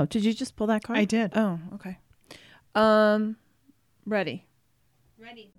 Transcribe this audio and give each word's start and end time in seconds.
Oh, 0.00 0.06
did 0.06 0.24
you 0.24 0.32
just 0.32 0.56
pull 0.56 0.68
that 0.68 0.82
card? 0.82 0.98
I 0.98 1.04
did. 1.04 1.32
Oh, 1.34 1.60
okay. 1.74 1.98
Um, 2.74 3.36
ready. 4.06 4.46
Ready. 5.18 5.52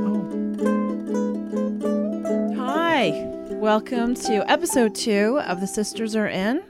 Oh, 0.00 0.24
Hi. 2.56 3.10
Welcome 3.50 4.14
to 4.14 4.50
episode 4.50 4.94
two 4.94 5.38
of 5.40 5.60
The 5.60 5.66
Sisters 5.66 6.16
Are 6.16 6.28
In. 6.28 6.62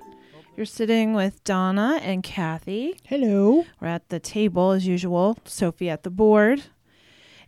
You're 0.55 0.67
sitting 0.67 1.15
with 1.15 1.43
Donna 1.45 1.99
and 2.03 2.23
Kathy. 2.23 2.99
hello. 3.07 3.65
We're 3.81 3.89
at 3.89 4.11
the 4.11 4.21
table 4.21 4.73
as 4.73 4.87
usual, 4.87 5.39
Sophie 5.47 5.89
at 5.89 6.03
the 6.03 6.11
board. 6.11 6.63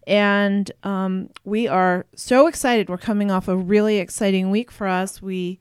And 0.06 0.70
um, 0.82 1.28
we 1.44 1.68
are 1.68 2.06
so 2.16 2.46
excited. 2.46 2.88
We're 2.88 2.96
coming 2.96 3.30
off 3.30 3.46
a 3.46 3.56
really 3.56 3.98
exciting 3.98 4.50
week 4.50 4.70
for 4.70 4.86
us. 4.86 5.20
We 5.20 5.60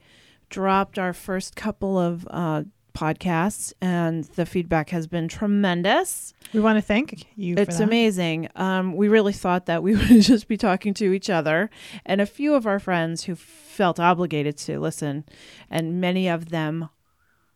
dropped 0.50 0.98
our 0.98 1.12
first 1.12 1.58
couple 1.58 1.98
of 2.00 2.26
uh, 2.32 2.64
podcasts, 2.94 3.74
and 3.82 4.24
the 4.24 4.46
feedback 4.46 4.92
has 4.92 5.08
been 5.08 5.28
tremendous. 5.28 6.34
We 6.54 6.62
want 6.62 6.78
to 6.78 6.82
thank 6.82 7.28
you. 7.36 7.56
It's 7.58 7.76
for 7.76 7.80
that. 7.80 7.84
amazing. 7.84 8.50
Um, 8.56 8.96
we 8.96 9.10
really 9.10 9.34
thought 9.34 9.66
that 9.66 9.84
we 9.84 9.96
would 9.98 10.22
just 10.22 10.48
be 10.48 10.56
talking 10.56 10.94
to 10.96 11.12
each 11.12 11.30
other 11.30 11.70
and 12.06 12.22
a 12.22 12.26
few 12.26 12.54
of 12.54 12.66
our 12.66 12.80
friends 12.80 13.26
who 13.26 13.36
felt 13.36 14.00
obligated 14.00 14.58
to 14.60 14.80
listen, 14.80 15.26
and 15.70 16.00
many 16.00 16.30
of 16.30 16.50
them 16.50 16.90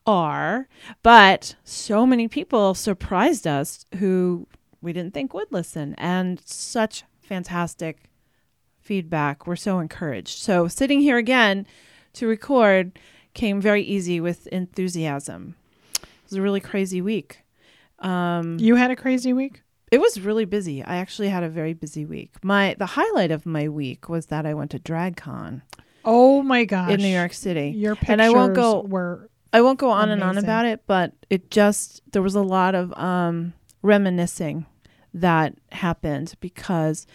are. 0.08 0.68
But 1.04 1.56
so 1.64 2.06
many 2.06 2.28
people 2.28 2.74
surprised 2.74 3.46
us 3.46 3.86
who 3.98 4.48
we 4.82 4.94
didn't 4.94 5.14
think 5.14 5.34
would 5.34 5.52
listen, 5.52 5.94
and 5.98 6.42
such 6.46 7.04
fantastic 7.22 8.09
feedback. 8.80 9.46
We're 9.48 9.56
so 9.56 9.80
encouraged. 9.80 10.40
So, 10.40 10.68
sitting 10.68 11.02
here 11.02 11.18
again 11.18 11.68
to 12.14 12.28
record 12.28 12.98
came 13.34 13.59
very 13.62 13.84
easy 13.84 14.20
with 14.20 14.48
enthusiasm. 14.48 15.56
It 16.02 16.08
was 16.31 16.34
a 16.38 16.42
really 16.42 16.59
crazy 16.59 17.02
week. 17.02 17.40
Um, 18.00 18.58
You 18.59 18.76
had 18.76 18.92
a 18.92 18.96
crazy 18.96 19.34
week. 19.34 19.62
it 19.92 20.00
was 20.00 20.20
really 20.20 20.46
busy. 20.46 20.84
I 20.84 20.98
actually 20.98 21.30
had 21.30 21.44
a 21.44 21.50
very 21.50 21.74
busy 21.74 22.06
week. 22.06 22.31
My 22.44 22.76
the 22.78 22.86
highlight 22.86 23.31
of 23.31 23.46
my 23.46 23.68
week 23.70 24.09
was 24.09 24.28
that 24.28 24.46
I 24.46 24.53
went 24.53 24.72
to 24.72 24.80
DragCon 24.80 25.62
Oh 26.06 26.42
my 26.44 26.64
gosh! 26.66 26.92
in 26.92 27.00
New 27.02 27.08
York 27.08 27.34
City. 27.34 27.70
Your 27.76 27.96
pictures 27.96 28.09
And 28.14 28.22
I 28.22 28.30
won't 28.30 28.53
go- 28.56 28.81
were 28.81 29.30
I 29.53 29.62
won't 29.62 29.80
go 29.80 29.90
on 29.90 30.09
and 30.09 30.23
on 30.23 30.38
about 30.38 30.66
it, 30.66 30.81
but 30.88 31.14
it 31.30 31.50
just 31.52 32.02
there 32.12 32.22
was 32.22 32.36
a 32.36 32.42
lot 32.42 32.76
of 32.76 32.94
um, 32.98 33.53
reminiscing 33.81 34.66
that 35.14 35.56
happened 35.72 36.36
because 36.40 37.08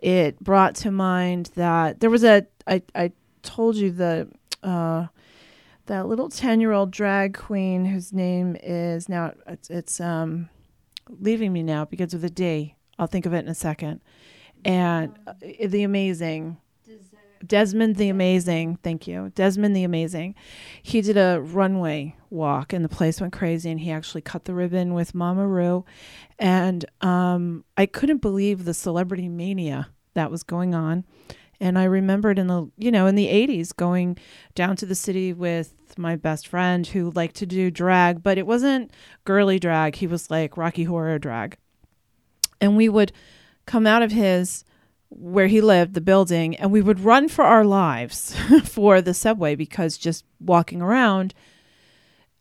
it 0.00 0.38
brought 0.40 0.74
to 0.76 0.90
mind 0.90 1.50
that 1.56 2.00
there 2.00 2.10
was 2.10 2.24
a 2.24 2.46
I 2.66 2.82
I 2.94 3.12
told 3.42 3.76
you 3.76 3.90
the 3.90 4.28
uh, 4.62 5.06
that 5.86 6.06
little 6.06 6.28
ten 6.28 6.60
year 6.60 6.72
old 6.72 6.90
drag 6.90 7.34
queen 7.34 7.84
whose 7.84 8.12
name 8.12 8.56
is 8.62 9.08
now 9.08 9.34
it's, 9.46 9.70
it's 9.70 10.00
um 10.00 10.48
leaving 11.18 11.52
me 11.52 11.62
now 11.62 11.84
because 11.84 12.14
of 12.14 12.20
the 12.20 12.30
D. 12.30 12.74
I'll 12.98 13.06
think 13.06 13.26
of 13.26 13.32
it 13.34 13.38
in 13.38 13.48
a 13.48 13.54
second. 13.54 14.00
And 14.64 15.18
uh, 15.26 15.32
the 15.66 15.82
amazing 15.82 16.58
Desmond 17.46 17.96
the 17.96 18.08
Amazing. 18.08 18.76
Thank 18.82 19.06
you. 19.06 19.32
Desmond 19.34 19.74
the 19.74 19.84
Amazing. 19.84 20.34
He 20.82 21.00
did 21.00 21.16
a 21.16 21.40
runway 21.40 22.16
walk 22.28 22.72
and 22.72 22.84
the 22.84 22.88
place 22.88 23.20
went 23.20 23.32
crazy 23.32 23.70
and 23.70 23.80
he 23.80 23.90
actually 23.90 24.20
cut 24.20 24.44
the 24.44 24.54
ribbon 24.54 24.94
with 24.94 25.14
Mama 25.14 25.46
Ru. 25.46 25.84
And 26.38 26.84
um, 27.00 27.64
I 27.76 27.86
couldn't 27.86 28.18
believe 28.18 28.64
the 28.64 28.74
celebrity 28.74 29.28
mania 29.28 29.88
that 30.14 30.30
was 30.30 30.42
going 30.42 30.74
on. 30.74 31.04
And 31.62 31.78
I 31.78 31.84
remembered 31.84 32.38
in 32.38 32.46
the, 32.46 32.70
you 32.78 32.90
know, 32.90 33.06
in 33.06 33.16
the 33.16 33.26
80s 33.26 33.76
going 33.76 34.16
down 34.54 34.76
to 34.76 34.86
the 34.86 34.94
city 34.94 35.32
with 35.32 35.74
my 35.98 36.16
best 36.16 36.48
friend 36.48 36.86
who 36.86 37.10
liked 37.10 37.36
to 37.36 37.46
do 37.46 37.70
drag, 37.70 38.22
but 38.22 38.38
it 38.38 38.46
wasn't 38.46 38.90
girly 39.24 39.58
drag. 39.58 39.96
He 39.96 40.06
was 40.06 40.30
like 40.30 40.56
Rocky 40.56 40.84
Horror 40.84 41.18
drag. 41.18 41.58
And 42.60 42.76
we 42.76 42.88
would 42.88 43.12
come 43.66 43.86
out 43.86 44.02
of 44.02 44.12
his 44.12 44.64
where 45.10 45.48
he 45.48 45.60
lived, 45.60 45.94
the 45.94 46.00
building, 46.00 46.56
and 46.56 46.70
we 46.72 46.80
would 46.80 47.00
run 47.00 47.28
for 47.28 47.44
our 47.44 47.64
lives 47.64 48.34
for 48.64 49.02
the 49.02 49.12
subway 49.14 49.54
because 49.54 49.98
just 49.98 50.24
walking 50.40 50.80
around 50.80 51.34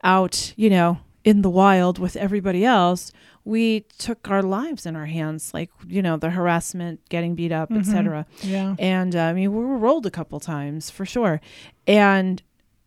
out, 0.04 0.54
you 0.56 0.70
know, 0.70 1.00
in 1.24 1.42
the 1.42 1.50
wild 1.50 2.00
with 2.00 2.16
everybody 2.16 2.64
else, 2.64 3.12
we 3.44 3.82
took 3.98 4.30
our 4.30 4.42
lives 4.44 4.86
in 4.86 4.96
our 4.96 5.08
hands, 5.08 5.54
like, 5.54 5.70
you 5.88 6.02
know, 6.02 6.16
the 6.18 6.30
harassment, 6.30 7.00
getting 7.10 7.36
beat 7.36 7.52
up, 7.52 7.70
Mhm. 7.70 7.80
etc. 7.80 8.26
yeah. 8.44 8.76
And 8.80 9.16
uh, 9.16 9.20
I 9.24 9.34
mean, 9.34 9.52
we 9.54 9.64
were 9.66 9.78
rolled 9.78 10.06
a 10.06 10.12
couple 10.12 10.40
times 10.40 10.90
for 10.90 11.06
sure. 11.06 11.42
And 11.88 12.42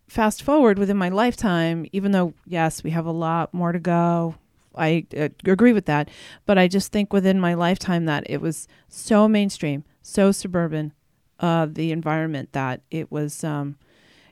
fast 0.07 0.43
forward 0.43 0.79
within 0.79 0.97
my 0.97 1.09
lifetime, 1.09 1.87
even 1.93 2.13
though, 2.13 2.35
yes, 2.47 2.83
we 2.85 2.91
have 2.91 3.07
a 3.07 3.11
lot 3.13 3.53
more 3.53 3.73
to 3.73 3.79
go, 3.79 4.37
I 4.77 5.07
uh, 5.17 5.29
agree 5.45 5.73
with 5.73 5.87
that. 5.87 6.09
But 6.47 6.59
I 6.59 6.69
just 6.69 6.93
think 6.93 7.13
within 7.13 7.41
my 7.41 7.55
lifetime 7.55 8.05
that 8.07 8.25
it 8.29 8.41
was 8.41 8.69
so 8.89 9.29
mainstream, 9.29 9.85
so 10.03 10.33
suburban, 10.33 10.93
uh, 11.41 11.67
the 11.71 11.93
environment 11.93 12.53
that 12.53 12.83
it 12.91 13.11
was, 13.11 13.45
um, 13.45 13.77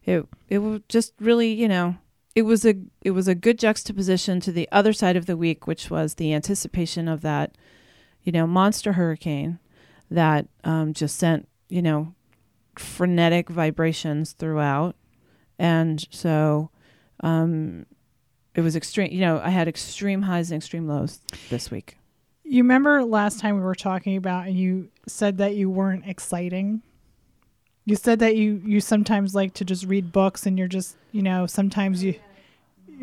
it, 0.05 0.27
it 0.49 0.59
was 0.59 0.81
just 0.89 1.15
really, 1.21 1.53
you 1.53 1.69
know, 1.69 1.97
it 2.35 2.43
was 2.43 2.65
a 2.65 2.75
it 3.03 3.11
was 3.11 3.29
a 3.29 3.35
good 3.35 3.59
juxtaposition 3.59 4.41
to 4.41 4.53
the 4.53 4.69
other 4.71 4.93
side 4.93 5.17
of 5.17 5.27
the 5.27 5.37
week, 5.37 5.67
which 5.67 5.91
was 5.91 6.15
the 6.15 6.33
anticipation 6.33 7.09
of 7.09 7.23
that, 7.23 7.57
you 8.23 8.33
know, 8.33 8.47
monster 8.47 8.93
hurricane 8.93 9.59
that 10.11 10.47
um, 10.65 10.93
just 10.95 11.19
sent 11.19 11.49
you 11.69 11.83
know 11.83 12.15
frenetic 12.77 13.49
vibrations 13.49 14.33
throughout, 14.33 14.95
and 15.59 16.07
so 16.11 16.71
um, 17.21 17.87
it 18.55 18.61
was 18.63 18.77
extreme. 18.77 19.13
You 19.13 19.21
know, 19.21 19.41
I 19.43 19.51
had 19.51 19.69
extreme 19.69 20.23
highs 20.23 20.51
and 20.51 20.59
extreme 20.61 20.87
lows 20.89 21.21
this 21.49 21.71
week. 21.71 21.97
You 22.45 22.63
remember 22.63 23.05
last 23.05 23.39
time 23.39 23.55
we 23.57 23.63
were 23.63 23.75
talking 23.75 24.17
about, 24.17 24.47
and 24.47 24.59
you 24.59 24.89
said 25.07 25.39
that 25.39 25.55
you 25.55 25.71
weren't 25.71 26.07
exciting. 26.07 26.83
You 27.85 27.97
said 27.97 28.19
that 28.19 28.37
you 28.37 28.61
you 28.65 28.81
sometimes 28.81 29.35
like 29.35 29.55
to 29.55 29.65
just 29.65 29.85
read 29.87 30.13
books, 30.13 30.47
and 30.47 30.59
you're 30.59 30.69
just 30.69 30.97
you 31.13 31.23
know 31.23 31.47
sometimes 31.47 32.03
you 32.03 32.15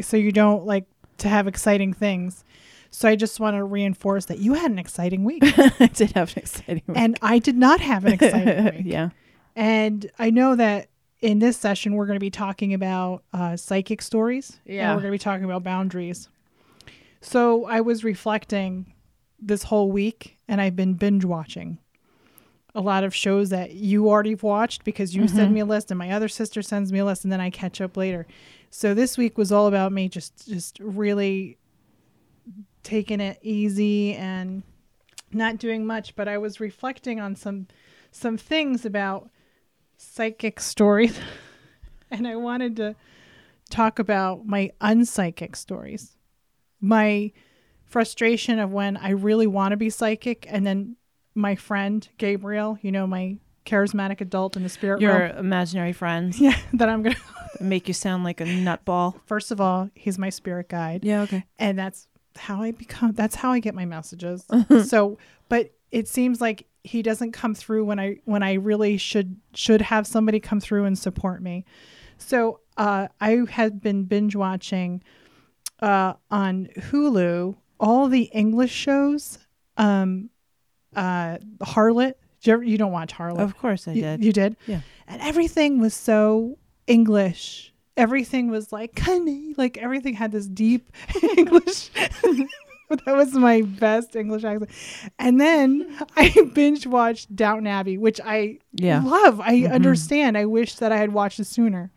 so 0.01 0.17
you 0.17 0.31
don't 0.31 0.65
like 0.65 0.85
to 1.19 1.29
have 1.29 1.47
exciting 1.47 1.93
things. 1.93 2.43
So 2.89 3.09
I 3.09 3.15
just 3.15 3.39
want 3.39 3.55
to 3.55 3.63
reinforce 3.63 4.25
that 4.25 4.39
you 4.39 4.53
had 4.53 4.71
an 4.71 4.79
exciting 4.79 5.23
week, 5.23 5.43
I 5.79 5.89
did 5.93 6.11
have 6.13 6.31
an 6.35 6.39
exciting 6.43 6.83
week. 6.87 6.97
and 6.97 7.17
I 7.21 7.39
did 7.39 7.57
not 7.57 7.79
have 7.81 8.05
an 8.05 8.13
exciting 8.13 8.65
week. 8.77 8.81
yeah. 8.85 9.09
And 9.55 10.09
I 10.19 10.29
know 10.29 10.55
that 10.55 10.87
in 11.21 11.39
this 11.39 11.57
session, 11.57 11.95
we're 11.95 12.05
going 12.05 12.15
to 12.17 12.19
be 12.19 12.29
talking 12.29 12.73
about 12.73 13.23
uh, 13.33 13.55
psychic 13.57 14.01
stories. 14.01 14.59
and 14.65 14.75
Yeah. 14.75 14.89
we're 14.95 15.01
going 15.01 15.11
to 15.11 15.15
be 15.15 15.23
talking 15.23 15.45
about 15.45 15.63
boundaries. 15.63 16.29
So 17.21 17.65
I 17.65 17.81
was 17.81 18.03
reflecting 18.03 18.93
this 19.39 19.63
whole 19.63 19.91
week, 19.91 20.37
and 20.47 20.61
I've 20.61 20.75
been 20.75 20.93
binge 20.93 21.25
watching 21.25 21.79
a 22.75 22.81
lot 22.81 23.03
of 23.03 23.15
shows 23.15 23.49
that 23.49 23.71
you 23.71 24.07
already 24.07 24.31
have 24.31 24.43
watched 24.43 24.83
because 24.83 25.15
you 25.15 25.27
send 25.27 25.49
Mhm. 25.49 25.53
me 25.55 25.59
a 25.61 25.65
list, 25.65 25.89
and 25.89 25.97
my 25.97 26.11
other 26.11 26.27
sister 26.27 26.61
sends 26.61 26.91
me 26.91 26.99
a 26.99 27.05
list, 27.05 27.23
and 27.23 27.31
then 27.31 27.41
I 27.41 27.49
catch 27.49 27.81
up 27.81 27.97
later. 27.97 28.27
So 28.69 28.93
this 28.93 29.17
week 29.17 29.35
was 29.37 29.51
all 29.51 29.65
about 29.65 29.91
me 29.91 30.07
just 30.09 30.47
just 30.47 30.79
really 30.79 31.57
taking 32.83 33.19
it 33.19 33.39
easy 33.41 34.13
and 34.13 34.61
not 35.31 35.57
doing 35.57 35.85
much, 35.85 36.15
but 36.15 36.27
I 36.27 36.37
was 36.37 36.59
reflecting 36.59 37.19
on 37.19 37.35
some 37.35 37.67
some 38.11 38.37
things 38.37 38.85
about 38.85 39.29
psychic 39.97 40.59
stories 40.59 41.19
and 42.11 42.27
I 42.27 42.35
wanted 42.35 42.75
to 42.77 42.95
talk 43.69 43.99
about 43.99 44.45
my 44.45 44.71
unpsychic 44.81 45.55
stories. 45.55 46.15
My 46.79 47.31
frustration 47.85 48.59
of 48.59 48.71
when 48.71 48.97
I 48.97 49.09
really 49.11 49.47
want 49.47 49.71
to 49.71 49.77
be 49.77 49.89
psychic 49.89 50.45
and 50.49 50.65
then 50.65 50.95
my 51.35 51.55
friend 51.55 52.07
Gabriel, 52.17 52.77
you 52.81 52.91
know, 52.91 53.07
my 53.07 53.37
charismatic 53.65 54.21
adult 54.21 54.55
in 54.55 54.63
the 54.63 54.69
spirit 54.69 55.01
Your 55.01 55.19
realm. 55.19 55.37
imaginary 55.37 55.91
friends 55.93 56.39
Yeah, 56.41 56.57
that 56.73 56.87
I'm 56.89 57.03
going 57.03 57.15
to 57.57 57.63
make 57.63 57.87
you 57.87 57.93
sound 57.93 58.23
like 58.23 58.39
a 58.39 58.45
nutball. 58.45 59.19
First 59.25 59.51
of 59.51 59.59
all, 59.59 59.89
he's 59.95 60.17
my 60.17 60.29
spirit 60.29 60.69
guide. 60.69 61.03
Yeah. 61.03 61.21
Okay. 61.23 61.43
and 61.59 61.77
that's 61.77 62.07
how 62.37 62.61
I 62.61 62.69
become 62.71 63.13
that's 63.13 63.35
how 63.35 63.51
I 63.51 63.59
get 63.59 63.73
my 63.73 63.85
messages. 63.85 64.45
so, 64.85 65.17
but 65.49 65.71
it 65.91 66.07
seems 66.07 66.39
like 66.39 66.67
he 66.87 67.01
doesn't 67.01 67.33
come 67.33 67.53
through 67.53 67.85
when 67.85 67.99
I 67.99 68.17
when 68.25 68.41
I 68.43 68.53
really 68.53 68.97
should 68.97 69.35
should 69.53 69.81
have 69.81 70.07
somebody 70.07 70.39
come 70.39 70.59
through 70.59 70.85
and 70.85 70.97
support 70.97 71.41
me. 71.41 71.65
So, 72.17 72.61
uh 72.77 73.09
I 73.19 73.43
had 73.49 73.81
been 73.81 74.05
binge 74.05 74.35
watching 74.35 75.03
uh 75.81 76.13
on 76.31 76.69
Hulu 76.77 77.55
all 77.79 78.07
the 78.07 78.23
English 78.23 78.71
shows 78.71 79.39
um 79.75 80.29
uh 80.95 81.37
Harlot. 81.61 82.13
You, 82.41 82.53
ever, 82.53 82.63
you 82.63 82.77
don't 82.77 82.91
watch 82.93 83.13
Harlot. 83.13 83.39
Of 83.39 83.57
course 83.57 83.87
I 83.87 83.91
you, 83.91 84.01
did. 84.01 84.23
You 84.23 84.31
did? 84.31 84.55
Yeah. 84.67 84.81
And 85.07 85.21
everything 85.21 85.79
was 85.79 85.93
so 85.93 86.57
English. 86.85 87.73
Everything 87.97 88.49
was 88.49 88.71
like, 88.71 88.97
honey, 88.97 89.55
like 89.57 89.77
everything 89.77 90.13
had 90.13 90.31
this 90.31 90.47
deep 90.47 90.91
English. 91.37 91.89
that 93.05 93.15
was 93.15 93.33
my 93.33 93.61
best 93.61 94.15
English 94.15 94.43
accent. 94.43 94.69
And 95.19 95.39
then 95.41 95.97
I 96.15 96.29
binge 96.53 96.87
watched 96.87 97.35
Downton 97.35 97.67
Abbey, 97.67 97.97
which 97.97 98.19
I 98.23 98.59
Yeah. 98.73 99.01
love. 99.03 99.39
I 99.41 99.61
Mhm. 99.61 99.71
understand. 99.71 100.37
I 100.37 100.45
wish 100.45 100.75
that 100.75 100.91
I 100.91 100.97
had 100.97 101.11
watched 101.13 101.39
it 101.39 101.45
sooner. 101.45 101.91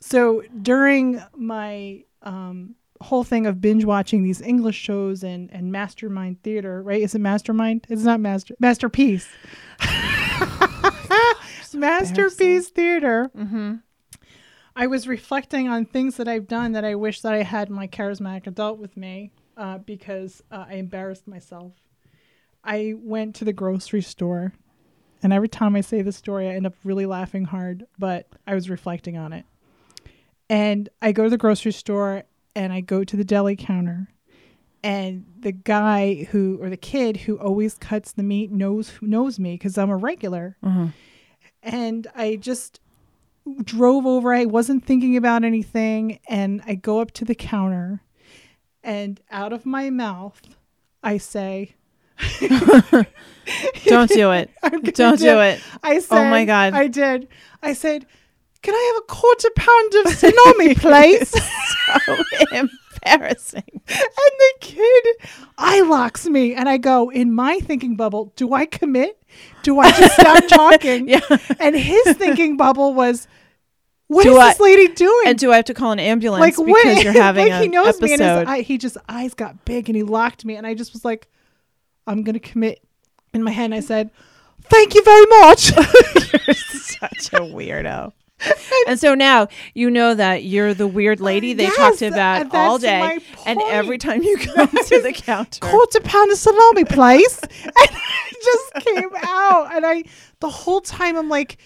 So 0.00 0.42
during 0.62 1.20
my 1.36 2.04
um, 2.22 2.74
whole 3.00 3.24
thing 3.24 3.46
of 3.46 3.60
binge 3.60 3.84
watching 3.84 4.22
these 4.24 4.40
English 4.42 4.76
shows 4.76 5.22
and 5.22 5.50
and 5.52 5.70
Mastermind 5.72 6.42
Theater, 6.42 6.82
right? 6.82 7.00
Is 7.02 7.14
it 7.14 7.20
Mastermind? 7.20 7.86
It's 7.88 8.02
not 8.04 8.20
Master 8.20 8.54
Masterpiece. 8.58 9.28
Masterpiece 11.74 12.68
Theater. 12.70 13.30
Mm-hmm. 13.36 13.74
I 14.74 14.86
was 14.86 15.08
reflecting 15.08 15.68
on 15.68 15.84
things 15.86 16.16
that 16.16 16.28
I've 16.28 16.46
done 16.46 16.72
that 16.72 16.84
I 16.84 16.94
wish 16.94 17.20
that 17.22 17.32
I 17.32 17.42
had 17.42 17.70
my 17.70 17.86
charismatic 17.86 18.46
adult 18.46 18.78
with 18.78 18.96
me 18.96 19.30
uh, 19.56 19.78
because 19.78 20.42
uh, 20.50 20.66
I 20.68 20.74
embarrassed 20.74 21.26
myself. 21.26 21.72
I 22.64 22.94
went 22.96 23.34
to 23.36 23.44
the 23.44 23.52
grocery 23.52 24.02
store, 24.02 24.52
and 25.22 25.32
every 25.32 25.48
time 25.48 25.76
I 25.76 25.80
say 25.80 26.02
the 26.02 26.12
story, 26.12 26.48
I 26.48 26.54
end 26.54 26.66
up 26.66 26.74
really 26.84 27.06
laughing 27.06 27.44
hard, 27.44 27.86
but 27.98 28.26
I 28.46 28.54
was 28.54 28.68
reflecting 28.68 29.16
on 29.16 29.32
it. 29.32 29.44
And 30.48 30.88
I 31.02 31.12
go 31.12 31.24
to 31.24 31.30
the 31.30 31.36
grocery 31.38 31.72
store 31.72 32.24
and 32.54 32.72
I 32.72 32.80
go 32.80 33.04
to 33.04 33.16
the 33.16 33.24
deli 33.24 33.56
counter, 33.56 34.08
and 34.82 35.26
the 35.40 35.52
guy 35.52 36.24
who, 36.30 36.58
or 36.60 36.70
the 36.70 36.76
kid 36.76 37.18
who 37.18 37.36
always 37.38 37.74
cuts 37.74 38.12
the 38.12 38.22
meat 38.22 38.50
knows 38.50 38.92
knows 39.00 39.38
me 39.38 39.54
because 39.54 39.76
I'm 39.78 39.90
a 39.90 39.96
regular 39.96 40.56
Mm-hmm. 40.64 40.86
and 41.62 42.06
I 42.14 42.36
just 42.36 42.80
drove 43.62 44.06
over. 44.06 44.32
I 44.32 44.44
wasn't 44.44 44.84
thinking 44.84 45.16
about 45.16 45.44
anything, 45.44 46.18
and 46.28 46.62
I 46.66 46.74
go 46.76 47.00
up 47.00 47.10
to 47.12 47.24
the 47.24 47.34
counter, 47.34 48.00
and 48.86 49.20
out 49.30 49.52
of 49.52 49.66
my 49.66 49.90
mouth, 49.90 50.40
I 51.02 51.18
say, 51.18 51.74
Don't 53.84 54.08
do 54.10 54.30
it. 54.32 54.50
Don't 54.94 55.18
do 55.18 55.40
it. 55.40 55.60
I 55.82 55.98
said, 55.98 56.26
Oh 56.26 56.30
my 56.30 56.44
God. 56.44 56.72
I 56.72 56.86
did. 56.86 57.28
I 57.62 57.74
said, 57.74 58.06
"Can 58.62 58.74
I 58.74 58.92
have 58.94 59.02
a 59.02 59.06
quarter 59.12 59.50
pound 59.54 59.94
of 59.96 60.12
salami, 60.14 60.74
please?" 60.86 61.28
So 62.06 62.16
embarrassing. 62.52 63.62
and 63.88 64.32
the 64.38 64.52
kid 64.60 65.04
eye 65.58 65.82
locks 65.82 66.26
me, 66.26 66.54
and 66.54 66.68
I 66.68 66.78
go 66.78 67.10
in 67.10 67.32
my 67.34 67.58
thinking 67.60 67.96
bubble. 67.96 68.32
Do 68.36 68.54
I 68.54 68.66
commit? 68.66 69.22
Do 69.62 69.78
I 69.80 69.90
just 69.90 70.14
stop 70.14 70.46
talking? 70.48 71.08
Yeah. 71.08 71.20
And 71.60 71.76
his 71.76 72.16
thinking 72.16 72.56
bubble 72.56 72.94
was, 72.94 73.28
"What 74.08 74.22
Do 74.24 74.32
is 74.32 74.38
I- 74.38 74.48
this 74.50 74.60
lady 74.60 74.88
doing?" 74.88 75.22
And 75.26 75.38
do 75.38 75.52
I 75.52 75.56
have 75.56 75.64
to 75.66 75.74
call 75.74 75.92
an 75.92 75.98
ambulance 76.00 76.40
like 76.40 76.54
because 76.56 76.84
wait, 76.84 77.04
you're 77.04 77.12
having 77.12 77.48
like 77.50 77.62
he 77.62 77.68
knows 77.68 78.00
me 78.00 78.12
and 78.12 78.20
his 78.22 78.30
episode? 78.30 78.50
eye, 78.50 78.60
he 78.60 78.78
just 78.78 78.96
eyes 79.08 79.34
got 79.34 79.64
big 79.64 79.88
and 79.88 79.96
he 79.96 80.02
locked 80.02 80.44
me 80.44 80.56
and 80.56 80.66
I 80.66 80.74
just 80.74 80.92
was 80.92 81.04
like, 81.04 81.28
I'm 82.06 82.22
gonna 82.22 82.38
commit. 82.40 82.82
In 83.34 83.42
my 83.42 83.50
head, 83.50 83.72
I 83.74 83.80
said, 83.80 84.10
"Thank 84.62 84.94
you 84.94 85.02
very 85.04 85.26
much." 85.26 85.70
You're 85.76 86.54
such 86.54 87.32
a 87.34 87.40
weirdo. 87.40 88.12
and 88.86 89.00
so 89.00 89.14
now 89.14 89.48
you 89.74 89.90
know 89.90 90.14
that 90.14 90.44
you're 90.44 90.74
the 90.74 90.86
weird 90.86 91.20
lady 91.20 91.54
they 91.54 91.64
Yes, 91.64 91.76
talked 91.76 92.02
uh, 92.02 92.06
about 92.06 92.54
all 92.54 92.78
day. 92.78 93.18
And 93.46 93.60
every 93.62 93.96
time 93.98 94.22
you 94.22 94.36
come 94.36 94.68
to 94.68 95.00
the 95.00 95.12
counter, 95.14 95.58
quarter 95.60 96.00
pound 96.00 96.30
of 96.30 96.38
salami, 96.38 96.84
please. 96.84 97.40
and 97.42 97.50
it 97.74 98.44
just 98.44 98.86
came 98.86 99.08
out, 99.22 99.74
and 99.74 99.86
I 99.86 100.04
the 100.40 100.50
whole 100.50 100.80
time 100.82 101.16
I'm 101.16 101.28
like, 101.30 101.56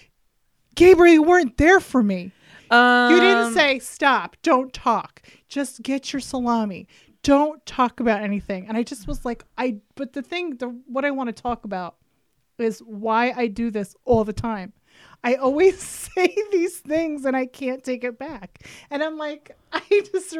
Gabriel, 0.75 1.13
you 1.13 1.23
weren't 1.23 1.57
there 1.57 1.79
for 1.79 2.01
me. 2.03 2.31
um, 2.69 3.13
You 3.13 3.19
didn't 3.19 3.53
say 3.53 3.79
stop, 3.79 4.37
don't 4.43 4.73
talk. 4.73 5.21
Just 5.47 5.81
get 5.83 6.13
your 6.13 6.19
salami. 6.19 6.87
Don't 7.23 7.63
talk 7.65 7.99
about 7.99 8.21
anything. 8.21 8.67
And 8.67 8.75
I 8.77 8.83
just 8.83 9.07
was 9.07 9.25
like, 9.25 9.43
I 9.57 9.77
but 9.95 10.13
the 10.13 10.21
thing 10.21 10.55
the 10.57 10.67
what 10.87 11.05
I 11.05 11.11
want 11.11 11.27
to 11.35 11.39
talk 11.41 11.65
about 11.65 11.95
is 12.57 12.79
why 12.79 13.31
I 13.35 13.47
do 13.47 13.69
this 13.71 13.95
all 14.05 14.23
the 14.23 14.33
time. 14.33 14.73
I 15.23 15.35
always 15.35 15.79
say 16.15 16.35
these 16.51 16.77
things 16.79 17.25
and 17.25 17.35
I 17.35 17.45
can't 17.45 17.83
take 17.83 18.03
it 18.03 18.17
back. 18.17 18.59
And 18.89 19.03
I'm 19.03 19.17
like, 19.17 19.55
I 19.73 19.81
just 19.89 20.35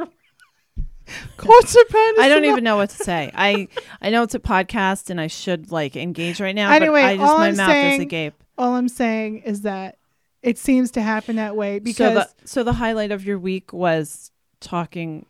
quarter 1.37 1.79
pound 1.89 2.17
of 2.17 2.23
I 2.23 2.29
don't 2.29 2.45
even 2.45 2.63
know 2.63 2.77
what 2.77 2.89
to 2.91 3.03
say. 3.03 3.31
I 3.35 3.67
I 4.01 4.09
know 4.09 4.23
it's 4.23 4.35
a 4.35 4.39
podcast 4.39 5.09
and 5.09 5.19
I 5.19 5.27
should 5.27 5.71
like 5.71 5.95
engage 5.95 6.39
right 6.39 6.55
now. 6.55 6.71
Anyway, 6.71 7.01
but 7.01 7.09
I 7.09 7.17
just 7.17 7.29
all 7.31 7.37
my 7.37 7.47
I'm 7.49 7.57
mouth 7.57 7.69
is 7.69 7.73
saying- 7.73 8.01
agape. 8.01 8.33
All 8.57 8.73
I'm 8.75 8.89
saying 8.89 9.39
is 9.39 9.61
that 9.61 9.97
it 10.43 10.57
seems 10.57 10.91
to 10.91 11.01
happen 11.01 11.35
that 11.37 11.55
way 11.55 11.77
So 11.77 11.83
because 11.83 12.13
the 12.41 12.47
so 12.47 12.63
the 12.63 12.73
highlight 12.73 13.11
of 13.11 13.25
your 13.25 13.37
week 13.39 13.71
was 13.73 14.31
talking 14.59 15.25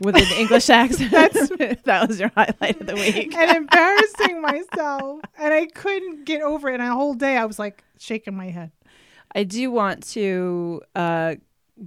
with 0.00 0.16
an 0.16 0.26
English 0.38 0.68
accent. 0.80 1.12
That 1.84 2.08
was 2.08 2.18
your 2.20 2.30
highlight 2.36 2.80
of 2.80 2.86
the 2.86 2.94
week. 2.94 3.34
and 3.34 3.56
embarrassing 3.56 4.40
myself 4.42 5.20
and 5.38 5.54
I 5.54 5.66
couldn't 5.66 6.24
get 6.24 6.42
over 6.42 6.68
it 6.70 6.74
and 6.74 6.82
a 6.82 6.94
whole 6.94 7.14
day 7.14 7.36
I 7.36 7.44
was 7.44 7.58
like 7.58 7.82
shaking 7.98 8.36
my 8.36 8.50
head. 8.50 8.72
I 9.34 9.44
do 9.44 9.70
want 9.70 10.06
to 10.08 10.82
uh, 10.94 11.34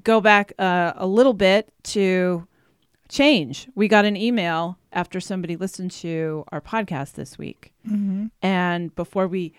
go 0.03 0.21
back 0.21 0.53
uh, 0.59 0.93
a 0.95 1.07
little 1.07 1.33
bit 1.33 1.69
to 1.95 2.47
change. 3.09 3.67
We 3.75 3.87
got 3.87 4.05
an 4.05 4.15
email 4.15 4.77
after 4.93 5.19
somebody 5.19 5.55
listened 5.55 5.91
to 5.91 6.43
our 6.51 6.61
podcast 6.61 7.13
this 7.13 7.37
week, 7.37 7.73
Mm-hmm. 7.87 8.27
and 8.43 8.93
before 8.95 9.27
we, 9.27 9.53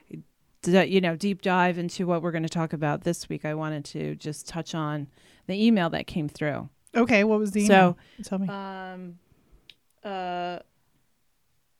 you 0.66 1.00
know, 1.00 1.16
deep 1.16 1.42
dive 1.42 1.78
into 1.78 2.06
what 2.06 2.22
we're 2.22 2.32
going 2.32 2.42
to 2.42 2.48
talk 2.48 2.72
about 2.72 3.02
this 3.02 3.28
week, 3.28 3.44
I 3.44 3.54
wanted 3.54 3.84
to 3.86 4.14
just 4.16 4.46
touch 4.46 4.74
on 4.74 5.08
the 5.46 5.64
email 5.64 5.90
that 5.90 6.06
came 6.06 6.28
through. 6.28 6.68
Okay, 6.94 7.24
what 7.24 7.38
was 7.38 7.52
the 7.52 7.64
email? 7.64 7.96
So, 8.22 8.22
tell 8.24 8.38
me. 8.38 8.48
Um, 8.48 9.18
uh, 10.04 10.58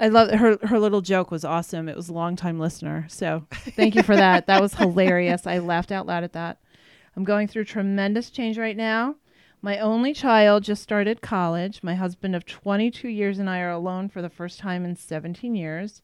I 0.01 0.09
love 0.09 0.31
her. 0.31 0.57
Her 0.63 0.79
little 0.79 1.03
joke 1.03 1.31
was 1.31 1.45
awesome. 1.45 1.89
It 1.89 1.97
was 1.97 2.09
a 2.09 2.15
long 2.15 2.35
time 2.35 2.59
listener. 2.59 3.07
So 3.09 3.47
thank 3.51 3.95
you 3.95 4.03
for 4.03 4.17
that. 4.17 4.47
that 4.47 4.63
was 4.63 4.75
hilarious. 4.75 5.47
I 5.47 5.59
laughed 5.59 5.93
out 5.93 6.07
loud 6.07 6.25
at 6.25 6.33
that. 6.33 6.59
I'm 7.17 7.25
going 7.25 7.49
through 7.49 7.65
tremendous 7.65 8.31
change 8.31 8.57
right 8.57 8.77
now. 8.77 9.17
My 9.61 9.79
only 9.79 10.15
child 10.15 10.65
just 10.65 10.83
started 10.83 11.21
college. 11.21 11.83
My 11.83 11.95
husband 11.95 12.35
of 12.35 12.47
22 12.47 13.09
years 13.09 13.39
and 13.39 13.51
I 13.51 13.61
are 13.61 13.71
alone 13.71 14.09
for 14.09 14.23
the 14.23 14.31
first 14.31 14.59
time 14.59 14.87
in 14.87 14.97
17 14.97 15.55
years. 15.55 16.01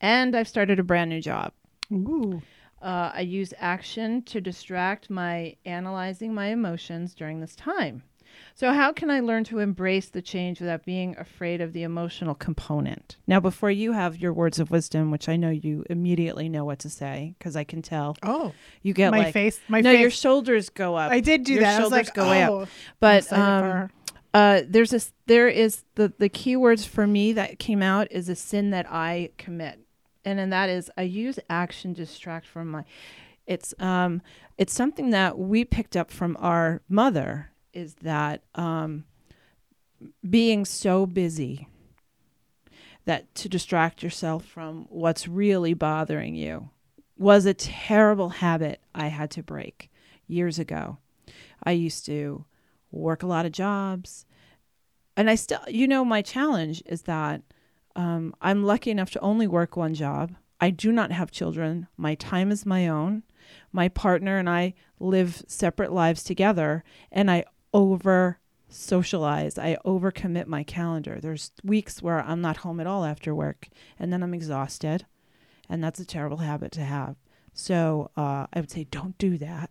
And 0.00 0.34
I've 0.34 0.48
started 0.48 0.80
a 0.80 0.84
brand 0.84 1.10
new 1.10 1.20
job. 1.20 1.52
Ooh. 1.92 2.42
Uh, 2.80 3.10
I 3.14 3.20
use 3.22 3.52
action 3.58 4.22
to 4.22 4.40
distract 4.40 5.10
my 5.10 5.56
analyzing 5.64 6.32
my 6.32 6.46
emotions 6.48 7.14
during 7.14 7.40
this 7.40 7.56
time. 7.56 8.02
So, 8.54 8.72
how 8.72 8.92
can 8.92 9.10
I 9.10 9.18
learn 9.20 9.42
to 9.44 9.58
embrace 9.58 10.10
the 10.10 10.22
change 10.22 10.60
without 10.60 10.84
being 10.84 11.16
afraid 11.18 11.60
of 11.60 11.72
the 11.72 11.82
emotional 11.82 12.34
component? 12.36 13.16
Now, 13.26 13.40
before 13.40 13.70
you 13.70 13.92
have 13.92 14.16
your 14.18 14.32
words 14.32 14.60
of 14.60 14.70
wisdom, 14.70 15.10
which 15.10 15.28
I 15.28 15.36
know 15.36 15.50
you 15.50 15.84
immediately 15.90 16.48
know 16.48 16.64
what 16.64 16.78
to 16.80 16.90
say 16.90 17.34
because 17.38 17.56
I 17.56 17.64
can 17.64 17.82
tell 17.82 18.16
Oh, 18.22 18.52
you 18.82 18.92
get 18.94 19.10
my 19.10 19.18
like 19.18 19.32
face. 19.32 19.58
My 19.66 19.80
no, 19.80 19.90
face. 19.92 20.00
your 20.00 20.10
shoulders 20.10 20.68
go 20.70 20.94
up. 20.94 21.10
I 21.10 21.18
did 21.20 21.44
do 21.44 21.54
your 21.54 21.62
that. 21.62 21.80
I 21.80 21.84
was 21.84 21.90
shoulders 21.90 22.06
like, 22.08 22.14
go 22.14 22.30
way 22.30 22.42
up. 22.42 22.50
oh, 22.52 22.66
But 23.00 23.32
um, 23.32 23.90
uh, 24.34 24.60
there's 24.68 24.90
this. 24.90 25.12
There 25.26 25.48
is 25.48 25.82
the 25.96 26.12
the 26.18 26.28
key 26.28 26.54
words 26.54 26.84
for 26.84 27.06
me 27.08 27.32
that 27.32 27.58
came 27.58 27.82
out 27.82 28.06
is 28.12 28.28
a 28.28 28.36
sin 28.36 28.70
that 28.70 28.86
I 28.88 29.30
commit, 29.38 29.80
and 30.28 30.38
then 30.38 30.50
that 30.50 30.68
is 30.68 30.90
I 30.98 31.02
use 31.02 31.38
action 31.48 31.94
distract 31.94 32.46
from 32.46 32.68
my. 32.68 32.84
It's 33.46 33.72
um 33.78 34.20
it's 34.58 34.74
something 34.74 35.08
that 35.10 35.38
we 35.38 35.64
picked 35.64 35.96
up 35.96 36.10
from 36.10 36.36
our 36.38 36.82
mother 36.86 37.50
is 37.72 37.94
that 38.02 38.42
um 38.54 39.04
being 40.28 40.66
so 40.66 41.06
busy 41.06 41.66
that 43.06 43.34
to 43.36 43.48
distract 43.48 44.02
yourself 44.02 44.44
from 44.44 44.86
what's 44.90 45.26
really 45.26 45.72
bothering 45.72 46.34
you 46.34 46.68
was 47.16 47.46
a 47.46 47.54
terrible 47.54 48.28
habit 48.28 48.80
I 48.94 49.06
had 49.06 49.30
to 49.30 49.42
break 49.42 49.90
years 50.26 50.58
ago. 50.58 50.98
I 51.64 51.72
used 51.72 52.04
to 52.04 52.44
work 52.92 53.22
a 53.22 53.26
lot 53.26 53.46
of 53.46 53.52
jobs. 53.52 54.26
And 55.16 55.30
I 55.30 55.36
still, 55.36 55.60
you 55.66 55.88
know, 55.88 56.04
my 56.04 56.20
challenge 56.20 56.82
is 56.84 57.02
that 57.02 57.40
um, 57.98 58.34
I'm 58.40 58.64
lucky 58.64 58.90
enough 58.90 59.10
to 59.10 59.20
only 59.20 59.46
work 59.46 59.76
one 59.76 59.92
job. 59.94 60.34
I 60.60 60.70
do 60.70 60.90
not 60.92 61.12
have 61.12 61.30
children. 61.30 61.86
My 61.96 62.14
time 62.14 62.50
is 62.50 62.64
my 62.64 62.88
own. 62.88 63.22
My 63.72 63.88
partner 63.88 64.38
and 64.38 64.48
I 64.48 64.74
live 65.00 65.42
separate 65.46 65.92
lives 65.92 66.22
together, 66.24 66.84
and 67.12 67.30
I 67.30 67.44
over 67.74 68.38
socialize. 68.68 69.58
I 69.58 69.76
overcommit 69.84 70.46
my 70.46 70.62
calendar. 70.62 71.18
There's 71.20 71.52
weeks 71.64 72.02
where 72.02 72.20
I'm 72.20 72.40
not 72.40 72.58
home 72.58 72.80
at 72.80 72.86
all 72.86 73.04
after 73.04 73.34
work, 73.34 73.68
and 73.98 74.12
then 74.12 74.22
I'm 74.22 74.34
exhausted, 74.34 75.06
and 75.68 75.82
that's 75.82 76.00
a 76.00 76.04
terrible 76.04 76.38
habit 76.38 76.72
to 76.72 76.82
have. 76.82 77.16
So 77.52 78.10
uh, 78.16 78.46
I 78.52 78.60
would 78.60 78.70
say, 78.70 78.84
don't 78.84 79.16
do 79.18 79.38
that. 79.38 79.70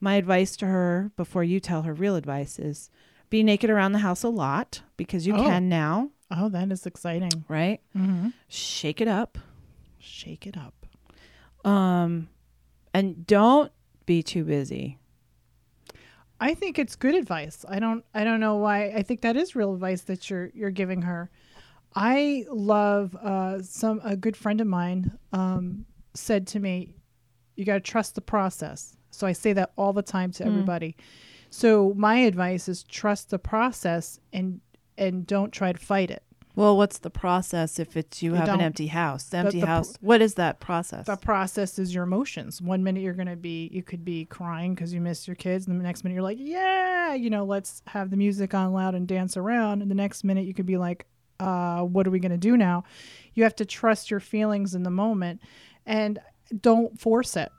My 0.00 0.14
advice 0.16 0.56
to 0.58 0.66
her 0.66 1.12
before 1.16 1.44
you 1.44 1.60
tell 1.60 1.82
her 1.82 1.94
real 1.94 2.16
advice 2.16 2.58
is 2.58 2.90
be 3.30 3.42
naked 3.42 3.70
around 3.70 3.92
the 3.92 3.98
house 4.00 4.22
a 4.22 4.28
lot 4.28 4.82
because 4.96 5.26
you 5.26 5.34
Oh. 5.36 5.42
can 5.44 5.68
now, 5.68 6.10
Oh, 6.30 6.48
that 6.48 6.72
is 6.72 6.86
exciting. 6.86 7.44
right? 7.48 7.80
Mm-hmm. 7.96 8.28
Shake 8.48 9.00
it 9.00 9.08
up. 9.08 9.38
Shake 9.98 10.46
it 10.46 10.56
up. 10.56 10.74
Um 11.68 12.28
and 12.92 13.26
don't 13.26 13.72
be 14.06 14.22
too 14.22 14.44
busy. 14.44 14.98
I 16.40 16.54
think 16.54 16.78
it's 16.78 16.96
good 16.96 17.14
advice. 17.14 17.64
I 17.68 17.78
don't 17.78 18.04
I 18.14 18.24
don't 18.24 18.40
know 18.40 18.56
why 18.56 18.86
I 18.90 19.02
think 19.02 19.22
that 19.22 19.36
is 19.36 19.54
real 19.56 19.72
advice 19.74 20.02
that 20.02 20.28
you're 20.28 20.50
you're 20.54 20.70
giving 20.70 21.02
her. 21.02 21.30
I 21.96 22.44
love 22.50 23.14
uh, 23.14 23.62
some 23.62 24.00
a 24.02 24.16
good 24.16 24.36
friend 24.36 24.60
of 24.60 24.66
mine 24.66 25.16
um, 25.32 25.86
said 26.12 26.48
to 26.48 26.58
me, 26.58 26.96
"You 27.54 27.64
got 27.64 27.74
to 27.74 27.80
trust 27.80 28.16
the 28.16 28.20
process." 28.20 28.96
So 29.12 29.28
I 29.28 29.32
say 29.32 29.52
that 29.52 29.72
all 29.76 29.92
the 29.92 30.02
time 30.02 30.32
to 30.32 30.42
Mm. 30.42 30.46
everybody. 30.48 30.96
So 31.50 31.92
my 31.96 32.16
advice 32.16 32.68
is 32.68 32.82
trust 32.82 33.30
the 33.30 33.38
process 33.38 34.18
and 34.32 34.60
and 34.96 35.26
don't 35.26 35.52
try 35.52 35.72
to 35.72 35.78
fight 35.78 36.10
it. 36.10 36.22
Well, 36.56 36.76
what's 36.76 36.98
the 36.98 37.10
process 37.10 37.80
if 37.80 37.96
it's 37.96 38.22
you, 38.22 38.30
You 38.30 38.36
have 38.36 38.48
an 38.48 38.60
empty 38.60 38.86
house? 38.86 39.24
The 39.24 39.38
empty 39.38 39.58
the 39.58 39.66
pr- 39.66 39.72
house. 39.72 39.94
what 40.00 40.22
is 40.22 40.34
that 40.34 40.60
process? 40.60 41.06
The 41.06 41.16
process 41.16 41.80
is 41.80 41.92
your 41.92 42.04
emotions. 42.04 42.62
One 42.62 42.84
minute 42.84 43.02
you're 43.02 43.12
going 43.12 43.26
to 43.26 43.34
be, 43.34 43.68
you 43.72 43.82
could 43.82 44.04
be 44.04 44.24
crying 44.26 44.72
because 44.72 44.94
you 44.94 45.00
miss 45.00 45.26
your 45.26 45.34
kids. 45.34 45.66
And 45.66 45.80
the 45.80 45.82
next 45.82 46.04
minute 46.04 46.14
you're 46.14 46.22
like, 46.22 46.38
yeah, 46.40 47.12
you 47.12 47.28
know, 47.28 47.44
let's 47.44 47.82
have 47.88 48.10
the 48.10 48.16
music 48.16 48.54
on 48.54 48.72
loud 48.72 48.94
and 48.94 49.08
dance 49.08 49.36
around. 49.36 49.82
And 49.82 49.90
the 49.90 49.96
next 49.96 50.22
minute 50.22 50.46
you 50.46 50.54
could 50.54 50.66
be 50.66 50.76
like, 50.76 51.06
uh, 51.40 51.80
what 51.80 52.06
are 52.06 52.10
we 52.10 52.20
going 52.20 52.30
to 52.30 52.38
do 52.38 52.56
now? 52.56 52.84
You 53.34 53.42
have 53.42 53.56
to 53.56 53.64
trust 53.64 54.08
your 54.08 54.20
feelings 54.20 54.76
in 54.76 54.84
the 54.84 54.90
moment 54.90 55.40
and 55.86 56.20
don't 56.60 57.00
force 57.00 57.36
it. 57.36 57.50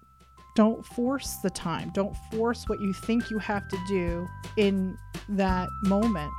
Don't 0.56 0.86
force 0.86 1.36
the 1.44 1.50
time. 1.50 1.92
Don't 1.94 2.16
force 2.32 2.64
what 2.70 2.80
you 2.80 2.94
think 2.94 3.30
you 3.30 3.40
have 3.40 3.68
to 3.68 3.78
do 3.90 4.26
in 4.56 4.98
that 5.28 5.68
moment. 5.84 6.32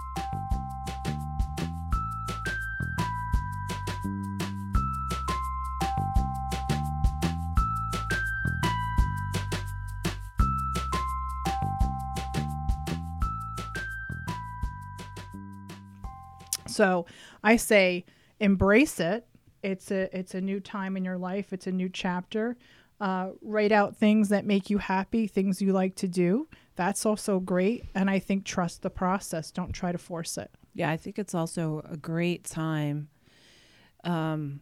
So 16.76 17.06
I 17.42 17.56
say 17.56 18.04
embrace 18.38 19.00
it. 19.00 19.26
It's 19.62 19.90
a 19.90 20.14
it's 20.16 20.34
a 20.34 20.40
new 20.40 20.60
time 20.60 20.96
in 20.96 21.04
your 21.04 21.16
life. 21.16 21.52
It's 21.52 21.66
a 21.66 21.72
new 21.72 21.88
chapter. 21.88 22.56
Uh, 23.00 23.30
write 23.42 23.72
out 23.72 23.96
things 23.96 24.28
that 24.28 24.46
make 24.46 24.70
you 24.70 24.78
happy, 24.78 25.26
things 25.26 25.60
you 25.60 25.72
like 25.72 25.96
to 25.96 26.08
do. 26.08 26.48
That's 26.76 27.04
also 27.04 27.40
great. 27.40 27.84
And 27.94 28.08
I 28.10 28.18
think 28.18 28.44
trust 28.44 28.82
the 28.82 28.90
process. 28.90 29.50
Don't 29.50 29.72
try 29.72 29.92
to 29.92 29.98
force 29.98 30.38
it. 30.38 30.50
Yeah, 30.74 30.90
I 30.90 30.96
think 30.96 31.18
it's 31.18 31.34
also 31.34 31.82
a 31.90 31.96
great 31.96 32.44
time. 32.44 33.08
Um, 34.04 34.60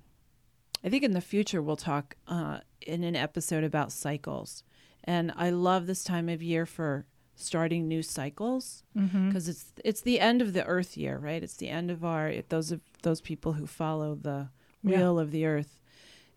I 0.85 0.89
think 0.89 1.03
in 1.03 1.13
the 1.13 1.21
future 1.21 1.61
we'll 1.61 1.77
talk 1.77 2.17
uh, 2.29 2.61
in 2.81 3.03
an 3.03 3.17
episode 3.17 3.65
about 3.65 3.91
cycles, 3.91 4.63
and 5.03 5.33
I 5.37 5.51
love 5.51 5.87
this 5.87 6.05
time 6.05 6.29
of 6.29 6.43
year 6.43 6.67
for 6.67 7.07
starting 7.37 7.87
new 7.89 8.03
cycles 8.03 8.83
Mm-hmm. 8.97 9.29
because 9.29 9.49
it's 9.49 9.73
it's 9.85 10.01
the 10.03 10.21
end 10.21 10.41
of 10.41 10.53
the 10.53 10.65
Earth 10.65 10.97
year, 10.97 11.19
right? 11.19 11.43
It's 11.43 11.57
the 11.57 11.69
end 11.69 11.91
of 11.91 12.05
our 12.05 12.33
those 12.49 12.71
of 12.73 12.81
those 13.03 13.21
people 13.21 13.55
who 13.55 13.67
follow 13.67 14.15
the 14.15 14.49
Yeah. 14.83 14.99
wheel 14.99 15.19
of 15.19 15.31
the 15.33 15.45
Earth. 15.47 15.79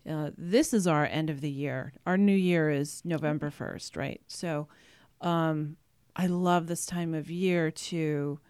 Uh, 0.08 0.30
this 0.36 0.72
is 0.72 0.86
our 0.86 1.04
end 1.06 1.28
of 1.30 1.40
the 1.40 1.50
year. 1.50 1.92
Our 2.06 2.16
new 2.16 2.34
year 2.36 2.70
is 2.70 3.02
November 3.04 3.50
first, 3.50 3.96
right? 3.96 4.20
So, 4.26 4.66
um, 5.20 5.76
I 6.16 6.26
love 6.26 6.66
this 6.66 6.86
time 6.86 7.14
of 7.14 7.30
year 7.30 7.70
to 7.70 8.40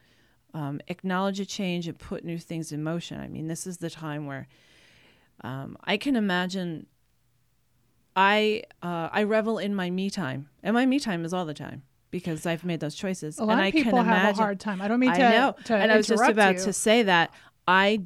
um, 0.54 0.80
acknowledge 0.88 1.40
a 1.40 1.44
change 1.46 1.86
and 1.88 1.98
put 1.98 2.24
new 2.24 2.38
things 2.38 2.72
in 2.72 2.82
motion. 2.82 3.20
I 3.20 3.28
mean, 3.28 3.48
this 3.48 3.66
is 3.66 3.78
the 3.78 3.90
time 3.90 4.26
where 4.26 4.46
um, 5.42 5.76
I 5.84 5.96
can 5.98 6.16
imagine. 6.16 6.86
I 8.16 8.64
uh, 8.82 9.08
I 9.12 9.22
revel 9.24 9.58
in 9.58 9.74
my 9.74 9.90
me 9.90 10.10
time, 10.10 10.48
and 10.62 10.74
my 10.74 10.86
me 10.86 10.98
time 10.98 11.24
is 11.24 11.32
all 11.32 11.44
the 11.44 11.54
time 11.54 11.82
because 12.10 12.46
I've 12.46 12.64
made 12.64 12.80
those 12.80 12.94
choices. 12.94 13.38
A 13.38 13.44
lot 13.44 13.52
and 13.52 13.60
of 13.60 13.66
I 13.66 13.70
people 13.70 13.92
can 13.92 14.04
have 14.06 14.16
imagine, 14.22 14.40
a 14.40 14.44
hard 14.44 14.60
time. 14.60 14.80
I 14.80 14.88
don't 14.88 15.00
mean 15.00 15.12
to. 15.12 15.22
I 15.24 15.30
know, 15.30 15.54
to 15.64 15.74
and 15.76 15.92
I 15.92 15.96
was 15.96 16.06
just 16.06 16.22
about 16.28 16.56
you. 16.56 16.64
to 16.64 16.72
say 16.72 17.02
that 17.02 17.32
I 17.66 18.02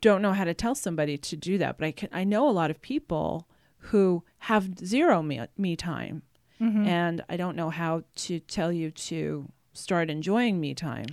don't 0.00 0.22
know 0.22 0.32
how 0.32 0.44
to 0.44 0.54
tell 0.54 0.74
somebody 0.74 1.16
to 1.18 1.36
do 1.36 1.58
that, 1.58 1.78
but 1.78 1.86
I 1.86 1.92
can. 1.92 2.08
I 2.12 2.24
know 2.24 2.48
a 2.48 2.52
lot 2.52 2.70
of 2.70 2.80
people 2.80 3.48
who 3.78 4.24
have 4.38 4.78
zero 4.78 5.22
me, 5.22 5.40
me 5.56 5.76
time, 5.76 6.22
Mhm. 6.60 6.86
and 6.86 7.24
I 7.28 7.36
don't 7.36 7.56
know 7.56 7.70
how 7.70 8.02
to 8.16 8.40
tell 8.40 8.72
you 8.72 8.90
to 8.90 9.48
start 9.72 10.10
enjoying 10.10 10.60
me 10.60 10.74
time. 10.74 11.06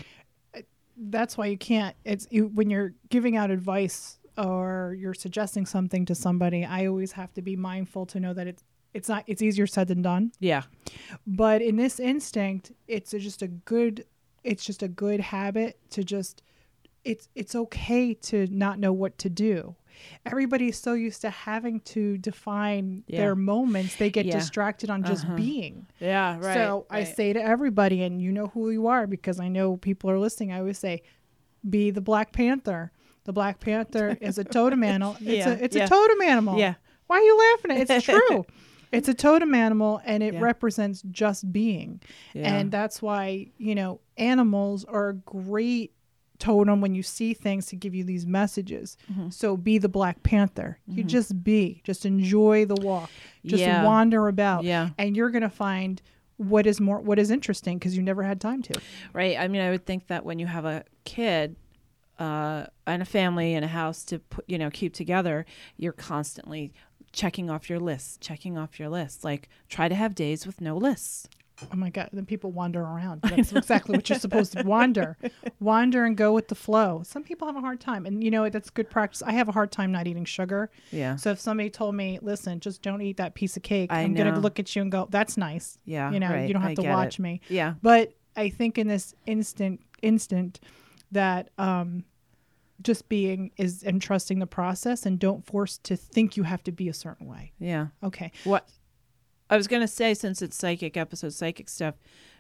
that's 0.98 1.38
why 1.38 1.46
you 1.46 1.58
can't 1.58 1.94
it's 2.06 2.26
you, 2.32 2.48
when 2.48 2.70
you're 2.70 2.94
giving 3.10 3.36
out 3.36 3.52
advice 3.52 4.18
or 4.38 4.96
you're 4.98 5.14
suggesting 5.14 5.66
something 5.66 6.06
to 6.06 6.16
somebody 6.16 6.64
i 6.64 6.86
always 6.86 7.12
have 7.12 7.34
to 7.34 7.42
be 7.42 7.54
mindful 7.58 8.06
to 8.06 8.18
know 8.18 8.34
that 8.34 8.48
it's 8.48 8.64
it's 8.96 9.10
not 9.10 9.24
it's 9.28 9.42
easier 9.42 9.68
said 9.68 9.88
than 9.88 10.02
done 10.02 10.32
Yeah, 10.40 10.64
but 11.28 11.62
in 11.62 11.76
this 11.76 12.00
instinct 12.00 12.72
it's 12.88 13.14
a, 13.14 13.20
just 13.20 13.42
a 13.42 13.48
good 13.48 14.06
it's 14.44 14.64
just 14.66 14.82
a 14.84 14.88
good 14.88 15.20
habit 15.20 15.78
to 15.92 16.04
just 16.04 16.42
it's 17.04 17.28
it's 17.36 17.54
okay 17.56 18.14
to 18.30 18.48
not 18.48 18.80
know 18.80 18.94
what 18.94 19.18
to 19.20 19.30
do 19.30 19.76
everybody's 20.26 20.78
so 20.78 20.94
used 20.94 21.22
to 21.22 21.30
having 21.30 21.80
to 21.82 22.18
define 22.18 23.04
Yeah. 23.08 23.20
their 23.22 23.36
moments 23.36 23.96
they 23.96 24.10
get 24.10 24.26
Yeah. 24.26 24.38
distracted 24.40 24.90
on 24.90 25.04
just 25.04 25.24
Uh-huh. 25.26 25.36
being 25.36 25.88
yeah, 26.00 26.38
right. 26.40 26.54
so 26.54 26.86
I 26.90 27.04
say 27.06 27.32
to 27.34 27.42
everybody, 27.42 28.04
and 28.04 28.22
you 28.22 28.32
know 28.32 28.48
who 28.48 28.70
you 28.72 28.88
are 28.88 29.08
because 29.08 29.40
I 29.40 29.48
know 29.48 29.78
people 29.78 30.10
are 30.12 30.20
listening. 30.20 30.52
I 30.52 30.60
always 30.60 30.78
say, 30.78 31.02
be 31.70 31.92
the 31.92 32.02
Black 32.02 32.32
Panther. 32.34 32.92
The 33.24 33.34
Black 33.34 33.60
Panther 33.60 34.18
is 34.22 34.38
a 34.38 34.44
totem 34.44 34.84
animal. 34.94 35.16
It's 35.22 35.46
Yeah, 35.48 35.52
a 35.54 35.64
it's 35.66 35.76
a 35.78 35.88
totem 35.88 36.22
animal. 36.22 36.60
yeah, 36.60 36.76
Why 37.08 37.18
are 37.20 37.22
you 37.30 37.38
laughing 37.46 37.72
at? 37.72 37.78
it? 37.78 37.90
It's 37.90 38.06
true. 38.12 38.46
It's 38.92 39.08
a 39.08 39.14
totem 39.14 39.54
animal, 39.56 40.02
and 40.06 40.22
it 40.24 40.34
Yeah. 40.36 40.40
represents 40.42 41.02
just 41.12 41.52
being. 41.52 42.02
yeah, 42.34 42.54
And 42.56 42.72
that's 42.72 43.02
why 43.02 43.48
you 43.58 43.76
know 43.76 44.00
animals 44.18 44.84
are 44.86 45.10
a 45.10 45.14
great 45.14 45.92
totem 46.38 46.82
when 46.82 46.94
you 46.94 47.02
see 47.02 47.34
things 47.34 47.66
to 47.68 47.76
give 47.78 47.96
you 47.96 48.04
these 48.04 48.26
messages. 48.26 48.98
Mhm. 49.12 49.32
So 49.32 49.56
be 49.56 49.78
the 49.78 49.88
Black 49.88 50.22
Panther. 50.22 50.80
You 50.86 51.04
just 51.06 51.44
be. 51.46 51.82
Just 51.86 52.06
enjoy 52.06 52.66
the 52.66 52.76
walk. 52.76 53.10
Just 53.46 53.62
Yeah. 53.62 53.86
wander 53.86 54.28
about 54.28 54.66
yeah. 54.66 54.90
and 54.98 55.16
you're 55.16 55.30
going 55.30 55.44
to 55.44 55.50
find 55.50 56.02
what 56.38 56.68
is 56.68 56.82
more 56.82 57.00
what 57.00 57.18
is 57.18 57.32
interesting 57.32 57.78
because 57.80 57.96
you 57.96 58.04
never 58.04 58.22
had 58.24 58.42
time 58.42 58.62
to 58.64 58.74
Right. 59.14 59.38
I 59.40 59.48
mean, 59.48 59.62
I 59.62 59.70
would 59.70 59.86
think 59.86 60.08
that 60.08 60.26
when 60.26 60.38
you 60.38 60.48
have 60.48 60.66
a 60.66 60.84
kid 61.06 61.56
uh, 62.20 62.66
and 62.88 63.02
a 63.02 63.06
family 63.06 63.54
and 63.56 63.64
a 63.66 63.68
house 63.70 64.04
to 64.06 64.20
put, 64.20 64.44
you 64.48 64.58
know, 64.58 64.70
keep 64.70 64.94
together, 64.94 65.46
you're 65.78 65.92
constantly 65.94 66.74
checking 67.16 67.50
off 67.50 67.70
your 67.70 67.80
list, 67.80 68.22
checking 68.22 68.58
off 68.58 68.80
your 68.80 68.90
list. 68.90 69.24
Like, 69.24 69.50
try 69.70 69.88
to 69.90 69.96
have 69.96 70.14
days 70.16 70.46
with 70.46 70.62
no 70.62 70.78
lists. 70.78 71.28
oh 71.72 71.76
my 71.78 71.90
god 71.90 72.10
then 72.12 72.26
people 72.26 72.52
wander 72.52 72.82
around 72.82 73.22
that's 73.24 73.54
exactly 73.54 73.96
what 73.96 74.10
you're 74.10 74.20
supposed 74.20 74.52
to 74.52 74.62
wander 74.64 75.16
wander 75.62 76.04
and 76.04 76.18
go 76.18 76.34
with 76.34 76.50
the 76.50 76.56
flow 76.56 77.02
some 77.06 77.24
people 77.24 77.48
have 77.48 77.56
a 77.56 77.62
hard 77.62 77.80
time 77.80 78.06
and 78.06 78.22
you 78.22 78.30
know 78.30 78.50
that's 78.50 78.70
good 78.70 78.90
practice 78.90 79.24
i 79.26 79.32
have 79.32 79.48
a 79.48 79.54
hard 79.54 79.72
time 79.72 79.90
not 79.90 80.06
eating 80.06 80.26
sugar 80.26 80.70
Yeah. 80.92 81.16
so 81.16 81.32
if 81.32 81.40
somebody 81.40 81.70
told 81.70 81.96
me 81.96 82.20
listen 82.22 82.60
just 82.60 82.82
don't 82.82 83.02
eat 83.02 83.16
that 83.24 83.36
piece 83.36 83.56
of 83.56 83.64
cake 83.64 83.90
I 83.90 84.02
i'm 84.02 84.14
gonna 84.14 84.38
look 84.38 84.60
at 84.60 84.76
you 84.76 84.82
and 84.82 84.92
go 84.92 85.08
that's 85.10 85.38
nice 85.38 85.78
Yeah. 85.86 86.12
you 86.12 86.20
know 86.20 86.28
right. 86.30 86.46
you 86.46 86.54
don't 86.54 86.62
have 86.62 86.72
I 86.72 86.76
to 86.84 86.90
watch 86.90 87.20
it. 87.20 87.22
me 87.22 87.40
Yeah. 87.48 87.76
but 87.82 88.12
i 88.36 88.50
think 88.50 88.78
in 88.78 88.88
this 88.90 89.16
instant 89.26 89.80
instant 90.02 90.60
that 91.14 91.52
um 91.58 92.04
just 92.86 93.10
being 93.10 93.52
is 93.58 93.84
and 93.84 94.02
trusting 94.02 94.40
the 94.40 94.48
process 94.48 95.06
and 95.06 95.20
don't 95.20 95.46
force 95.46 95.78
to 95.80 95.98
think 95.98 96.38
you 96.38 96.44
have 96.44 96.64
to 96.64 96.72
be 96.72 96.88
a 96.88 96.94
certain 96.94 97.28
way 97.28 97.52
Yeah. 97.60 97.88
okay 98.02 98.32
What 98.46 98.70
I 99.50 99.58
was 99.58 99.68
going 99.68 99.82
to 99.84 99.88
say, 99.88 100.14
since 100.16 100.42
it's 100.42 100.56
psychic 100.56 100.98
episode, 100.98 101.32
psychic 101.34 101.70
stuff, 101.70 101.94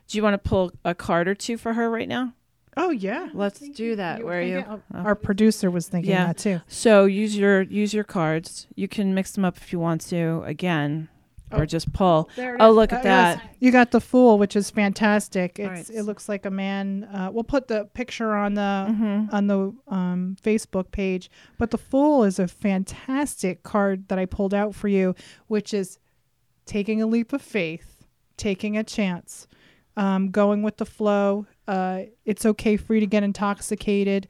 do 0.07 0.17
you 0.17 0.23
want 0.23 0.33
to 0.41 0.49
pull 0.49 0.71
a 0.83 0.95
card 0.95 1.27
or 1.27 1.35
two 1.35 1.55
for 1.57 1.73
her 1.73 1.87
right 1.89 2.07
now? 2.07 2.33
Oh 2.77 2.89
yeah. 2.89 3.29
Let's 3.33 3.59
do 3.59 3.95
that. 3.95 4.19
were 4.21 4.25
Where 4.25 4.39
are 4.39 4.41
you? 4.41 4.55
thinking- 4.55 4.81
Oh. 4.93 4.97
Our 4.99 5.15
producer 5.15 5.69
was 5.69 5.87
thinking 5.87 6.11
Yeah. 6.11 6.25
that 6.27 6.37
too. 6.37 6.61
So 6.67 7.05
use 7.05 7.37
your 7.37 7.61
use 7.61 7.93
your 7.93 8.03
cards. 8.03 8.67
You 8.75 8.87
can 8.87 9.13
mix 9.13 9.31
them 9.33 9.45
up 9.45 9.57
if 9.57 9.71
you 9.71 9.79
want 9.79 10.01
to 10.09 10.41
again, 10.45 11.09
Oh. 11.55 11.61
or 11.61 11.65
just 11.65 11.91
pull. 11.93 12.29
Oh, 12.59 12.71
look 12.71 12.91
at 12.93 12.99
Uh, 12.99 13.03
that. 13.03 13.37
yes. 13.43 13.55
You 13.59 13.71
got 13.71 13.91
the 13.91 14.01
fool, 14.01 14.37
which 14.37 14.55
is 14.55 14.69
fantastic. 14.69 15.57
Right. 15.59 15.89
it 15.89 16.03
looks 16.03 16.27
like 16.29 16.45
a 16.45 16.51
man. 16.51 17.05
Uh, 17.05 17.29
we'll 17.31 17.43
put 17.43 17.67
the 17.67 17.85
picture 17.93 18.33
on 18.35 18.53
the 18.55 18.61
Mm-hmm. 18.89 19.35
on 19.35 19.47
the 19.47 19.73
um, 19.87 20.37
Facebook 20.43 20.91
page. 20.91 21.29
But 21.57 21.71
the 21.71 21.77
fool 21.77 22.23
is 22.23 22.39
a 22.39 22.47
fantastic 22.47 23.63
card 23.63 24.07
that 24.09 24.19
I 24.19 24.25
pulled 24.25 24.53
out 24.53 24.75
for 24.75 24.87
you, 24.87 25.15
which 25.47 25.73
is 25.73 25.97
taking 26.65 27.01
a 27.01 27.07
leap 27.07 27.33
of 27.33 27.41
faith, 27.41 28.05
taking 28.37 28.77
a 28.77 28.83
chance, 28.83 29.47
um, 29.97 30.31
going 30.31 30.61
with 30.63 30.77
the 30.77 30.85
flow. 30.85 31.45
Uh, 31.67 32.03
it's 32.25 32.45
okay 32.45 32.77
for 32.77 32.93
you 32.93 32.99
to 32.99 33.07
get 33.07 33.23
intoxicated. 33.23 34.27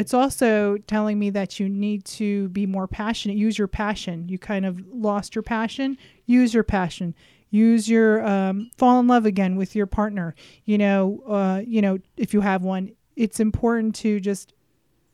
It's 0.00 0.14
also 0.14 0.78
telling 0.86 1.18
me 1.18 1.28
that 1.28 1.60
you 1.60 1.68
need 1.68 2.06
to 2.06 2.48
be 2.48 2.64
more 2.64 2.88
passionate. 2.88 3.36
Use 3.36 3.58
your 3.58 3.68
passion. 3.68 4.30
You 4.30 4.38
kind 4.38 4.64
of 4.64 4.82
lost 4.90 5.34
your 5.34 5.42
passion. 5.42 5.98
Use 6.24 6.54
your 6.54 6.62
passion. 6.62 7.14
Use 7.50 7.86
your 7.86 8.26
um, 8.26 8.70
fall 8.78 8.98
in 8.98 9.08
love 9.08 9.26
again 9.26 9.56
with 9.56 9.76
your 9.76 9.84
partner. 9.84 10.34
You 10.64 10.78
know, 10.78 11.22
uh, 11.28 11.60
you 11.66 11.82
know, 11.82 11.98
if 12.16 12.32
you 12.32 12.40
have 12.40 12.62
one, 12.62 12.92
it's 13.14 13.40
important 13.40 13.94
to 13.96 14.20
just 14.20 14.54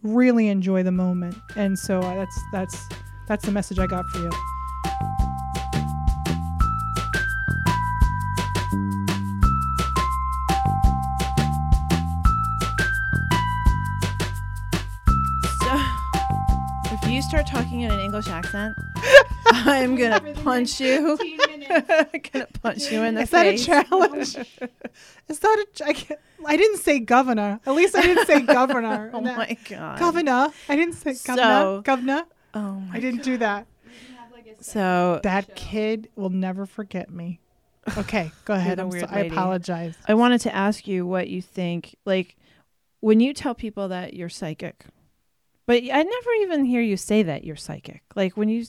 really 0.03 0.47
enjoy 0.47 0.85
the 0.85 0.93
moment. 0.93 1.35
And 1.57 1.77
so 1.77 1.99
uh, 1.99 2.15
that's 2.15 2.41
that's 2.53 2.89
that's 3.27 3.45
the 3.45 3.51
message 3.51 3.81
I 3.81 3.89
got 3.89 4.07
for 4.11 4.19
you. 4.21 4.31
Start 17.29 17.47
talking 17.47 17.81
in 17.81 17.91
an 17.91 17.99
English 18.01 18.29
accent, 18.29 18.75
I'm 19.53 19.97
gonna 19.97 20.21
punch 20.45 20.81
you. 20.81 21.19
gonna 22.33 22.47
punch 22.63 22.91
you 22.93 23.03
in 23.03 23.15
the 23.17 23.23
Is 23.23 23.31
that 23.31 23.47
a 23.47 23.51
face. 23.51 23.67
challenge? 23.67 24.37
Is 25.29 25.39
that 25.41 25.59
a? 25.59 25.67
ch- 25.75 25.83
I, 25.83 25.93
can't, 25.93 26.21
I 26.47 26.57
didn't 26.57 26.79
say 26.79 27.01
governor. 27.01 27.59
At 27.67 27.75
least 27.75 27.97
I 27.97 28.03
didn't 28.03 28.27
say 28.27 28.41
governor. 28.43 29.11
oh 29.13 29.23
That- 29.23 29.37
my 29.37 29.57
god. 29.69 29.99
Governor. 29.99 30.51
I 30.69 30.77
didn't 30.77 30.95
say 30.95 31.15
governor. 31.27 31.43
So- 31.61 31.83
governor. 31.85 32.25
Oh 32.55 32.73
my. 32.75 32.97
I 32.97 33.01
didn't 33.01 33.23
do 33.23 33.37
that. 33.39 33.67
So 34.61 35.21
That 35.23 35.55
kid 35.55 36.09
will 36.17 36.31
never 36.31 36.65
forget 36.65 37.11
me. 37.11 37.41
Okay, 37.99 38.33
go 38.45 38.55
ahead. 38.55 38.79
So, 38.79 39.07
I 39.09 39.21
apologize. 39.21 39.95
I 40.09 40.15
wanted 40.15 40.41
to 40.43 40.55
ask 40.55 40.89
you 40.89 41.07
what 41.07 41.29
you 41.29 41.41
think. 41.43 41.95
Like 42.05 42.37
when 43.01 43.21
you 43.21 43.33
tell 43.35 43.55
people 43.55 43.89
that 43.89 44.15
you're 44.15 44.29
psychic, 44.31 44.87
but 45.67 45.83
I 45.83 46.03
never 46.03 46.31
even 46.41 46.65
hear 46.65 46.81
you 46.81 46.97
say 46.97 47.23
that 47.25 47.45
you're 47.45 47.57
psychic. 47.57 48.03
Like 48.15 48.37
when 48.37 48.49
you 48.49 48.65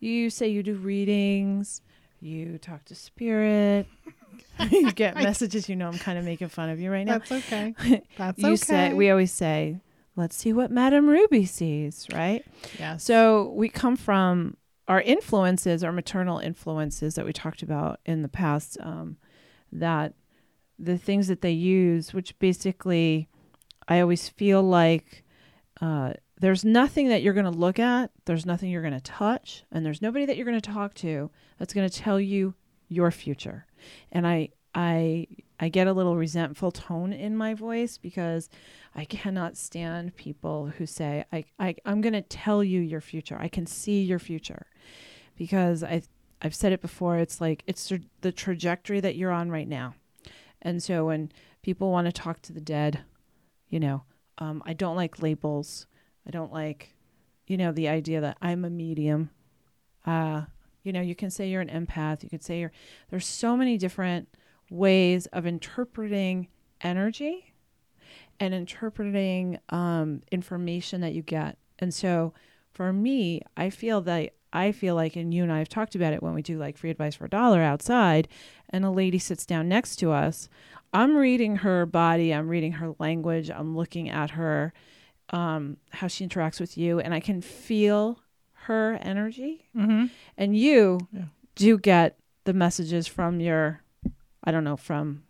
you 0.00 0.30
say 0.30 0.48
you 0.48 0.62
do 0.62 0.74
readings, 0.74 1.82
you 2.20 2.58
talk 2.58 2.84
to 2.86 2.94
spirit, 2.94 3.86
you 4.70 4.92
get 4.92 5.14
messages. 5.16 5.68
You 5.68 5.76
know, 5.76 5.88
I'm 5.88 5.98
kind 5.98 6.18
of 6.18 6.24
making 6.24 6.48
fun 6.48 6.68
of 6.70 6.80
you 6.80 6.90
right 6.90 7.04
now. 7.04 7.18
That's 7.18 7.32
okay. 7.32 7.74
That's 8.16 8.38
you 8.38 8.48
okay. 8.48 8.56
say 8.56 8.92
we 8.92 9.10
always 9.10 9.32
say, 9.32 9.80
"Let's 10.16 10.36
see 10.36 10.52
what 10.52 10.70
Madame 10.70 11.08
Ruby 11.08 11.46
sees," 11.46 12.06
right? 12.12 12.44
yes. 12.78 13.04
So 13.04 13.50
we 13.54 13.68
come 13.68 13.96
from 13.96 14.56
our 14.86 15.00
influences, 15.02 15.84
our 15.84 15.92
maternal 15.92 16.38
influences 16.38 17.14
that 17.14 17.24
we 17.24 17.32
talked 17.32 17.62
about 17.62 18.00
in 18.06 18.22
the 18.22 18.28
past. 18.28 18.78
Um, 18.80 19.16
that 19.70 20.14
the 20.78 20.96
things 20.96 21.28
that 21.28 21.42
they 21.42 21.50
use, 21.50 22.14
which 22.14 22.38
basically, 22.38 23.28
I 23.86 24.00
always 24.00 24.28
feel 24.28 24.62
like 24.62 25.24
uh, 25.80 26.12
there's 26.40 26.64
nothing 26.64 27.08
that 27.08 27.22
you're 27.22 27.34
going 27.34 27.44
to 27.44 27.50
look 27.50 27.78
at, 27.78 28.10
there's 28.24 28.46
nothing 28.46 28.70
you're 28.70 28.82
going 28.82 28.94
to 28.94 29.00
touch, 29.00 29.64
and 29.70 29.84
there's 29.84 30.02
nobody 30.02 30.26
that 30.26 30.36
you're 30.36 30.46
going 30.46 30.60
to 30.60 30.72
talk 30.72 30.94
to 30.94 31.30
that's 31.58 31.74
going 31.74 31.88
to 31.88 31.96
tell 31.96 32.20
you 32.20 32.54
your 32.88 33.10
future. 33.10 33.66
And 34.10 34.26
I, 34.26 34.50
I, 34.74 35.26
I 35.60 35.68
get 35.68 35.86
a 35.86 35.92
little 35.92 36.16
resentful 36.16 36.72
tone 36.72 37.12
in 37.12 37.36
my 37.36 37.54
voice 37.54 37.98
because 37.98 38.48
I 38.94 39.04
cannot 39.04 39.56
stand 39.56 40.16
people 40.16 40.72
who 40.78 40.86
say, 40.86 41.24
I, 41.32 41.44
I, 41.58 41.76
I'm 41.84 42.00
going 42.00 42.12
to 42.12 42.22
tell 42.22 42.62
you 42.64 42.80
your 42.80 43.00
future. 43.00 43.36
I 43.38 43.48
can 43.48 43.66
see 43.66 44.02
your 44.02 44.18
future. 44.18 44.66
Because 45.36 45.84
I, 45.84 46.02
I've 46.42 46.54
said 46.54 46.72
it 46.72 46.80
before, 46.80 47.18
it's 47.18 47.40
like 47.40 47.62
it's 47.66 47.92
the 48.20 48.32
trajectory 48.32 49.00
that 49.00 49.16
you're 49.16 49.30
on 49.30 49.50
right 49.50 49.68
now. 49.68 49.94
And 50.62 50.82
so 50.82 51.06
when 51.06 51.30
people 51.62 51.90
want 51.90 52.06
to 52.06 52.12
talk 52.12 52.42
to 52.42 52.52
the 52.52 52.60
dead, 52.60 53.00
you 53.68 53.78
know, 53.78 54.02
um, 54.38 54.62
I 54.66 54.72
don't 54.72 54.96
like 54.96 55.22
labels. 55.22 55.86
I 56.26 56.30
don't 56.30 56.52
like, 56.52 56.94
you 57.46 57.56
know, 57.56 57.72
the 57.72 57.88
idea 57.88 58.20
that 58.20 58.38
I'm 58.40 58.64
a 58.64 58.70
medium. 58.70 59.30
Uh, 60.06 60.42
you 60.82 60.92
know, 60.92 61.00
you 61.00 61.14
can 61.14 61.30
say 61.30 61.48
you're 61.48 61.60
an 61.60 61.68
empath. 61.68 62.22
You 62.22 62.28
could 62.28 62.42
say 62.42 62.60
you're, 62.60 62.72
there's 63.10 63.26
so 63.26 63.56
many 63.56 63.76
different 63.76 64.28
ways 64.70 65.26
of 65.26 65.46
interpreting 65.46 66.48
energy 66.80 67.52
and 68.40 68.54
interpreting 68.54 69.58
um, 69.70 70.22
information 70.30 71.00
that 71.00 71.14
you 71.14 71.22
get. 71.22 71.58
And 71.78 71.92
so 71.92 72.32
for 72.72 72.92
me, 72.92 73.42
I 73.56 73.70
feel 73.70 74.00
that 74.02 74.34
I 74.52 74.72
feel 74.72 74.94
like, 74.94 75.16
and 75.16 75.34
you 75.34 75.42
and 75.42 75.52
I 75.52 75.58
have 75.58 75.68
talked 75.68 75.94
about 75.94 76.14
it 76.14 76.22
when 76.22 76.32
we 76.32 76.40
do 76.40 76.58
like 76.58 76.78
free 76.78 76.90
advice 76.90 77.16
for 77.16 77.26
a 77.26 77.30
dollar 77.30 77.60
outside, 77.60 78.28
and 78.70 78.84
a 78.84 78.90
lady 78.90 79.18
sits 79.18 79.44
down 79.44 79.68
next 79.68 79.96
to 79.96 80.10
us. 80.10 80.48
I'm 80.92 81.16
reading 81.16 81.56
her 81.56 81.84
body, 81.86 82.32
I'm 82.32 82.48
reading 82.48 82.72
her 82.72 82.94
language, 82.98 83.50
I'm 83.50 83.76
looking 83.76 84.08
at 84.08 84.30
her, 84.30 84.72
um, 85.30 85.76
how 85.90 86.06
she 86.08 86.26
interacts 86.26 86.60
with 86.60 86.78
you, 86.78 86.98
and 87.00 87.12
I 87.12 87.20
can 87.20 87.40
feel 87.42 88.20
her 88.52 88.98
energy. 89.02 89.66
mm-hmm. 89.76 90.06
And 90.36 90.56
you 90.56 90.98
Yeah. 91.12 91.24
do 91.54 91.78
get 91.78 92.18
the 92.44 92.52
messages 92.54 93.06
from 93.06 93.40
your, 93.40 93.82
I 94.44 94.50
don't 94.50 94.64
know, 94.64 94.76
from 94.76 95.22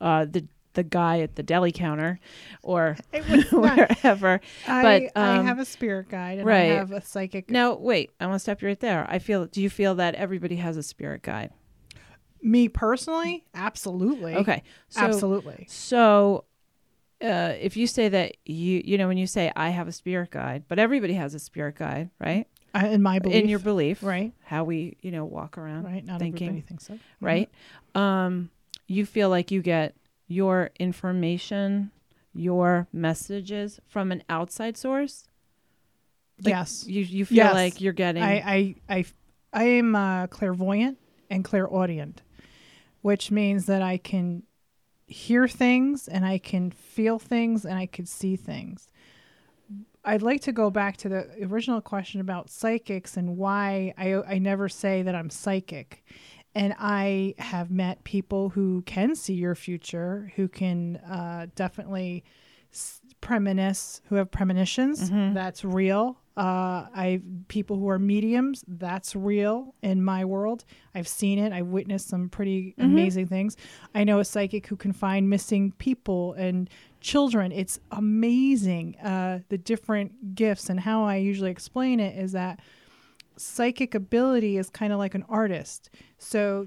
uh, 0.00 0.26
the 0.26 0.46
the 0.74 0.82
guy 0.84 1.20
at 1.20 1.36
the 1.36 1.42
deli 1.42 1.72
counter 1.72 2.20
or 2.62 2.98
It 3.14 3.26
was 3.30 3.50
not- 3.50 3.78
wherever. 4.02 4.40
I, 4.68 4.82
But, 4.82 5.18
I 5.18 5.36
um, 5.38 5.46
have 5.46 5.58
a 5.58 5.64
spirit 5.64 6.10
guide 6.10 6.36
and 6.36 6.46
right. 6.46 6.72
I 6.72 6.74
have 6.74 6.92
a 6.92 7.00
psychic. 7.00 7.50
Now, 7.50 7.76
wait, 7.76 8.10
I 8.20 8.26
want 8.26 8.34
to 8.34 8.40
stop 8.40 8.60
you 8.60 8.68
right 8.68 8.78
there. 8.78 9.06
I 9.08 9.18
feel. 9.18 9.46
Do 9.46 9.62
you 9.62 9.70
feel 9.70 9.94
that 9.94 10.14
everybody 10.16 10.56
has 10.56 10.76
a 10.76 10.82
spirit 10.82 11.22
guide? 11.22 11.50
Me 12.46 12.68
personally, 12.68 13.44
absolutely. 13.54 14.34
Okay, 14.36 14.62
so 14.88 15.00
absolutely. 15.06 15.64
So, 15.68 16.44
uh, 17.20 17.54
if 17.60 17.76
you 17.76 17.88
say 17.88 18.08
that 18.08 18.36
you, 18.44 18.80
you 18.84 18.96
know, 18.98 19.08
when 19.08 19.18
you 19.18 19.26
say 19.26 19.50
I 19.56 19.70
have 19.70 19.88
a 19.88 19.92
spirit 19.92 20.30
guide, 20.30 20.62
but 20.68 20.78
everybody 20.78 21.14
has 21.14 21.34
a 21.34 21.40
spirit 21.40 21.74
guide, 21.74 22.10
right? 22.20 22.46
I, 22.72 22.88
in 22.90 23.02
my 23.02 23.18
belief, 23.18 23.42
In 23.42 23.48
your 23.48 23.58
belief, 23.58 24.00
right, 24.02 24.32
How 24.44 24.62
we, 24.62 24.96
you 25.02 25.10
know, 25.10 25.24
walk 25.24 25.58
around, 25.58 25.84
right. 25.86 26.04
Not 26.06 26.20
thinking, 26.20 26.46
everybody 26.48 26.66
thinks 26.68 26.86
so. 26.86 26.94
Mhm. 26.94 27.00
right? 27.20 27.50
Um, 27.96 28.50
you 28.86 29.04
feel 29.06 29.28
like 29.28 29.50
you 29.50 29.60
get 29.60 29.96
your 30.28 30.70
information, 30.78 31.90
your 32.32 32.86
messages 32.92 33.80
from 33.88 34.12
an 34.12 34.22
outside 34.28 34.76
source. 34.76 35.24
Like, 36.44 36.52
yes, 36.52 36.84
You 36.86 37.02
you 37.02 37.24
feel 37.24 37.36
Yes. 37.36 37.54
like 37.54 37.80
you're 37.80 37.92
getting. 37.92 38.22
I, 38.22 38.74
I, 38.88 38.94
I, 38.98 39.04
I 39.52 39.64
am 39.64 39.96
uh, 39.96 40.26
clairvoyant 40.28 40.98
and 41.30 41.42
clairaudient, 41.44 42.22
which 43.02 43.30
means 43.30 43.66
that 43.66 43.82
I 43.82 43.96
can 43.98 44.42
hear 45.06 45.46
things 45.46 46.08
and 46.08 46.24
I 46.26 46.38
can 46.38 46.70
feel 46.70 47.18
things 47.18 47.64
and 47.64 47.74
I 47.78 47.86
can 47.86 48.06
see 48.06 48.36
things. 48.36 48.88
I'd 50.04 50.22
like 50.22 50.40
to 50.42 50.52
go 50.52 50.70
back 50.70 50.96
to 50.98 51.08
the 51.08 51.28
original 51.46 51.80
question 51.80 52.20
about 52.20 52.48
psychics 52.48 53.16
and 53.16 53.36
why 53.36 53.92
I, 53.98 54.14
I 54.14 54.38
never 54.38 54.68
say 54.68 55.02
that 55.02 55.14
I'm 55.14 55.30
psychic. 55.30 56.04
And 56.54 56.74
I 56.78 57.34
have 57.38 57.70
met 57.70 58.02
people 58.04 58.48
who 58.50 58.82
can 58.82 59.14
see 59.14 59.34
your 59.34 59.54
future, 59.54 60.32
who 60.36 60.48
can 60.48 60.96
uh, 60.98 61.46
definitely 61.54 62.24
s- 62.72 63.00
premonish, 63.20 64.00
who 64.08 64.14
have 64.14 64.30
premonitions. 64.30 65.10
Mhm. 65.10 65.34
That's 65.34 65.64
real. 65.64 66.18
Uh, 66.36 66.86
I 66.94 67.22
people 67.48 67.78
who 67.78 67.88
are 67.88 67.98
mediums. 67.98 68.62
That's 68.68 69.16
real 69.16 69.74
in 69.82 70.02
my 70.04 70.24
world. 70.24 70.64
I've 70.94 71.08
seen 71.08 71.38
it. 71.38 71.52
I've 71.52 71.68
witnessed 71.68 72.08
some 72.08 72.28
pretty 72.28 72.74
Mhm. 72.78 72.84
amazing 72.84 73.26
things. 73.28 73.56
I 73.94 74.04
know 74.04 74.18
a 74.20 74.24
psychic 74.24 74.66
who 74.66 74.76
can 74.76 74.92
find 74.92 75.30
missing 75.30 75.72
people 75.78 76.34
and 76.34 76.68
children. 77.00 77.52
It's 77.52 77.80
amazing 77.90 78.96
uh, 79.02 79.40
the 79.48 79.56
different 79.56 80.34
gifts 80.34 80.68
and 80.68 80.80
how 80.80 81.04
I 81.04 81.16
usually 81.16 81.50
explain 81.50 82.00
it 82.00 82.18
is 82.18 82.32
that 82.32 82.60
psychic 83.38 83.94
ability 83.94 84.56
is 84.58 84.68
kind 84.70 84.92
of 84.92 84.98
like 84.98 85.14
an 85.14 85.24
artist. 85.28 85.90
So 86.18 86.66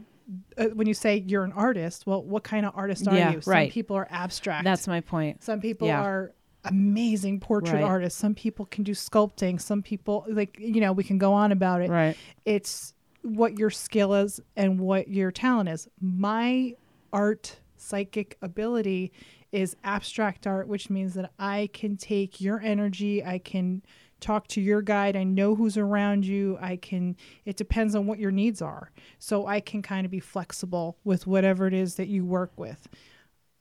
uh, 0.58 0.66
when 0.76 0.88
you 0.88 0.94
say 0.94 1.24
you're 1.28 1.44
an 1.44 1.52
artist, 1.54 2.06
well, 2.06 2.24
what 2.24 2.44
kind 2.44 2.66
of 2.66 2.74
artist 2.76 3.08
are 3.08 3.16
Yeah, 3.16 3.32
you? 3.34 3.42
Some 3.42 3.52
right. 3.52 3.72
people 3.72 3.96
are 3.96 4.08
abstract. 4.12 4.64
that's 4.64 4.88
my 4.88 5.02
point. 5.02 5.44
Some 5.44 5.60
people 5.60 5.88
Yeah. 5.88 6.02
are 6.04 6.34
amazing 6.70 7.40
portrait 7.40 7.76
Right. 7.76 7.84
artists. 7.84 8.20
Some 8.20 8.36
people 8.36 8.66
can 8.66 8.84
do 8.84 8.94
sculpting. 8.94 9.60
Some 9.60 9.82
people 9.82 10.26
like 10.30 10.58
you 10.60 10.82
know 10.82 10.92
we 10.94 11.04
can 11.04 11.18
go 11.18 11.34
on 11.34 11.52
about 11.52 11.82
it. 11.82 11.90
Right. 11.90 12.16
It's 12.46 12.94
what 13.22 13.58
your 13.58 13.70
skill 13.70 14.14
is 14.14 14.40
and 14.56 14.80
what 14.80 15.10
your 15.10 15.32
talent 15.32 15.70
is. 15.70 15.88
My 16.00 16.76
art 17.12 17.58
psychic 17.76 18.38
ability 18.42 19.12
is 19.52 19.76
abstract 19.84 20.46
art, 20.48 20.68
which 20.68 20.90
means 20.90 21.16
that 21.16 21.32
I 21.40 21.70
can 21.74 21.98
take 21.98 22.40
your 22.40 22.62
energy, 22.62 23.24
I 23.26 23.40
can 23.40 23.82
talk 24.20 24.48
to 24.50 24.62
your 24.62 24.82
guide, 24.82 25.16
I 25.16 25.24
know 25.24 25.56
who's 25.56 25.78
around 25.78 26.26
you, 26.26 26.58
I 26.62 26.76
can 26.76 27.16
it 27.46 27.56
depends 27.56 27.96
on 27.96 28.06
what 28.06 28.20
your 28.20 28.32
needs 28.32 28.62
are. 28.62 28.92
So 29.18 29.48
I 29.48 29.60
can 29.60 29.82
kind 29.82 30.06
of 30.06 30.12
be 30.12 30.20
flexible 30.20 30.98
with 31.04 31.26
whatever 31.26 31.68
it 31.68 31.74
is 31.74 31.96
that 31.96 32.08
you 32.10 32.26
work 32.26 32.52
with. 32.58 32.88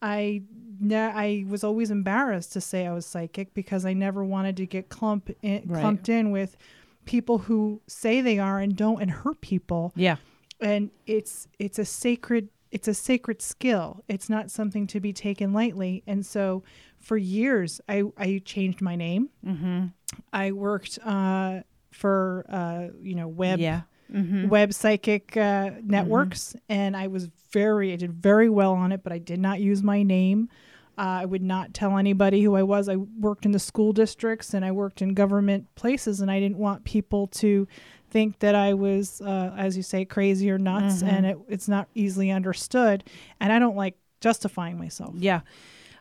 I 0.02 0.42
ne- 0.80 0.96
I 0.96 1.44
was 1.48 1.64
always 1.64 1.90
embarrassed 1.90 2.52
to 2.52 2.60
say 2.60 2.86
I 2.86 2.92
was 2.92 3.06
psychic 3.06 3.54
because 3.54 3.84
I 3.84 3.92
never 3.94 4.24
wanted 4.24 4.56
to 4.58 4.66
get 4.66 4.88
clump 4.88 5.30
in, 5.42 5.62
Right. 5.66 5.80
clumped 5.80 6.08
in 6.08 6.30
with 6.30 6.56
people 7.04 7.38
who 7.38 7.80
say 7.86 8.20
they 8.20 8.38
are 8.38 8.58
and 8.60 8.76
don't 8.76 9.00
and 9.00 9.10
hurt 9.10 9.40
people 9.40 9.92
Yeah. 9.96 10.16
and 10.60 10.90
it's 11.06 11.48
it's 11.58 11.78
a 11.78 11.84
sacred 11.84 12.48
it's 12.70 12.86
a 12.86 12.92
sacred 12.92 13.40
skill 13.40 14.04
it's 14.08 14.28
not 14.28 14.50
something 14.50 14.86
to 14.88 15.00
be 15.00 15.10
taken 15.14 15.54
lightly 15.54 16.02
and 16.06 16.26
so 16.26 16.62
for 16.98 17.16
years 17.16 17.80
i 17.88 18.02
i 18.18 18.42
changed 18.44 18.82
my 18.82 18.94
name 18.94 19.30
Mm-hmm. 19.46 19.86
i 20.34 20.52
worked 20.52 20.98
uh 21.02 21.60
for 21.90 22.44
uh 22.50 22.88
you 23.00 23.14
know 23.14 23.26
web 23.26 23.58
Yeah. 23.58 23.82
Mm-hmm. 24.12 24.48
web 24.48 24.72
psychic 24.72 25.36
uh, 25.36 25.70
networks 25.82 26.56
and 26.68 26.96
i 26.96 27.06
was 27.08 27.28
very 27.52 27.92
i 27.92 27.96
did 27.96 28.12
very 28.12 28.48
well 28.48 28.72
on 28.72 28.90
it 28.92 29.02
but 29.02 29.12
i 29.12 29.18
did 29.18 29.38
not 29.38 29.60
use 29.60 29.82
my 29.82 30.02
name 30.02 30.48
uh, 30.96 31.02
i 31.22 31.24
would 31.26 31.42
not 31.42 31.74
tell 31.74 31.98
anybody 31.98 32.42
who 32.42 32.54
i 32.56 32.62
was 32.62 32.88
i 32.88 32.96
worked 32.96 33.44
in 33.44 33.52
the 33.52 33.58
school 33.58 33.92
districts 33.92 34.54
and 34.54 34.64
i 34.64 34.70
worked 34.72 35.02
in 35.02 35.12
government 35.12 35.66
places 35.74 36.20
and 36.22 36.30
i 36.30 36.40
didn't 36.40 36.56
want 36.56 36.84
people 36.84 37.26
to 37.26 37.68
think 38.10 38.38
that 38.38 38.54
i 38.54 38.72
was 38.72 39.20
uh, 39.20 39.52
as 39.58 39.76
you 39.76 39.82
say 39.82 40.06
crazy 40.06 40.50
or 40.50 40.56
nuts 40.58 41.02
Mhm. 41.02 41.08
and 41.08 41.26
it, 41.26 41.38
it's 41.46 41.68
not 41.68 41.86
easily 41.94 42.30
understood 42.30 43.04
and 43.40 43.52
i 43.52 43.58
don't 43.58 43.76
like 43.76 43.96
justifying 44.22 44.78
myself 44.78 45.14
Yeah. 45.18 45.40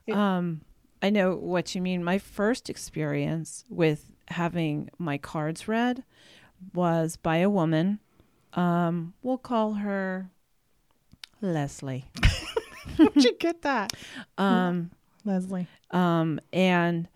It- 0.05 0.15
um, 0.15 0.61
I 0.99 1.11
know 1.11 1.35
what 1.35 1.75
you 1.75 1.81
mean. 1.83 2.03
My 2.03 2.17
first 2.17 2.71
experience 2.71 3.63
with 3.69 4.09
having 4.29 4.89
my 4.97 5.19
cards 5.19 5.67
read 5.67 6.03
was 6.73 7.15
by 7.17 7.37
a 7.37 7.49
woman. 7.49 7.99
Um, 8.53 9.13
we'll 9.21 9.37
call 9.37 9.73
her 9.75 10.29
Leslie. 11.41 12.05
How'd 12.97 13.23
you 13.23 13.35
get 13.37 13.61
that, 13.61 13.93
Um, 14.37 14.91
Leslie? 15.25 15.67
um, 15.91 16.39
and 16.51 17.07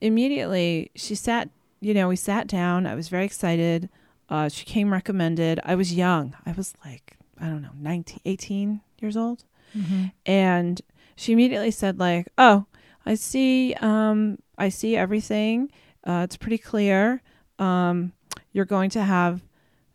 immediately 0.00 0.90
she 0.94 1.14
sat, 1.14 1.48
you 1.80 1.94
know, 1.94 2.08
we 2.08 2.16
sat 2.16 2.46
down. 2.46 2.86
I 2.86 2.94
was 2.94 3.08
very 3.08 3.24
excited. 3.24 3.88
Uh, 4.28 4.48
she 4.48 4.64
came 4.64 4.92
recommended. 4.92 5.60
I 5.64 5.74
was 5.74 5.94
young. 5.94 6.36
I 6.44 6.52
was 6.52 6.74
like, 6.84 7.16
I 7.40 7.46
don't 7.46 7.62
know, 7.62 7.70
19, 7.78 8.20
18 8.24 8.80
years 9.00 9.16
old. 9.16 9.44
Mm-hmm. 9.76 10.06
and 10.26 10.80
she 11.14 11.32
immediately 11.32 11.70
said 11.70 12.00
like 12.00 12.26
oh 12.36 12.64
i 13.06 13.14
see 13.14 13.72
um 13.74 14.36
i 14.58 14.68
see 14.68 14.96
everything 14.96 15.70
uh, 16.04 16.22
it's 16.24 16.36
pretty 16.36 16.58
clear 16.58 17.22
um 17.60 18.12
you're 18.52 18.64
going 18.64 18.90
to 18.90 19.02
have 19.02 19.42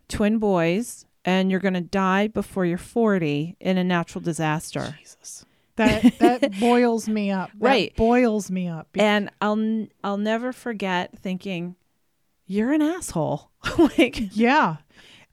twin 0.08 0.38
boys 0.38 1.06
and 1.24 1.50
you're 1.50 1.60
going 1.60 1.74
to 1.74 1.82
die 1.82 2.28
before 2.28 2.66
you're 2.66 2.78
40 2.78 3.56
in 3.60 3.78
a 3.78 3.84
natural 3.84 4.22
disaster 4.22 4.96
Jesus, 5.00 5.46
that 5.78 6.18
that 6.20 6.52
boils 6.60 7.08
me 7.10 7.32
up. 7.32 7.50
That 7.54 7.60
Right. 7.66 7.96
boils 7.96 8.52
me 8.52 8.68
up. 8.68 8.88
And 8.96 9.30
i'll 9.42 9.60
n- 9.60 9.90
i'll 10.04 10.18
never 10.18 10.52
forget 10.54 11.18
thinking 11.18 11.76
you're 12.46 12.72
an 12.74 12.82
asshole 12.82 13.50
like 13.78 14.36
Yeah. 14.36 14.78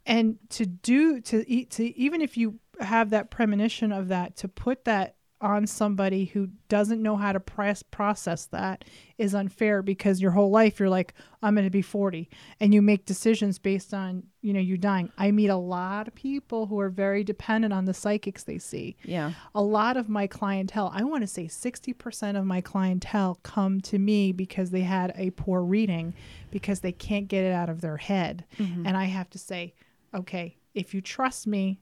And 0.06 0.38
to 0.50 0.66
do 0.66 1.20
to 1.20 1.48
eat 1.48 1.70
to 1.72 1.96
even 1.98 2.22
if 2.22 2.36
you 2.36 2.58
have 2.80 3.10
that 3.10 3.30
premonition 3.30 3.92
of 3.92 4.08
that 4.08 4.34
to 4.36 4.48
put 4.48 4.84
that 4.86 5.14
on 5.42 5.66
somebody 5.66 6.26
who 6.26 6.48
doesn't 6.68 7.02
know 7.02 7.16
how 7.16 7.32
to 7.32 7.40
press 7.40 7.82
process 7.82 8.46
that 8.46 8.84
is 9.18 9.34
unfair 9.34 9.82
because 9.82 10.22
your 10.22 10.30
whole 10.30 10.50
life 10.50 10.78
you're 10.78 10.88
like 10.88 11.14
I'm 11.42 11.54
going 11.54 11.66
to 11.66 11.70
be 11.70 11.82
40 11.82 12.30
and 12.60 12.72
you 12.72 12.80
make 12.80 13.04
decisions 13.04 13.58
based 13.58 13.92
on 13.92 14.22
you 14.40 14.52
know 14.52 14.60
you 14.60 14.76
dying. 14.76 15.10
I 15.18 15.30
meet 15.30 15.48
a 15.48 15.56
lot 15.56 16.08
of 16.08 16.14
people 16.14 16.66
who 16.66 16.78
are 16.80 16.88
very 16.88 17.24
dependent 17.24 17.72
on 17.72 17.84
the 17.84 17.94
psychics 17.94 18.44
they 18.44 18.58
see. 18.58 18.96
yeah 19.04 19.32
A 19.54 19.62
lot 19.62 19.96
of 19.96 20.08
my 20.08 20.26
clientele, 20.26 20.90
I 20.94 21.04
want 21.04 21.22
to 21.22 21.26
say 21.26 21.46
60% 21.46 22.38
of 22.38 22.44
my 22.44 22.60
clientele 22.60 23.38
come 23.42 23.80
to 23.82 23.98
me 23.98 24.32
because 24.32 24.70
they 24.70 24.82
had 24.82 25.12
a 25.16 25.30
poor 25.30 25.62
reading 25.62 26.14
because 26.50 26.80
they 26.80 26.92
can't 26.92 27.28
get 27.28 27.44
it 27.44 27.52
out 27.52 27.68
of 27.68 27.80
their 27.80 27.96
head. 27.96 28.44
Mm-hmm. 28.58 28.86
And 28.86 28.96
I 28.96 29.04
have 29.04 29.30
to 29.30 29.38
say, 29.38 29.74
okay, 30.14 30.56
if 30.74 30.94
you 30.94 31.00
trust 31.00 31.46
me, 31.46 31.80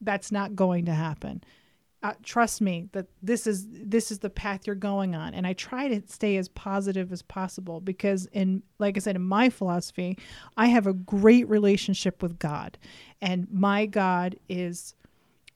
that's 0.00 0.32
not 0.32 0.56
going 0.56 0.86
to 0.86 0.92
happen. 0.92 1.42
Uh, 2.02 2.14
trust 2.22 2.62
me 2.62 2.88
that 2.92 3.06
this 3.22 3.46
is 3.46 3.66
this 3.70 4.10
is 4.10 4.20
the 4.20 4.30
path 4.30 4.66
you're 4.66 4.74
going 4.74 5.14
on. 5.14 5.34
And 5.34 5.46
i 5.46 5.52
try 5.52 5.86
to 5.88 6.00
stay 6.08 6.38
as 6.38 6.48
positive 6.48 7.12
as 7.12 7.20
possible 7.20 7.78
because 7.80 8.24
in 8.32 8.62
like 8.78 8.96
i 8.96 9.00
said 9.00 9.16
in 9.16 9.22
my 9.22 9.50
philosophy 9.50 10.16
i 10.56 10.66
have 10.66 10.86
a 10.86 10.94
great 10.94 11.46
relationship 11.48 12.22
with 12.22 12.38
god. 12.38 12.78
And 13.20 13.48
my 13.52 13.84
god 13.84 14.36
is 14.48 14.94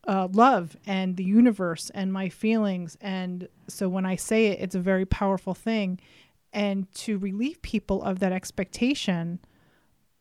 uh, 0.07 0.29
love 0.33 0.77
and 0.87 1.17
the 1.17 1.25
universe 1.25 1.89
and 1.95 2.13
my 2.13 2.29
feelings. 2.29 2.99
And 3.01 3.49
so 3.69 3.89
when 3.89 4.05
i 4.05 4.17
say 4.17 4.49
it 4.49 4.61
it's 4.61 4.75
a 4.75 4.81
very 4.81 5.07
powerful 5.07 5.55
thing. 5.55 5.99
And 6.53 6.93
to 6.97 7.17
relieve 7.17 7.63
people 7.63 8.03
of 8.03 8.19
that 8.19 8.33
expectation 8.33 9.39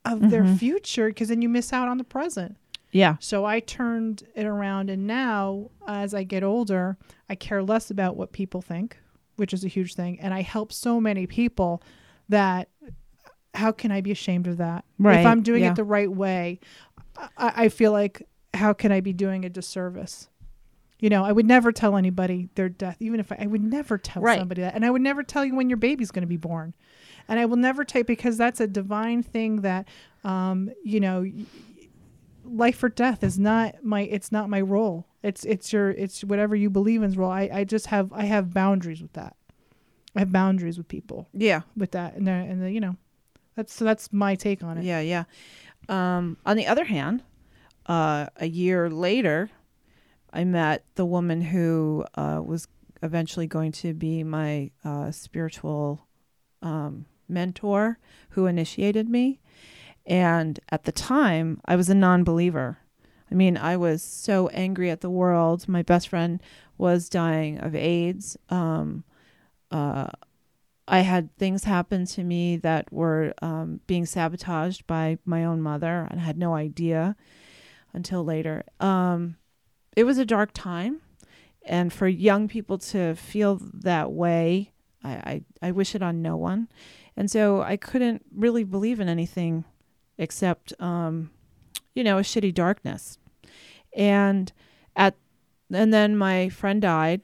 of 0.06 0.30
their 0.30 0.44
Mhm. 0.46 0.58
future 0.58 1.08
because 1.10 1.28
then 1.28 1.42
you 1.42 1.50
miss 1.50 1.74
out 1.74 1.90
on 1.90 1.98
the 1.98 2.04
present 2.06 2.56
yeah 2.94 3.18
so 3.20 3.44
I 3.46 3.60
turned 3.60 4.24
it 4.36 4.46
around, 4.46 4.90
and 4.90 5.06
now 5.06 5.70
as 5.88 6.14
I 6.14 6.24
get 6.24 6.44
older, 6.44 6.96
I 7.30 7.36
care 7.36 7.62
less 7.62 7.92
about 7.92 8.16
what 8.16 8.32
people 8.32 8.62
think, 8.62 8.98
which 9.36 9.54
is 9.54 9.66
a 9.66 9.68
huge 9.68 9.96
thing. 9.96 10.20
And 10.22 10.34
I 10.34 10.42
help 10.42 10.72
so 10.72 11.02
many 11.02 11.28
people 11.28 11.82
that 12.30 12.70
how 13.54 13.72
can 13.72 13.92
I 13.92 14.02
be 14.02 14.12
ashamed 14.12 14.48
of 14.48 14.58
that? 14.58 14.86
Right, 14.98 15.20
If 15.20 15.26
I'm 15.26 15.42
doing 15.44 15.64
yeah. 15.64 15.72
it 15.72 15.76
the 15.76 15.84
right 15.84 16.12
way, 16.12 16.60
I, 17.38 17.66
I 17.66 17.70
feel 17.70 17.92
like 17.92 18.28
how 18.54 18.74
can 18.74 18.92
I 18.92 19.00
be 19.02 19.14
doing 19.14 19.46
a 19.46 19.50
disservice? 19.50 20.30
You 21.00 21.10
know, 21.10 21.24
I 21.26 21.32
would 21.32 21.46
never 21.46 21.72
tell 21.72 21.98
anybody 21.98 22.50
their 22.56 22.70
death, 22.70 22.98
even 23.00 23.20
if 23.20 23.32
I, 23.32 23.38
I 23.42 23.48
would 23.48 23.62
never 23.64 23.98
tell 23.98 24.24
Right. 24.24 24.40
somebody 24.40 24.62
that. 24.62 24.74
And 24.74 24.86
I 24.86 24.90
would 24.90 25.02
never 25.02 25.22
tell 25.22 25.44
you 25.44 25.54
when 25.56 25.70
your 25.70 25.78
baby's 25.78 26.12
going 26.12 26.22
to 26.24 26.28
be 26.28 26.38
born. 26.38 26.74
And 27.28 27.40
I 27.40 27.46
will 27.46 27.58
never 27.58 27.84
tell 27.84 28.04
because 28.04 28.38
that's 28.38 28.60
a 28.60 28.68
divine 28.68 29.22
thing 29.22 29.62
that, 29.62 29.88
um, 30.24 30.72
you 30.84 31.00
know, 31.00 31.26
life 32.44 32.84
or 32.84 32.90
death 32.90 33.24
is 33.24 33.40
not 33.40 33.84
my 33.84 34.02
it's 34.02 34.32
not 34.32 34.50
my 34.50 34.62
role. 34.62 35.08
It's 35.22 35.46
it's 35.46 35.72
your 35.72 35.92
it's 35.92 36.24
whatever 36.24 36.56
you 36.56 36.70
believe 36.70 37.02
in's 37.04 37.18
role. 37.18 37.32
I 37.32 37.50
i 37.54 37.64
just 37.64 37.88
have 37.88 38.12
i 38.14 38.24
have 38.24 38.54
boundaries 38.54 39.02
with 39.02 39.14
that. 39.14 39.36
I 40.16 40.20
have 40.20 40.32
boundaries 40.32 40.78
with 40.78 40.88
people 40.88 41.28
yeah. 41.34 41.62
with 41.76 41.92
that. 41.92 42.16
And 42.16 42.28
they're- 42.28 42.36
and 42.36 42.62
the, 42.62 42.72
you 42.72 42.80
know 42.80 42.98
that's 43.56 43.74
so 43.74 43.86
that's 43.86 44.12
my 44.12 44.36
take 44.36 44.64
on 44.64 44.78
it. 44.78 44.84
Yeah, 44.84 45.00
yeah. 45.00 45.24
Um, 45.90 46.38
on 46.46 46.58
the 46.58 46.68
other 46.68 46.86
hand, 46.86 47.24
uh, 47.86 48.28
a 48.38 48.48
year 48.48 48.90
later, 48.90 49.50
I 50.32 50.44
met 50.44 50.86
the 50.96 51.06
woman 51.06 51.42
who 51.42 52.06
uh, 52.16 52.42
was 52.44 52.68
eventually 53.02 53.48
going 53.48 53.72
to 53.74 53.94
be 53.94 54.24
my 54.24 54.72
uh, 54.84 55.12
spiritual 55.12 56.08
um, 56.62 57.06
mentor 57.28 58.00
who 58.30 58.46
initiated 58.46 59.10
me. 59.10 59.40
And 60.06 60.60
at 60.70 60.84
the 60.84 60.92
time, 60.92 61.62
I 61.66 61.76
was 61.76 61.90
a 61.90 61.96
non 61.96 62.24
believer. 62.24 62.80
I 63.32 63.36
mean, 63.36 63.58
I 63.58 63.78
was 63.78 64.04
so 64.04 64.48
angry 64.50 64.92
at 64.92 65.02
the 65.02 65.10
world. 65.10 65.68
My 65.68 65.82
best 65.82 66.10
friend 66.10 66.42
was 66.78 67.10
dying 67.10 67.58
of 67.60 67.74
AIDS. 67.74 68.38
Um, 68.50 69.04
uh, 69.72 70.08
I 70.88 71.00
had 71.00 71.36
things 71.38 71.64
happen 71.64 72.06
to 72.08 72.24
me 72.24 72.58
that 72.58 72.92
were 72.92 73.34
um, 73.42 73.80
being 73.88 74.06
sabotaged 74.06 74.86
by 74.86 75.18
my 75.26 75.46
own 75.46 75.62
mother, 75.62 76.08
and 76.12 76.20
I 76.20 76.24
had 76.24 76.38
no 76.38 76.54
idea 76.54 77.16
until 77.94 78.24
later. 78.24 78.64
Um, 78.80 79.38
it 79.96 80.04
was 80.04 80.18
a 80.18 80.26
dark 80.26 80.52
time, 80.54 81.02
and 81.66 81.94
for 81.94 82.08
young 82.08 82.48
people 82.48 82.78
to 82.80 83.16
feel 83.16 83.60
that 83.74 84.12
way, 84.12 84.74
I, 85.04 85.12
I, 85.12 85.42
I 85.62 85.72
wish 85.72 85.96
it 85.96 86.04
on 86.04 86.22
no 86.22 86.36
one. 86.36 86.68
And 87.16 87.32
so 87.32 87.62
I 87.62 87.78
couldn't 87.78 88.26
really 88.36 88.64
believe 88.64 89.00
in 89.00 89.08
anything 89.08 89.66
except, 90.18 90.74
um, 90.80 91.32
you 91.94 92.04
know, 92.04 92.18
a 92.18 92.22
shitty 92.22 92.54
darkness. 92.54 93.18
And 93.96 94.52
at 94.96 95.16
and 95.72 95.94
then 95.94 96.18
my 96.18 96.50
friend 96.50 96.82
died, 96.82 97.22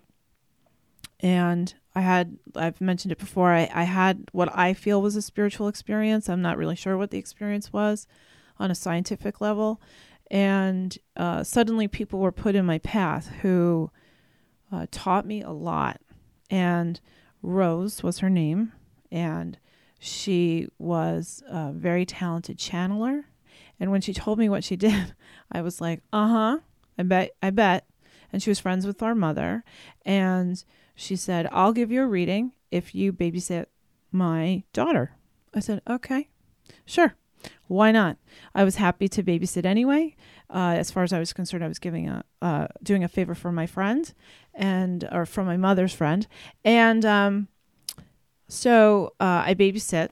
and 1.20 1.74
I 1.96 2.02
had 2.02 2.38
I've 2.56 2.80
mentioned 2.80 3.12
it 3.12 3.18
before. 3.18 3.52
I, 3.52 3.70
I 3.74 3.84
had 3.84 4.30
what 4.32 4.56
I 4.56 4.74
feel 4.74 5.02
was 5.02 5.16
a 5.16 5.22
spiritual 5.22 5.68
experience. 5.68 6.30
I'm 6.30 6.42
not 6.42 6.58
really 6.58 6.76
sure 6.76 6.98
what 6.98 7.12
the 7.12 7.18
experience 7.18 7.74
was 7.74 8.08
on 8.60 8.72
a 8.72 8.76
scientific 8.76 9.42
level. 9.42 9.82
And 10.30 10.98
uh, 11.16 11.44
suddenly 11.44 11.88
people 11.88 12.20
were 12.20 12.32
put 12.32 12.56
in 12.56 12.66
my 12.66 12.78
path 12.80 13.28
who 13.42 13.90
uh, 14.72 14.86
taught 14.92 15.26
me 15.26 15.42
a 15.42 15.52
lot. 15.52 16.02
And 16.52 17.00
Rose 17.42 18.04
was 18.04 18.20
her 18.20 18.30
name. 18.30 18.74
And 19.12 19.58
she 20.00 20.68
was 20.80 21.44
a 21.48 21.72
very 21.72 22.06
talented 22.06 22.58
channeler. 22.58 23.26
And 23.80 23.92
when 23.92 24.02
she 24.02 24.14
told 24.14 24.40
me 24.40 24.50
what 24.50 24.64
she 24.64 24.76
did, 24.88 25.14
I 25.52 25.62
was 25.62 25.80
like, 25.80 26.02
uh 26.12 26.28
huh, 26.28 26.58
I 26.98 27.04
bet, 27.04 27.32
I 27.44 27.50
bet. 27.50 27.86
And 28.32 28.42
she 28.42 28.50
was 28.50 28.60
friends 28.60 28.88
with 28.88 29.04
our 29.04 29.16
mother. 29.16 29.64
And 30.06 30.64
she 30.96 31.16
said, 31.16 31.48
I'll 31.52 31.74
give 31.74 31.92
you 31.92 32.04
a 32.04 32.08
reading 32.08 32.54
if 32.72 32.96
you 32.96 33.12
babysit 33.12 33.66
my 34.12 34.64
daughter. 34.74 35.16
I 35.54 35.60
said, 35.60 35.82
okay, 35.90 36.30
sure. 36.86 37.16
Why 37.68 37.92
not? 37.92 38.18
I 38.54 38.64
was 38.64 38.76
happy 38.76 39.08
to 39.10 39.24
babysit 39.24 39.66
anyway. 39.66 40.16
Uh, 40.50 40.76
as 40.78 40.92
far 40.92 41.04
as 41.04 41.14
I 41.14 41.20
was 41.20 41.32
concerned, 41.32 41.64
I 41.64 41.68
was 41.68 41.80
giving 41.80 42.10
a 42.10 42.24
uh, 42.42 42.68
doing 42.84 43.04
a 43.04 43.08
favor 43.08 43.36
for 43.36 43.52
my 43.52 43.66
friend, 43.66 44.12
and 44.54 45.08
or 45.12 45.26
for 45.26 45.44
my 45.44 45.56
mother's 45.56 45.94
friend, 45.94 46.28
and 46.66 47.06
um, 47.06 47.48
so 48.50 49.14
uh, 49.20 49.44
I 49.46 49.54
babysit, 49.54 50.10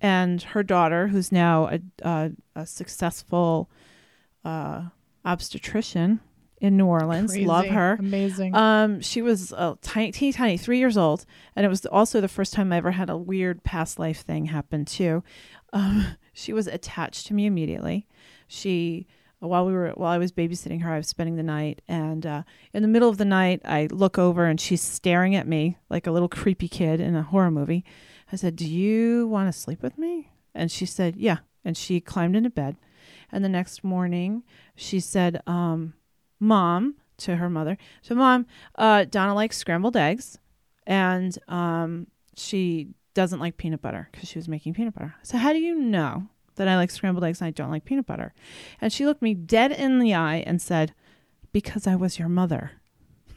and 0.00 0.40
her 0.42 0.62
daughter, 0.62 1.08
who's 1.08 1.30
now 1.30 1.68
a, 1.68 1.80
a, 2.02 2.30
a 2.54 2.66
successful 2.66 3.68
uh, 4.44 4.84
obstetrician 5.24 6.20
in 6.60 6.76
New 6.76 6.86
Orleans, 6.86 7.36
love 7.36 7.66
her. 7.66 7.96
amazing 7.98 8.54
Um, 8.54 9.00
she 9.00 9.20
was 9.22 9.52
a 9.52 9.76
tiny, 9.82 10.12
teeny 10.12 10.32
tiny, 10.32 10.56
three 10.56 10.78
years 10.78 10.96
old, 10.96 11.26
and 11.56 11.66
it 11.66 11.68
was 11.68 11.84
also 11.86 12.20
the 12.20 12.28
first 12.28 12.54
time 12.54 12.72
I 12.72 12.76
ever 12.76 12.92
had 12.92 13.10
a 13.10 13.16
weird 13.18 13.64
past 13.64 13.98
life 13.98 14.20
thing 14.20 14.46
happen 14.46 14.84
too. 14.84 15.22
Um, 15.72 16.06
she 16.32 16.52
was 16.52 16.66
attached 16.66 17.26
to 17.26 17.34
me 17.34 17.44
immediately. 17.44 18.06
She, 18.46 19.06
while 19.40 19.66
we 19.66 19.72
were, 19.72 19.90
while 19.90 20.10
I 20.10 20.18
was 20.18 20.32
babysitting 20.32 20.82
her, 20.82 20.92
I 20.92 20.96
was 20.96 21.08
spending 21.08 21.36
the 21.36 21.42
night, 21.42 21.82
and 21.88 22.24
uh, 22.24 22.42
in 22.72 22.82
the 22.82 22.88
middle 22.88 23.08
of 23.08 23.18
the 23.18 23.24
night, 23.24 23.60
I 23.64 23.88
look 23.90 24.18
over 24.18 24.46
and 24.46 24.60
she's 24.60 24.82
staring 24.82 25.34
at 25.34 25.46
me 25.46 25.76
like 25.90 26.06
a 26.06 26.10
little 26.10 26.28
creepy 26.28 26.68
kid 26.68 27.00
in 27.00 27.14
a 27.14 27.22
horror 27.22 27.50
movie. 27.50 27.84
I 28.32 28.36
said, 28.36 28.56
"Do 28.56 28.66
you 28.66 29.28
want 29.28 29.52
to 29.52 29.58
sleep 29.58 29.82
with 29.82 29.98
me?" 29.98 30.32
And 30.54 30.70
she 30.70 30.86
said, 30.86 31.16
"Yeah." 31.16 31.38
And 31.64 31.76
she 31.76 32.00
climbed 32.00 32.36
into 32.36 32.50
bed, 32.50 32.76
and 33.30 33.44
the 33.44 33.48
next 33.48 33.84
morning, 33.84 34.42
she 34.74 35.00
said, 35.00 35.42
um, 35.46 35.94
"Mom." 36.40 36.96
To 37.18 37.36
her 37.36 37.48
mother, 37.48 37.78
so 38.02 38.16
mom, 38.16 38.44
uh, 38.74 39.04
Donna 39.04 39.36
likes 39.36 39.56
scrambled 39.56 39.96
eggs, 39.96 40.36
and 40.84 41.38
um, 41.46 42.08
she 42.36 42.88
doesn't 43.14 43.38
like 43.38 43.56
peanut 43.56 43.80
butter 43.80 44.08
because 44.10 44.28
she 44.28 44.36
was 44.36 44.48
making 44.48 44.74
peanut 44.74 44.94
butter. 44.94 45.14
So 45.22 45.38
how 45.38 45.52
do 45.52 45.60
you 45.60 45.76
know 45.76 46.28
that 46.56 46.68
I 46.68 46.76
like 46.76 46.90
scrambled 46.90 47.24
eggs 47.24 47.40
and 47.40 47.48
I 47.48 47.50
don't 47.50 47.70
like 47.70 47.84
peanut 47.84 48.06
butter? 48.06 48.32
And 48.80 48.92
she 48.92 49.06
looked 49.06 49.22
me 49.22 49.34
dead 49.34 49.72
in 49.72 49.98
the 49.98 50.14
eye 50.14 50.42
and 50.46 50.60
said, 50.60 50.94
"Because 51.52 51.86
I 51.86 51.96
was 51.96 52.18
your 52.18 52.28
mother." 52.28 52.72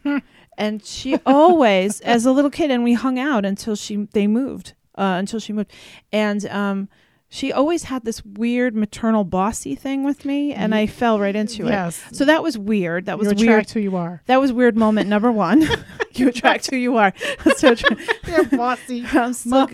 and 0.57 0.83
she 0.83 1.17
always, 1.25 2.01
as 2.01 2.25
a 2.25 2.31
little 2.31 2.51
kid, 2.51 2.71
and 2.71 2.83
we 2.83 2.93
hung 2.93 3.19
out 3.19 3.45
until 3.45 3.75
she 3.75 4.07
they 4.13 4.27
moved, 4.27 4.73
uh, 4.97 5.15
until 5.17 5.39
she 5.39 5.53
moved, 5.53 5.71
and 6.11 6.45
um, 6.47 6.89
she 7.29 7.51
always 7.51 7.83
had 7.83 8.05
this 8.05 8.23
weird 8.23 8.73
maternal 8.73 9.25
bossy 9.25 9.75
thing 9.75 10.03
with 10.03 10.23
me, 10.23 10.53
and 10.53 10.73
I 10.73 10.87
fell 10.87 11.19
right 11.19 11.35
into 11.35 11.67
it. 11.67 11.71
yes. 11.71 12.01
So 12.13 12.23
that 12.25 12.41
was 12.41 12.57
weird. 12.57 13.05
That 13.05 13.19
was 13.19 13.39
you 13.39 13.47
weird. 13.47 13.69
who 13.69 13.81
you 13.81 13.97
are. 13.97 14.21
That 14.27 14.39
was 14.39 14.53
weird 14.53 14.77
moment 14.77 15.09
number 15.09 15.31
one. 15.31 15.67
you 16.13 16.29
attract 16.29 16.69
who 16.69 16.77
you 16.77 16.97
are. 16.97 17.13
so 17.57 17.75
tr- 17.75 17.93
You're 18.25 18.45
bossy. 18.45 19.05
I'm 19.11 19.33
still 19.33 19.69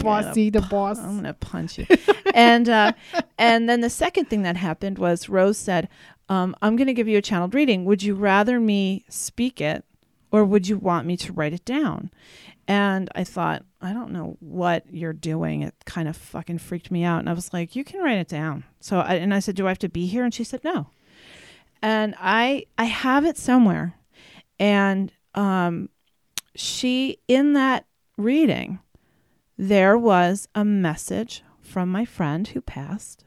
bossy, 0.00 0.50
the 0.50 0.62
boss. 0.62 0.98
I'm 0.98 1.16
gonna 1.16 1.34
punch 1.34 1.78
you. 1.78 1.86
and 2.34 2.68
uh, 2.68 2.92
and 3.38 3.68
then 3.68 3.80
the 3.80 3.90
second 3.90 4.30
thing 4.30 4.42
that 4.42 4.56
happened 4.56 4.98
was 4.98 5.28
Rose 5.28 5.58
said, 5.58 5.88
um, 6.30 6.56
"I'm 6.62 6.74
gonna 6.76 6.94
give 6.94 7.06
you 7.06 7.18
a 7.18 7.22
channeled 7.22 7.54
reading. 7.54 7.84
Would 7.84 8.02
you 8.02 8.14
rather 8.14 8.58
me 8.58 9.04
speak 9.10 9.60
it, 9.60 9.84
or 10.32 10.44
would 10.44 10.68
you 10.68 10.78
want 10.78 11.06
me 11.06 11.16
to 11.18 11.32
write 11.32 11.52
it 11.52 11.64
down?" 11.66 12.10
And 12.66 13.10
I 13.14 13.24
thought, 13.24 13.62
I 13.80 13.92
don't 13.92 14.12
know 14.12 14.36
what 14.40 14.84
you're 14.90 15.12
doing. 15.12 15.62
It 15.62 15.74
kind 15.84 16.08
of 16.08 16.16
fucking 16.16 16.58
freaked 16.58 16.90
me 16.90 17.04
out. 17.04 17.20
And 17.20 17.28
I 17.28 17.34
was 17.34 17.52
like, 17.52 17.76
you 17.76 17.84
can 17.84 18.00
write 18.00 18.18
it 18.18 18.28
down. 18.28 18.64
So 18.80 19.00
I, 19.00 19.14
and 19.14 19.34
I 19.34 19.40
said, 19.40 19.56
do 19.56 19.66
I 19.66 19.70
have 19.70 19.78
to 19.80 19.88
be 19.88 20.06
here? 20.06 20.24
And 20.24 20.32
she 20.32 20.44
said, 20.44 20.64
no. 20.64 20.88
And 21.82 22.14
I 22.18 22.64
I 22.78 22.84
have 22.84 23.26
it 23.26 23.36
somewhere. 23.36 23.94
And 24.58 25.12
um, 25.34 25.90
she 26.54 27.18
in 27.28 27.52
that 27.52 27.84
reading, 28.16 28.78
there 29.58 29.98
was 29.98 30.48
a 30.54 30.64
message 30.64 31.42
from 31.60 31.90
my 31.90 32.04
friend 32.04 32.48
who 32.48 32.60
passed, 32.60 33.24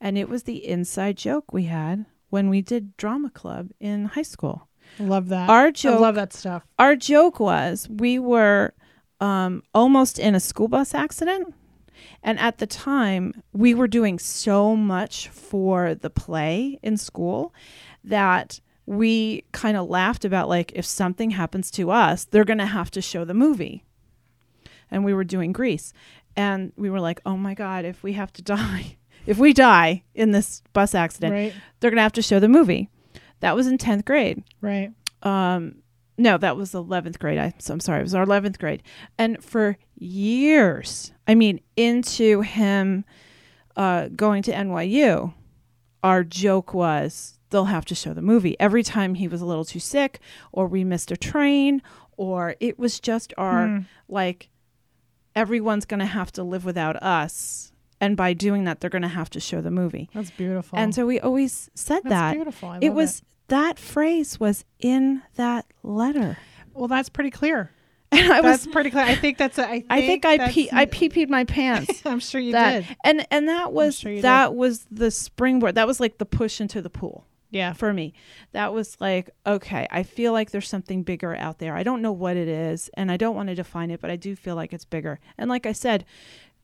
and 0.00 0.16
it 0.16 0.28
was 0.28 0.44
the 0.44 0.66
inside 0.66 1.16
joke 1.16 1.52
we 1.52 1.64
had 1.64 2.06
when 2.30 2.48
we 2.48 2.62
did 2.62 2.96
drama 2.96 3.30
club 3.30 3.70
in 3.80 4.06
high 4.06 4.22
school. 4.22 4.68
Love 4.98 5.28
that. 5.28 5.48
Our 5.50 5.66
I 5.66 5.70
joke 5.72 6.00
love 6.00 6.14
that 6.16 6.32
stuff. 6.32 6.64
our 6.78 6.96
joke 6.96 7.38
was 7.40 7.88
we 7.88 8.18
were 8.18 8.72
um, 9.20 9.62
almost 9.74 10.18
in 10.18 10.34
a 10.34 10.40
school 10.40 10.68
bus 10.68 10.94
accident. 10.94 11.54
And 12.22 12.38
at 12.40 12.58
the 12.58 12.66
time, 12.66 13.42
we 13.52 13.72
were 13.72 13.86
doing 13.88 14.18
so 14.18 14.74
much 14.76 15.28
for 15.28 15.94
the 15.94 16.10
play 16.10 16.78
in 16.82 16.96
school 16.96 17.54
that 18.04 18.60
we 18.84 19.44
kind 19.52 19.76
of 19.76 19.88
laughed 19.88 20.24
about 20.24 20.48
like 20.48 20.72
if 20.74 20.84
something 20.84 21.30
happens 21.30 21.70
to 21.72 21.90
us, 21.90 22.24
they're 22.24 22.44
going 22.44 22.58
to 22.58 22.66
have 22.66 22.90
to 22.92 23.00
show 23.02 23.24
the 23.24 23.34
movie. 23.34 23.84
And 24.90 25.04
we 25.04 25.14
were 25.14 25.24
doing 25.24 25.52
Grease. 25.52 25.92
And 26.36 26.72
we 26.76 26.90
were 26.90 27.00
like, 27.00 27.20
oh 27.24 27.36
my 27.36 27.54
God, 27.54 27.84
if 27.84 28.02
we 28.02 28.12
have 28.14 28.32
to 28.34 28.42
die, 28.56 28.96
if 29.24 29.38
we 29.38 29.52
die 29.52 30.04
in 30.14 30.32
this 30.32 30.62
bus 30.72 30.94
accident, 30.94 31.32
Right. 31.32 31.54
they're 31.80 31.90
going 31.90 31.96
to 31.98 32.02
have 32.02 32.12
to 32.12 32.22
show 32.22 32.38
the 32.40 32.48
movie. 32.48 32.90
That 33.40 33.54
was 33.54 33.66
in 33.66 33.78
10th 33.78 34.04
grade 34.04 34.42
Right. 34.60 34.90
um 35.22 35.76
no 36.18 36.38
that 36.38 36.56
was 36.56 36.72
11th 36.72 37.18
grade 37.18 37.38
I, 37.38 37.52
so 37.58 37.74
i'm 37.74 37.80
sorry 37.80 38.00
it 38.00 38.04
was 38.04 38.14
our 38.14 38.24
11th 38.24 38.58
grade 38.58 38.82
and 39.18 39.42
for 39.44 39.76
years 39.96 41.12
i 41.28 41.34
mean 41.34 41.60
into 41.76 42.40
him 42.40 43.04
uh, 43.76 44.08
going 44.08 44.42
to 44.44 44.52
nyu 44.52 45.34
our 46.02 46.24
joke 46.24 46.72
was 46.72 47.38
they'll 47.50 47.66
have 47.66 47.84
to 47.86 47.94
show 47.94 48.14
the 48.14 48.22
movie 48.22 48.56
every 48.58 48.82
time 48.82 49.14
he 49.14 49.28
was 49.28 49.40
a 49.42 49.46
little 49.46 49.64
too 49.64 49.78
sick 49.80 50.20
or 50.52 50.66
we 50.66 50.82
missed 50.84 51.10
a 51.10 51.16
train 51.16 51.82
or 52.16 52.56
it 52.60 52.78
was 52.78 52.98
just 52.98 53.34
our 53.36 53.66
Hmm. 53.68 53.78
like 54.08 54.48
everyone's 55.34 55.84
going 55.84 56.00
to 56.00 56.06
have 56.06 56.32
to 56.32 56.42
live 56.42 56.64
without 56.64 56.96
us 57.02 57.72
and 58.00 58.16
by 58.16 58.32
doing 58.32 58.64
that 58.64 58.80
they're 58.80 58.90
going 58.90 59.02
to 59.02 59.08
have 59.08 59.30
to 59.30 59.40
show 59.40 59.60
the 59.60 59.70
movie 59.70 60.08
That's 60.14 60.30
beautiful. 60.30 60.78
and 60.78 60.94
so 60.94 61.06
we 61.06 61.18
always 61.20 61.70
said 61.74 62.00
that. 62.04 62.08
That's 62.08 62.10
that 62.10 62.34
beautiful. 62.34 62.68
I 62.70 62.78
it 62.82 62.92
was 62.94 63.22
that 63.48 63.78
phrase 63.78 64.40
was 64.40 64.64
in 64.80 65.22
that 65.36 65.66
letter 65.82 66.36
Well, 66.74 66.88
that's 66.88 67.08
pretty 67.08 67.30
clear. 67.30 67.70
and 68.12 68.32
i 68.32 68.40
That's 68.40 68.64
was 68.66 68.72
pretty 68.72 68.90
clear. 68.90 69.04
I 69.04 69.16
think 69.16 69.36
that's. 69.36 69.58
A, 69.58 69.64
I 69.68 69.80
think 69.80 69.90
i 69.90 70.00
think 70.06 70.26
i 70.26 70.48
pee 70.50 70.68
i 70.72 70.84
pee 70.86 71.08
peed 71.08 71.28
my 71.28 71.42
pants 71.44 72.02
I'm 72.06 72.20
sure 72.20 72.40
you 72.40 72.52
that 72.52 72.86
did. 72.86 72.96
and 73.02 73.26
and 73.32 73.48
that 73.48 73.72
was 73.72 73.98
sure 73.98 74.20
that 74.20 74.54
was 74.54 74.86
the 74.92 75.10
springboard 75.10 75.74
that 75.74 75.88
was 75.88 75.98
like 75.98 76.18
the 76.18 76.24
push 76.26 76.60
into 76.60 76.80
the 76.80 76.88
pool 76.90 77.26
Yeah. 77.50 77.72
for 77.72 77.92
me 77.92 78.14
that 78.52 78.72
was 78.72 78.96
like 79.00 79.30
okay 79.44 79.88
i 79.90 80.04
feel 80.04 80.32
like 80.32 80.52
there's 80.52 80.68
something 80.68 81.02
bigger 81.02 81.34
out 81.34 81.58
there 81.58 81.74
i 81.74 81.82
don't 81.82 82.00
know 82.00 82.12
what 82.12 82.36
it 82.36 82.46
is 82.46 82.88
and 82.94 83.10
i 83.10 83.16
don't 83.16 83.34
want 83.34 83.48
to 83.48 83.56
define 83.56 83.90
it 83.90 84.00
but 84.00 84.10
i 84.10 84.16
do 84.16 84.36
feel 84.36 84.54
like 84.54 84.72
it's 84.72 84.84
bigger 84.84 85.18
and 85.36 85.50
like 85.50 85.66
i 85.66 85.72
said 85.72 86.04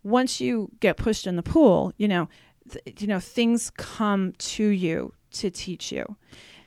once 0.03 0.41
you 0.41 0.71
get 0.81 0.97
pushed 0.97 1.27
in 1.27 1.37
the 1.37 1.43
pool 1.43 1.93
you 1.97 2.09
know 2.09 2.29
th- 2.71 3.01
you 3.01 3.07
know 3.07 3.21
things 3.21 3.71
come 3.71 4.33
to 4.39 4.65
you 4.65 5.13
to 5.31 5.51
teach 5.51 5.91
you. 5.91 6.17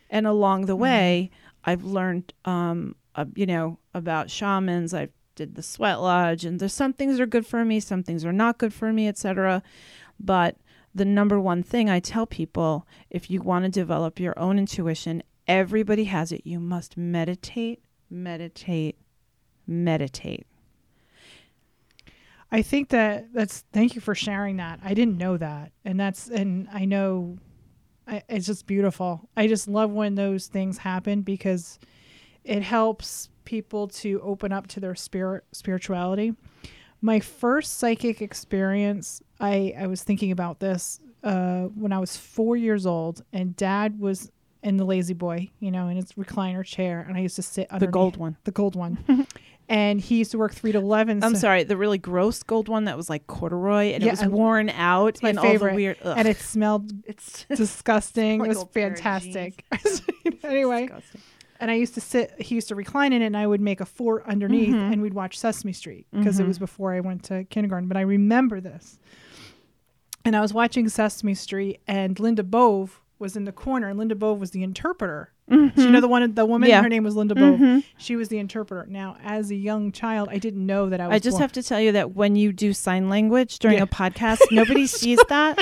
And 0.09 0.25
along 0.25 0.65
the 0.65 0.75
way 0.75 1.29
i've 1.63 1.83
learned 1.83 2.33
um 2.45 2.95
uh, 3.15 3.25
you 3.35 3.45
know 3.45 3.79
about 3.93 4.29
shamans. 4.29 4.93
I 4.93 5.09
did 5.35 5.55
the 5.55 5.63
sweat 5.63 5.99
lodge 5.99 6.45
and 6.45 6.59
there's 6.59 6.73
some 6.73 6.93
things 6.93 7.19
are 7.19 7.25
good 7.25 7.45
for 7.45 7.65
me 7.65 7.79
some 7.79 8.03
things 8.03 8.23
are 8.23 8.31
not 8.31 8.57
good 8.57 8.73
for 8.73 8.93
me 8.93 9.07
etc 9.07 9.61
but 10.17 10.55
the 10.93 11.03
number 11.03 11.37
one 11.37 11.61
thing 11.61 11.89
i 11.89 11.99
tell 11.99 12.25
people 12.25 12.87
if 13.09 13.29
you 13.29 13.41
want 13.41 13.65
to 13.65 13.69
develop 13.69 14.17
your 14.17 14.37
own 14.39 14.57
intuition 14.57 15.21
everybody 15.47 16.05
has 16.05 16.31
it. 16.31 16.41
You 16.45 16.59
must 16.59 16.97
meditate 16.97 17.81
meditate 18.09 18.97
meditate 19.67 20.45
I 22.51 22.61
think 22.61 22.89
that 22.89 23.33
that's. 23.33 23.63
Thank 23.73 23.95
you 23.95 24.01
for 24.01 24.15
sharing 24.15 24.57
that. 24.57 24.79
I 24.83 24.93
didn't 24.93 25.17
know 25.17 25.37
that, 25.37 25.71
and 25.83 25.99
that's 25.99 26.27
and 26.29 26.67
I 26.71 26.85
know, 26.85 27.37
I, 28.07 28.23
it's 28.29 28.45
just 28.45 28.67
beautiful. 28.67 29.29
I 29.35 29.47
just 29.47 29.67
love 29.67 29.91
when 29.91 30.15
those 30.15 30.47
things 30.47 30.77
happen 30.77 31.21
because 31.21 31.79
it 32.43 32.61
helps 32.61 33.29
people 33.45 33.87
to 33.87 34.21
open 34.21 34.51
up 34.51 34.67
to 34.67 34.79
their 34.79 34.95
spirit 34.95 35.43
spirituality. 35.51 36.35
My 37.01 37.19
first 37.19 37.77
psychic 37.77 38.21
experience, 38.21 39.21
I 39.39 39.73
I 39.77 39.87
was 39.87 40.03
thinking 40.03 40.31
about 40.31 40.59
this 40.59 40.99
uh, 41.23 41.63
when 41.63 41.91
I 41.91 41.99
was 41.99 42.15
four 42.15 42.55
years 42.55 42.85
old, 42.85 43.23
and 43.33 43.55
Dad 43.55 43.99
was 43.99 44.31
in 44.61 44.77
the 44.77 44.85
La-Z-Boy, 44.85 45.51
you 45.59 45.69
know, 45.71 45.87
in 45.89 45.95
his 45.95 46.13
recliner 46.13 46.65
chair, 46.65 47.05
and 47.07 47.15
I 47.15 47.19
used 47.19 47.35
to 47.35 47.43
sit 47.43 47.67
under 47.71 47.85
the 47.85 47.91
gold 47.91 48.17
one 48.17 48.37
the 48.43 48.51
gold 48.51 48.75
one. 48.75 48.97
and 49.67 49.99
he 49.99 50.17
used 50.17 50.31
to 50.31 50.37
work 50.37 50.53
three 50.53 50.71
to 50.71 50.77
eleven. 50.77 51.23
i'm 51.23 51.33
so- 51.35 51.41
sorry 51.41 51.63
the 51.63 51.77
really 51.77 51.97
gross 51.97 52.43
gold 52.43 52.67
one 52.69 52.85
that 52.85 52.95
was 52.97 53.09
like 53.09 53.25
corduroy 53.27 53.93
and 53.93 54.03
Yeah, 54.03 54.09
it 54.13 54.19
was 54.21 54.25
worn 54.27 54.69
out 54.69 55.21
my 55.23 55.29
and 55.29 55.39
all 55.39 55.57
the 55.57 55.73
weird 55.73 55.97
ugh. 56.03 56.15
and 56.17 56.27
it 56.27 56.37
smelled 56.37 56.91
it's 57.05 57.45
disgusting. 57.55 58.39
Like 58.39 58.47
it 58.47 58.49
was 58.49 58.57
old 58.59 58.73
pair 58.73 58.87
of 58.87 58.93
fantastic. 58.99 59.65
anyway, 60.43 60.83
disgusting. 60.87 61.21
and 61.59 61.71
I 61.71 61.75
used 61.75 61.93
to 61.95 62.01
sit. 62.01 62.33
He 62.39 62.55
used 62.55 62.67
to 62.67 62.75
recline 62.75 63.13
in 63.13 63.21
it, 63.21 63.25
and 63.27 63.37
I 63.37 63.47
would 63.47 63.61
make 63.61 63.81
a 63.81 63.85
fort 63.85 64.23
underneath, 64.27 64.73
Mhm. 64.75 64.93
and 64.93 65.01
we'd 65.01 65.13
watch 65.13 65.37
Sesame 65.39 65.73
Street 65.73 66.05
because 66.11 66.39
it 66.39 66.43
Mhm. 66.43 66.47
was 66.47 66.59
before 66.59 66.93
I 66.93 66.99
went 66.99 67.23
to 67.25 67.43
kindergarten. 67.45 67.87
But 67.87 67.97
I 67.97 68.01
remember 68.01 68.59
this, 68.61 68.99
and 70.23 70.35
I 70.35 70.41
was 70.41 70.53
watching 70.53 70.89
Sesame 70.89 71.33
Street, 71.33 71.79
and 71.87 72.19
Linda 72.19 72.43
Bove 72.43 73.01
was 73.19 73.35
in 73.35 73.45
the 73.45 73.51
corner, 73.51 73.87
and 73.89 73.97
Linda 73.97 74.15
Bove 74.15 74.39
was 74.39 74.51
the 74.51 74.63
interpreter. 74.63 75.31
So 75.49 75.55
you 75.77 75.91
know 75.91 76.01
the 76.01 76.07
one, 76.07 76.33
the 76.33 76.45
woman. 76.45 76.67
Yeah. 76.69 76.81
Her 76.81 76.89
name 76.89 77.03
was 77.03 77.15
Linda 77.15 77.35
Bove. 77.35 77.59
Mhm. 77.59 77.83
She 77.97 78.15
was 78.15 78.29
the 78.29 78.39
interpreter. 78.39 78.87
Now, 78.89 79.15
as 79.23 79.51
a 79.51 79.55
young 79.55 79.91
child, 79.91 80.29
I 80.31 80.39
didn't 80.39 80.65
know 80.65 80.89
that 80.89 80.99
I 80.99 81.07
was. 81.07 81.15
I 81.15 81.19
just 81.19 81.35
born- 81.35 81.41
have 81.41 81.51
to 81.53 81.63
tell 81.63 81.79
you 81.79 81.91
that 81.91 82.15
when 82.15 82.35
you 82.35 82.51
do 82.51 82.73
sign 82.73 83.09
language 83.09 83.59
during 83.59 83.77
Yeah. 83.77 83.83
a 83.83 83.87
podcast, 83.87 84.39
nobody 84.51 84.87
sees 85.01 85.19
that. 85.29 85.57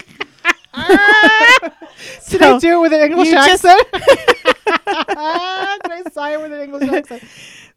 Did 0.74 2.40
So 2.42 2.56
I 2.56 2.60
do 2.60 2.78
it 2.78 2.82
with 2.82 2.94
an 2.94 3.02
English 3.02 3.28
you 3.28 3.34
just- 3.34 3.66
accent? 3.66 3.88
Did 3.94 5.92
I 5.92 6.04
sign 6.12 6.42
with 6.42 6.52
an 6.54 6.62
English 6.62 6.90
accent? 6.90 7.24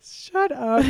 Shut 0.02 0.52
up. 0.52 0.84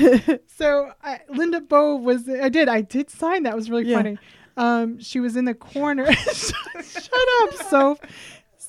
So 0.46 0.92
I, 1.02 1.20
Linda 1.28 1.60
Bove 1.60 2.02
was. 2.02 2.28
I 2.28 2.48
did. 2.48 2.68
I 2.68 2.80
did 2.82 3.10
sign. 3.10 3.42
That 3.44 3.54
was 3.56 3.70
really 3.70 3.84
Yeah. 3.90 3.96
funny. 3.96 4.18
Um, 4.56 4.98
she 5.00 5.20
was 5.20 5.36
in 5.36 5.44
the 5.44 5.54
corner. 5.54 6.10
Shut 6.12 7.28
up. 7.42 7.54
So, 7.68 7.98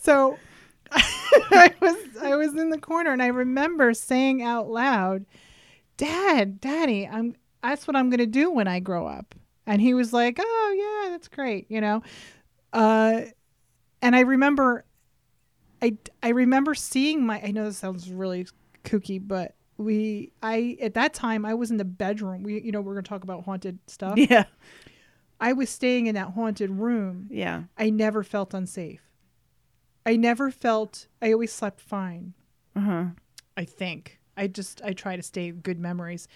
so 0.08 0.38
I 0.92 1.74
was. 1.82 1.98
I 2.22 2.36
was 2.36 2.56
in 2.56 2.70
the 2.70 2.80
corner, 2.80 3.12
and 3.12 3.22
I 3.22 3.28
remember 3.28 3.94
saying 3.94 4.42
out 4.42 4.70
loud, 4.70 5.26
"Dad, 5.98 6.62
Daddy, 6.62 7.08
I'm. 7.08 7.36
That's 7.62 7.88
what 7.88 7.98
I'm 7.98 8.10
going 8.10 8.20
to 8.20 8.26
do 8.26 8.50
when 8.50 8.68
I 8.68 8.80
grow 8.80 9.06
up." 9.06 9.36
And 9.66 9.82
he 9.82 9.94
was 9.94 10.14
like, 10.14 10.38
"Oh 10.40 11.04
yeah, 11.04 11.10
that's 11.10 11.28
great," 11.28 11.70
you 11.70 11.82
know. 11.82 12.04
Uh, 12.72 13.24
and 14.02 14.16
I 14.16 14.22
remember 14.22 14.86
I 15.82 15.98
I 16.24 16.30
remember 16.30 16.74
seeing 16.74 17.26
my 17.26 17.42
I 17.44 17.52
know 17.52 17.66
this 17.66 17.78
sounds 17.78 18.10
really 18.10 18.48
kooky, 18.84 19.20
but 19.22 19.56
we 19.78 20.32
I 20.42 20.78
at 20.82 20.94
that 20.94 21.14
time 21.14 21.46
I 21.46 21.54
was 21.54 21.70
in 21.70 21.78
the 21.78 21.86
bedroom. 21.86 22.44
We 22.44 22.62
you 22.62 22.72
know 22.72 22.82
we're 22.82 22.94
gonna 22.94 23.04
talk 23.04 23.24
about 23.24 23.44
haunted 23.44 23.80
stuff. 23.88 24.14
yeah. 24.18 24.46
I 25.40 25.54
was 25.54 25.70
staying 25.70 26.08
in 26.08 26.16
that 26.16 26.32
haunted 26.32 26.72
room. 26.72 27.28
Yeah. 27.30 27.64
I 27.78 27.92
never 27.92 28.24
felt 28.24 28.56
unsafe. 28.56 29.07
I 30.08 30.16
never 30.16 30.50
felt 30.52 31.08
I 31.22 31.32
always 31.34 31.52
slept 31.52 31.82
fine. 31.82 32.34
Uh-huh. 32.76 33.06
I 33.56 33.66
think. 33.66 34.20
I 34.36 34.48
just 34.48 34.82
I 34.84 34.94
try 34.94 35.16
to 35.16 35.24
stay 35.24 35.52
good 35.52 35.80
memories. 35.80 36.28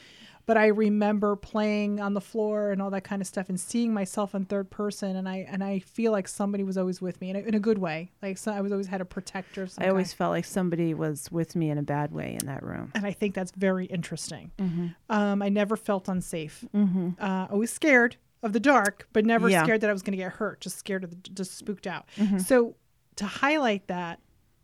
but 0.47 0.57
I 0.57 0.67
remember 0.67 1.36
playing 1.36 1.99
on 2.01 2.13
the 2.15 2.19
floor 2.21 2.71
and 2.71 2.81
all 2.81 2.89
that 2.89 3.03
kind 3.03 3.21
of 3.21 3.27
stuff 3.27 3.47
and 3.47 3.60
seeing 3.60 3.93
myself 3.93 4.34
in 4.34 4.45
third 4.45 4.71
person 4.71 5.15
and 5.15 5.29
I 5.29 5.45
and 5.47 5.63
I 5.63 5.79
feel 5.79 6.12
like 6.12 6.27
somebody 6.27 6.63
was 6.63 6.77
always 6.79 6.99
with 6.99 7.21
me 7.21 7.29
in 7.29 7.36
a, 7.36 7.39
in 7.39 7.53
a 7.53 7.60
good 7.60 7.77
way. 7.77 8.12
Like 8.23 8.39
so 8.39 8.51
I 8.51 8.60
was 8.62 8.71
always 8.71 8.88
had 8.88 9.01
a 9.01 9.05
protector. 9.05 9.67
I 9.77 9.88
always 9.89 10.07
kind. 10.10 10.17
felt 10.17 10.31
like 10.31 10.45
somebody 10.45 10.93
was 10.95 11.31
with 11.31 11.55
me 11.55 11.69
in 11.69 11.77
a 11.77 11.84
bad 11.84 12.12
way 12.12 12.38
in 12.41 12.47
that 12.47 12.63
room. 12.63 12.91
and 12.95 13.05
I 13.05 13.13
think 13.13 13.36
that's 13.36 13.51
very 13.51 13.86
interesting. 13.86 14.51
Mm-hmm. 14.57 14.88
Um, 15.10 15.41
I 15.43 15.49
never 15.49 15.77
felt 15.77 16.10
unsafe. 16.10 16.65
Mm-hmm. 16.75 17.10
Uh, 17.23 17.45
always 17.51 17.71
scared 17.71 18.15
of 18.41 18.51
the 18.53 18.60
dark, 18.60 19.07
but 19.13 19.23
never 19.25 19.47
Yeah. 19.47 19.62
scared 19.63 19.81
that 19.81 19.89
I 19.91 19.93
was 19.93 20.01
going 20.01 20.17
to 20.17 20.23
get 20.23 20.34
hurt. 20.34 20.60
Just 20.60 20.77
scared 20.79 21.03
of 21.03 21.12
the, 21.12 21.17
just 21.29 21.55
spooked 21.55 21.86
out. 21.86 22.07
Mm-hmm. 22.17 22.39
So 22.39 22.75
to 23.17 23.26
highlight 23.26 23.88
that, 23.88 24.19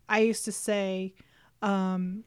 I 0.10 0.20
used 0.20 0.46
to 0.46 0.52
say, 0.52 1.14
um, 1.62 2.24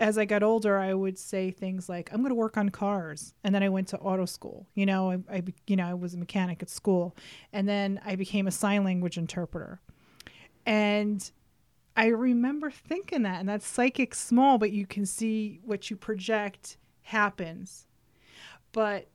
as 0.00 0.18
I 0.18 0.24
got 0.24 0.42
older, 0.42 0.78
I 0.78 0.92
would 0.92 1.18
say 1.18 1.50
things 1.50 1.88
like, 1.88 2.12
"I'm 2.12 2.20
going 2.20 2.30
to 2.30 2.34
work 2.34 2.56
on 2.56 2.68
cars," 2.68 3.34
and 3.44 3.54
then 3.54 3.62
I 3.62 3.68
went 3.68 3.88
to 3.88 3.98
auto 3.98 4.24
school. 4.24 4.66
You 4.74 4.86
know, 4.86 5.12
I, 5.12 5.36
I 5.36 5.42
you 5.66 5.76
know 5.76 5.86
I 5.86 5.94
was 5.94 6.14
a 6.14 6.18
mechanic 6.18 6.62
at 6.62 6.70
school, 6.70 7.16
and 7.52 7.68
then 7.68 8.00
I 8.04 8.16
became 8.16 8.46
a 8.46 8.50
sign 8.50 8.84
language 8.84 9.16
interpreter. 9.16 9.80
And 10.66 11.30
I 11.96 12.06
remember 12.08 12.70
thinking 12.70 13.22
that, 13.22 13.40
and 13.40 13.48
that's 13.48 13.66
psychic 13.66 14.14
small, 14.14 14.58
but 14.58 14.72
you 14.72 14.86
can 14.86 15.06
see 15.06 15.60
what 15.64 15.90
you 15.90 15.96
project 15.96 16.76
happens. 17.02 17.86
But 18.72 19.08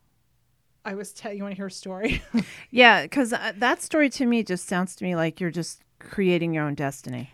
I 0.86 0.96
was 0.96 1.12
telling 1.12 1.38
you 1.38 1.44
want 1.44 1.54
to 1.54 1.58
hear 1.58 1.68
a 1.68 1.72
story? 1.72 2.22
Yeah, 2.72 3.04
because 3.04 3.34
uh, 3.34 3.54
that 3.58 3.82
story 3.82 4.10
to 4.12 4.26
me 4.26 4.44
just 4.44 4.68
sounds 4.68 4.96
to 4.98 5.04
me 5.04 5.16
like 5.16 5.40
you're 5.40 5.52
just 5.52 5.82
creating 6.00 6.54
your 6.54 6.64
own 6.66 6.76
destiny. 6.76 7.32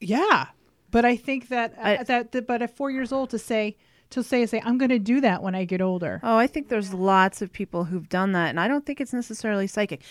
Yeah, 0.00 0.46
but 0.90 1.04
I 1.04 1.16
think 1.16 1.48
that 1.48 1.74
I- 1.80 1.96
uh, 1.96 2.02
that, 2.04 2.32
that 2.32 2.46
but 2.46 2.62
at 2.62 2.76
four 2.76 2.90
years 2.90 3.12
old 3.12 3.30
to 3.30 3.38
say 3.38 3.76
to 4.10 4.22
say 4.22 4.46
say 4.46 4.60
I'm 4.64 4.78
going 4.78 4.90
to 4.90 4.98
do 4.98 5.20
that 5.22 5.42
when 5.42 5.54
I 5.54 5.64
get 5.64 5.80
older. 5.80 6.20
Oh, 6.22 6.36
I 6.36 6.46
think 6.46 6.68
there's 6.68 6.92
lots 6.94 7.42
of 7.42 7.52
people 7.52 7.84
who've 7.84 8.08
done 8.08 8.32
that, 8.32 8.50
and 8.50 8.60
I 8.60 8.68
don't 8.68 8.84
think 8.86 9.00
it's 9.00 9.12
necessarily 9.12 9.66
psychic. 9.66 10.02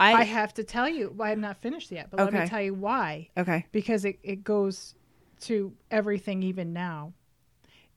I, 0.00 0.12
I 0.12 0.22
have 0.24 0.52
to 0.54 0.64
tell 0.64 0.88
you, 0.88 1.14
well, 1.16 1.30
I'm 1.30 1.40
not 1.40 1.56
finished 1.58 1.92
yet, 1.92 2.08
but 2.10 2.18
let 2.18 2.32
me 2.32 2.48
tell 2.48 2.60
you 2.60 2.74
why. 2.74 3.28
okay. 3.38 3.64
Because 3.70 4.04
it, 4.04 4.18
it 4.24 4.42
goes 4.42 4.96
to 5.42 5.72
everything 5.90 6.42
even 6.42 6.72
now. 6.72 7.12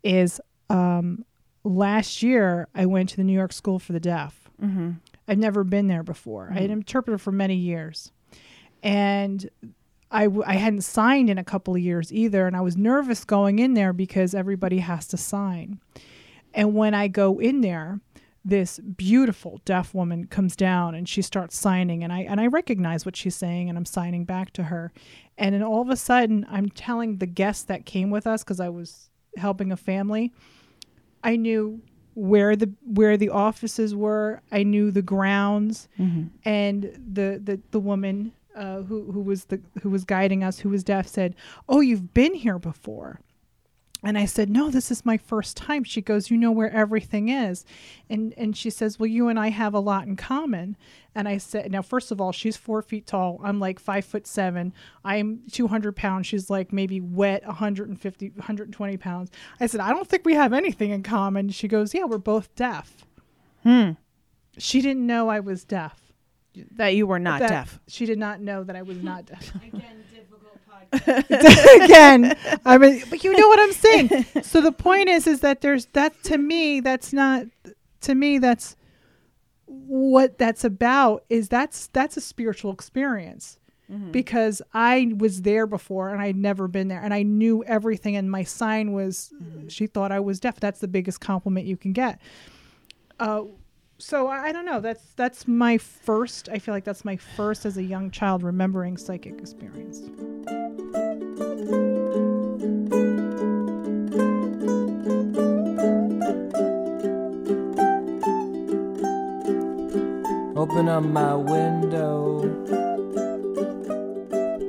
Is 0.03 0.39
um, 0.69 1.25
last 1.63 2.21
year 2.21 2.67
I 2.75 2.85
went 2.85 3.09
to 3.09 3.17
the 3.17 3.23
New 3.23 3.33
York 3.33 3.51
School 3.51 3.79
for 3.79 3.93
the 3.93 3.99
Deaf. 3.99 4.47
Mm-hmm. 4.61 4.91
I'd 5.27 5.39
never 5.39 5.63
been 5.63 5.87
there 5.87 6.03
before. 6.03 6.49
I 6.53 6.59
had 6.59 6.69
interpreted 6.69 7.19
for 7.19 7.31
many 7.31 7.55
years, 7.55 8.11
and 8.83 9.49
I 10.09 10.23
w- 10.25 10.43
I 10.45 10.53
hadn't 10.55 10.81
signed 10.81 11.29
in 11.29 11.37
a 11.37 11.43
couple 11.43 11.75
of 11.75 11.81
years 11.81 12.13
either, 12.13 12.47
and 12.47 12.55
I 12.55 12.61
was 12.61 12.77
nervous 12.77 13.25
going 13.25 13.59
in 13.59 13.73
there 13.73 13.93
because 13.93 14.33
everybody 14.33 14.79
has 14.79 15.07
to 15.07 15.17
sign. 15.17 15.79
And 16.53 16.73
when 16.75 16.93
I 16.93 17.07
go 17.07 17.39
in 17.39 17.61
there, 17.61 17.99
this 18.45 18.79
beautiful 18.79 19.59
deaf 19.65 19.93
woman 19.93 20.25
comes 20.27 20.55
down 20.55 20.95
and 20.95 21.09
she 21.09 21.21
starts 21.21 21.57
signing, 21.57 22.03
and 22.03 22.13
I 22.13 22.21
and 22.21 22.39
I 22.39 22.47
recognize 22.47 23.05
what 23.05 23.15
she's 23.17 23.35
saying, 23.35 23.67
and 23.69 23.77
I'm 23.77 23.85
signing 23.85 24.23
back 24.23 24.53
to 24.53 24.63
her, 24.63 24.93
and 25.37 25.53
then 25.53 25.61
all 25.63 25.81
of 25.81 25.89
a 25.89 25.97
sudden 25.97 26.45
I'm 26.49 26.69
telling 26.69 27.17
the 27.17 27.25
guests 27.27 27.63
that 27.65 27.85
came 27.85 28.09
with 28.09 28.25
us 28.25 28.43
because 28.43 28.61
I 28.61 28.69
was 28.69 29.09
helping 29.35 29.71
a 29.73 29.77
family. 29.77 30.31
I 31.23 31.35
knew 31.35 31.81
where 32.13 32.55
the 32.55 32.71
where 32.85 33.17
the 33.17 33.29
offices 33.29 33.93
were. 33.93 34.41
I 34.51 34.63
knew 34.63 34.89
the 34.91 35.01
grounds, 35.01 35.89
Mm-hmm. 35.99 36.27
and 36.45 36.83
the 37.13 37.41
the 37.43 37.59
the 37.71 37.79
woman 37.81 38.31
uh, 38.57 38.81
who 38.81 39.11
who 39.11 39.21
was 39.21 39.45
the 39.45 39.61
who 39.81 39.89
was 39.89 40.03
guiding 40.03 40.43
us, 40.43 40.59
who 40.59 40.69
was 40.69 40.83
deaf, 40.83 41.07
said, 41.07 41.35
"Oh, 41.69 41.79
you've 41.79 42.13
been 42.13 42.33
here 42.33 42.59
before." 42.59 43.21
And 44.03 44.17
I 44.17 44.25
said, 44.25 44.49
"No, 44.49 44.69
this 44.69 44.91
is 44.91 45.05
my 45.05 45.17
first 45.17 45.55
time." 45.55 45.83
She 45.83 46.01
goes, 46.01 46.29
"You 46.29 46.37
know 46.37 46.51
where 46.51 46.71
everything 46.71 47.29
is," 47.29 47.65
and 48.09 48.33
and 48.37 48.57
she 48.57 48.69
says, 48.69 48.99
"Well, 48.99 49.07
you 49.07 49.27
and 49.27 49.39
I 49.39 49.49
have 49.49 49.73
a 49.73 49.79
lot 49.79 50.07
in 50.07 50.15
common." 50.15 50.75
And 51.13 51.27
I 51.27 51.37
said, 51.37 51.71
"Now, 51.71 51.81
first 51.81 52.11
of 52.11 52.19
all, 52.19 52.31
she's 52.31 52.57
four 52.57 52.81
feet 52.81 53.05
tall. 53.05 53.39
I'm 53.43 53.59
like 53.59 53.79
five 53.79 54.05
foot 54.05 54.27
seven. 54.27 54.73
I'm 55.03 55.41
200 55.51 55.95
pounds. 55.95 56.27
She's 56.27 56.49
like 56.49 56.73
maybe 56.73 56.99
wet 56.99 57.45
150, 57.45 58.29
120 58.35 58.97
pounds." 58.97 59.31
I 59.59 59.67
said, 59.67 59.81
"I 59.81 59.89
don't 59.91 60.07
think 60.07 60.25
we 60.25 60.33
have 60.33 60.53
anything 60.53 60.91
in 60.91 61.03
common." 61.03 61.49
She 61.49 61.67
goes, 61.67 61.93
"Yeah, 61.93 62.05
we're 62.05 62.17
both 62.17 62.53
deaf." 62.55 63.05
Hmm. 63.63 63.91
She 64.57 64.81
didn't 64.81 65.05
know 65.05 65.29
I 65.29 65.39
was 65.39 65.63
deaf. 65.63 66.06
That 66.75 66.89
you 66.95 67.07
were 67.07 67.19
not 67.19 67.39
That- 67.39 67.49
deaf. 67.49 67.79
She 67.87 68.05
did 68.05 68.17
not 68.19 68.41
know 68.41 68.63
that 68.63 68.75
I 68.75 68.81
was 68.81 69.01
not 69.03 69.25
deaf. 69.25 69.53
Again, 69.63 70.03
difficult 70.13 70.57
podcast. 70.91 71.83
Again, 71.85 72.37
I 72.65 72.77
mean, 72.77 73.03
but 73.09 73.23
you 73.23 73.37
know 73.37 73.47
what 73.47 73.59
I'm 73.59 73.73
saying. 73.73 74.25
So 74.43 74.61
the 74.61 74.71
point 74.71 75.09
is, 75.09 75.27
is 75.27 75.41
that 75.41 75.61
there's 75.61 75.85
that 75.87 76.21
to 76.23 76.37
me. 76.37 76.79
That's 76.79 77.13
not 77.13 77.45
to 78.01 78.15
me. 78.15 78.37
That's 78.39 78.75
what 79.65 80.37
that's 80.37 80.63
about. 80.63 81.23
Is 81.29 81.49
that's 81.49 81.87
that's 81.87 82.17
a 82.17 82.21
spiritual 82.21 82.71
experience 82.71 83.59
because 84.11 84.61
I 84.73 85.13
was 85.17 85.43
there 85.43 85.65
before 85.65 86.09
and 86.09 86.21
I'd 86.21 86.35
never 86.35 86.67
been 86.67 86.89
there 86.89 87.01
and 87.01 87.13
I 87.13 87.23
knew 87.23 87.63
everything 87.63 88.17
and 88.17 88.29
my 88.29 88.43
sign 88.43 88.91
was 88.91 89.33
she 89.69 89.87
thought 89.87 90.11
I 90.11 90.19
was 90.19 90.41
deaf. 90.41 90.59
That's 90.59 90.81
the 90.81 90.89
biggest 90.89 91.21
compliment 91.21 91.67
you 91.67 91.77
can 91.77 91.93
get. 91.93 92.19
Uh, 93.17 93.43
so 93.97 94.27
I 94.27 94.47
I 94.47 94.51
don't 94.51 94.65
know. 94.65 94.79
That's 94.79 95.13
that's 95.15 95.47
my 95.47 95.77
first. 95.77 96.49
I 96.49 96.59
feel 96.59 96.73
like 96.73 96.83
that's 96.83 97.05
my 97.05 97.17
first 97.17 97.65
as 97.65 97.77
a 97.77 97.83
young 97.83 98.11
child 98.11 98.43
remembering 98.43 98.97
psychic 98.97 99.39
experience. 99.39 100.01
Open 110.55 110.89
up 110.89 111.03
my 111.03 111.35
window 111.35 112.41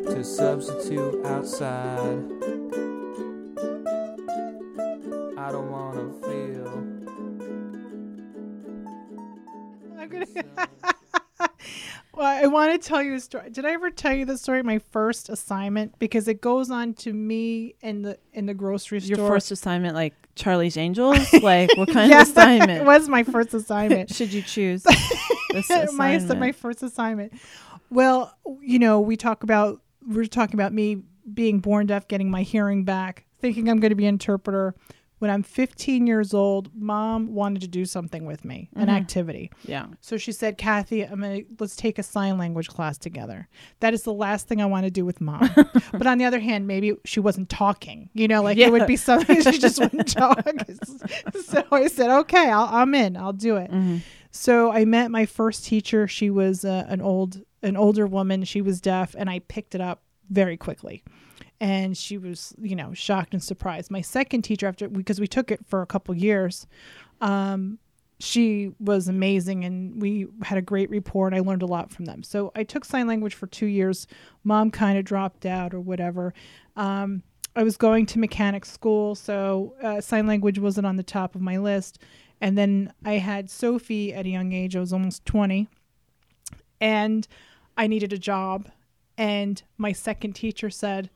to 0.05 0.25
substitute 0.25 1.25
outside. 1.25 2.38
well, 12.15 12.27
I 12.27 12.47
want 12.47 12.81
to 12.81 12.89
tell 12.89 13.03
you 13.03 13.15
a 13.15 13.21
story. 13.21 13.51
Did 13.51 13.65
I 13.65 13.73
ever 13.73 13.91
tell 13.91 14.13
you 14.13 14.25
the 14.25 14.39
story? 14.39 14.61
of 14.61 14.67
My 14.67 14.79
first 14.79 15.29
assignment 15.29 15.99
because 15.99 16.29
it 16.29 16.41
goes 16.41 16.71
on 16.71 16.95
to 16.95 17.13
me 17.13 17.75
in 17.81 18.03
the 18.03 18.19
in 18.33 18.47
the 18.47 18.55
grocery 18.55 19.01
store. 19.01 19.17
Your 19.17 19.29
first 19.29 19.51
assignment, 19.51 19.95
like 19.95 20.15
Charlie's 20.35 20.77
Angels? 20.77 21.33
like, 21.43 21.77
what 21.77 21.89
kind 21.91 22.13
of 22.13 22.21
assignment 22.21 22.83
It 22.83 22.85
was 22.85 23.09
my 23.09 23.23
first 23.23 23.53
assignment. 23.55 24.11
should 24.15 24.33
you 24.33 24.43
choose? 24.43 24.85
This 25.51 25.69
my 25.93 26.11
assignment. 26.11 26.41
my 26.41 26.53
first 26.53 26.83
assignment. 26.83 27.33
Well, 27.91 28.37
you 28.61 28.79
know, 28.79 29.01
we 29.01 29.17
talk 29.17 29.43
about 29.43 29.81
we're 30.07 30.27
talking 30.27 30.55
about 30.55 30.73
me 30.73 31.03
being 31.33 31.61
born 31.61 31.87
deaf, 31.87 32.09
getting 32.09 32.31
my 32.31 32.43
hearing 32.43 32.85
back, 32.85 33.27
thinking 33.41 33.69
I'm 33.69 33.81
going 33.81 33.91
to 33.91 33.97
be 33.97 34.07
an 34.07 34.15
interpreter. 34.15 34.75
When 35.19 35.31
I'm 35.31 35.43
15 35.43 36.07
years 36.07 36.33
old, 36.33 36.71
mom 36.75 37.35
wanted 37.35 37.63
to 37.63 37.69
do 37.69 37.85
something 37.85 38.25
with 38.25 38.45
me, 38.45 38.69
an 38.77 38.87
Mhm. 38.87 38.91
activity. 38.97 39.51
yeah. 39.67 39.87
So 40.01 40.17
she 40.17 40.31
said, 40.33 40.57
"Kathy, 40.59 41.03
I'm 41.03 41.21
gonna 41.21 41.41
let's 41.59 41.75
take 41.77 41.99
a 41.99 42.03
sign 42.03 42.39
language 42.39 42.69
class 42.69 42.99
together." 42.99 43.49
That 43.81 43.95
is 43.95 44.03
the 44.05 44.13
last 44.13 44.47
thing 44.49 44.61
I 44.63 44.67
want 44.67 44.85
to 44.85 44.91
do 44.91 45.05
with 45.05 45.21
mom. 45.21 45.51
but 45.93 46.07
on 46.07 46.19
the 46.19 46.25
other 46.25 46.39
hand, 46.41 46.67
maybe 46.67 46.95
she 47.05 47.19
wasn't 47.21 47.49
talking. 47.49 48.11
You 48.15 48.29
know, 48.29 48.43
like 48.43 48.59
it 48.59 48.71
would 48.71 48.87
be 48.87 48.97
something 48.97 49.41
she 49.43 49.59
just 49.59 49.81
wouldn't 49.81 50.09
talk. 50.13 50.45
so 51.45 51.65
I 51.73 51.89
said, 51.89 52.11
"Okay, 52.21 52.51
I'll, 52.51 52.69
I'm 52.71 52.95
in. 52.95 53.17
I'll 53.17 53.33
do 53.33 53.57
it." 53.57 53.71
Mhm. 53.71 54.01
So 54.31 54.71
I 54.71 54.85
met 54.85 55.11
my 55.11 55.27
first 55.27 55.65
teacher. 55.65 56.07
She 56.07 56.31
was 56.31 56.65
uh, 56.65 56.85
an 56.89 57.01
old 57.01 57.43
an 57.63 57.77
older 57.77 58.07
woman. 58.07 58.45
She 58.45 58.61
was 58.63 58.81
deaf, 58.81 59.17
and 59.19 59.29
I 59.29 59.41
picked 59.41 59.75
it 59.75 59.81
up 59.81 60.03
very 60.31 60.57
quickly. 60.57 61.03
And 61.61 61.97
she 61.97 62.19
was, 62.19 62.55
you 62.61 62.77
know, 62.77 62.95
shocked 62.95 63.33
and 63.33 63.43
surprised. 63.43 63.91
My 63.91 64.01
second 64.01 64.43
teacher, 64.43 64.67
after 64.67 64.89
because 64.89 65.21
we 65.21 65.27
took 65.27 65.51
it 65.51 65.61
for 65.67 65.83
a 65.83 65.87
couple 65.87 66.15
years, 66.15 66.67
um, 67.21 67.79
she 68.21 68.73
was 68.81 69.09
amazing, 69.09 69.65
and 69.65 70.01
we 70.01 70.27
had 70.43 70.59
a 70.59 70.63
great 70.63 70.91
rapport, 70.91 71.27
and 71.27 71.37
I 71.37 71.41
learned 71.41 71.63
a 71.63 71.67
lot 71.67 71.91
from 71.91 72.05
them. 72.05 72.23
So 72.23 72.53
I 72.55 72.65
took 72.65 72.85
sign 72.85 73.07
language 73.07 73.35
for 73.35 73.47
two 73.47 73.67
years. 73.67 74.07
Mom 74.45 74.71
kind 74.71 74.99
of 74.99 75.05
dropped 75.05 75.47
out 75.47 75.73
or 75.73 75.81
whatever. 75.81 76.35
Um, 76.77 77.23
I 77.55 77.63
was 77.63 77.77
going 77.77 78.07
to 78.07 78.19
mechanic 78.19 78.65
school, 78.65 79.15
so 79.15 79.75
uh, 79.83 80.01
sign 80.01 80.27
language 80.27 80.59
wasn't 80.59 80.87
on 80.87 80.97
the 80.97 81.03
top 81.03 81.35
of 81.35 81.41
my 81.41 81.59
list. 81.59 81.99
And 82.41 82.57
then 82.57 82.93
I 83.05 83.15
had 83.15 83.51
Sophie 83.51 84.15
at 84.15 84.27
a 84.27 84.29
young 84.29 84.53
age. 84.53 84.77
I 84.77 84.81
was 84.81 84.93
almost 84.93 85.25
20. 85.25 85.69
And 86.81 87.27
I 87.77 87.87
needed 87.87 88.13
a 88.13 88.19
job. 88.19 88.69
And 89.17 89.61
my 89.77 89.93
second 89.93 90.35
teacher 90.35 90.71
said, 90.71 91.11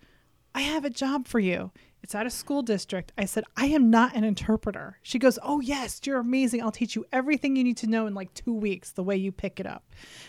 I 0.55 0.61
have 0.62 0.84
a 0.84 0.90
job 0.90 1.26
for 1.26 1.38
you. 1.40 1.70
It's 2.03 2.14
at 2.16 2.26
a 2.26 2.30
school 2.30 2.62
district. 2.62 3.12
I 3.16 3.26
said, 3.26 3.44
I 3.57 3.66
am 3.66 3.88
not 3.88 4.16
an 4.16 4.24
interpreter. 4.24 4.98
She 5.03 5.20
goes, 5.20 5.38
Oh, 5.42 5.61
yes, 5.61 6.00
you're 6.05 6.18
amazing. 6.18 6.61
I'll 6.61 6.72
teach 6.72 6.96
you 6.96 7.05
everything 7.12 7.55
you 7.55 7.62
need 7.62 7.76
to 7.78 7.86
know 7.86 8.07
in 8.09 8.14
like 8.14 8.34
two 8.34 8.53
weeks, 8.53 8.90
the 8.90 9.05
way 9.05 9.16
you 9.16 9.30
pick 9.30 9.61
it 9.61 9.66
up. 9.66 9.84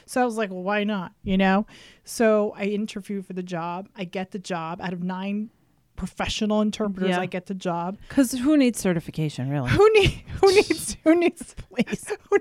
So 0.05 0.21
I 0.21 0.25
was 0.25 0.37
like, 0.37 0.51
Well, 0.51 0.61
why 0.61 0.83
not? 0.83 1.13
You 1.23 1.37
know? 1.37 1.65
So 2.03 2.53
I 2.55 2.65
interview 2.65 3.23
for 3.23 3.33
the 3.33 3.41
job. 3.41 3.89
I 3.95 4.03
get 4.03 4.29
the 4.31 4.39
job 4.39 4.81
out 4.81 4.93
of 4.93 5.01
nine 5.01 5.49
professional 5.95 6.61
interpreters 6.61 7.09
Yeah. 7.09 7.19
I 7.19 7.25
get 7.27 7.45
the 7.47 7.53
job. 7.53 7.97
Because 8.09 8.31
who 8.33 8.57
needs 8.57 8.79
certification, 8.79 9.49
really? 9.49 9.69
Who 9.71 9.89
need 9.93 10.09
who 10.41 10.53
needs 10.53 10.97
who 11.03 11.15
needs 11.15 11.55
who- 12.29 12.37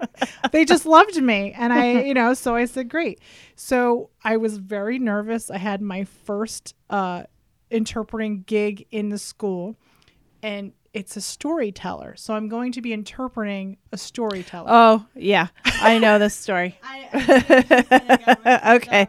they 0.53 0.65
just 0.65 0.85
loved 0.87 1.23
me 1.23 1.53
and 1.57 1.73
I 1.73 2.03
you 2.03 2.15
know 2.15 2.33
so 2.35 2.55
I 2.55 2.65
said 2.65 2.89
great. 2.89 3.21
So 3.57 4.11
I 4.25 4.37
was 4.39 4.57
very 4.59 4.99
nervous. 4.99 5.51
I 5.51 5.59
had 5.59 5.81
my 5.83 6.05
first 6.05 6.75
uh 6.91 7.25
interpreting 7.73 8.43
gig 8.47 8.87
in 8.91 9.09
the 9.09 9.19
school 9.19 9.77
and 10.43 10.73
it's 10.93 11.17
a 11.17 11.21
storyteller. 11.21 12.17
So 12.17 12.35
I'm 12.35 12.49
going 12.49 12.73
to 12.73 12.83
be 12.83 12.93
interpreting 12.93 13.79
a 13.93 13.97
storyteller. 13.97 14.69
Oh, 14.71 15.07
yeah. 15.15 15.49
I 15.65 15.99
know 15.99 16.19
this 16.19 16.35
story. 16.35 16.79
okay. 17.15 19.09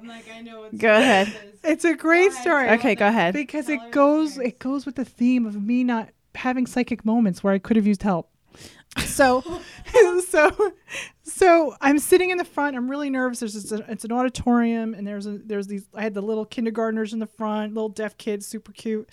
Go 0.78 0.92
ahead. 0.94 1.34
it's 1.64 1.86
a 1.86 1.96
great 1.96 2.32
ahead. 2.32 2.42
story. 2.42 2.70
Okay, 2.72 2.96
go 2.96 3.08
ahead. 3.08 3.34
because 3.34 3.66
Tell 3.68 3.76
it 3.76 3.92
goes 3.92 4.38
it 4.38 4.60
goes 4.60 4.86
with 4.86 4.96
the 4.96 5.06
theme 5.06 5.46
of 5.46 5.62
me 5.62 5.84
not 5.84 6.10
having 6.36 6.66
psychic 6.66 7.06
moments 7.06 7.44
where 7.44 7.54
I 7.54 7.60
could 7.60 7.76
have 7.76 7.88
used 7.88 8.04
help. 8.04 8.30
So 9.06 9.44
so 10.28 10.74
so 11.24 11.76
I'm 11.82 12.00
sitting 12.00 12.30
in 12.30 12.38
the 12.38 12.46
front. 12.46 12.76
I'm 12.76 12.90
really 12.90 13.10
nervous. 13.10 13.40
There's 13.40 13.54
this, 13.54 13.80
it's 13.88 14.06
an 14.06 14.12
auditorium 14.12 14.94
and 14.94 15.08
there's 15.08 15.26
a, 15.26 15.38
there's 15.38 15.68
these 15.68 15.86
I 15.94 16.02
had 16.04 16.14
the 16.14 16.22
little 16.22 16.46
kindergartners 16.46 17.14
in 17.14 17.20
the 17.20 17.28
front, 17.28 17.74
little 17.74 17.90
deaf 17.90 18.18
kids, 18.18 18.46
super 18.46 18.72
cute, 18.72 19.10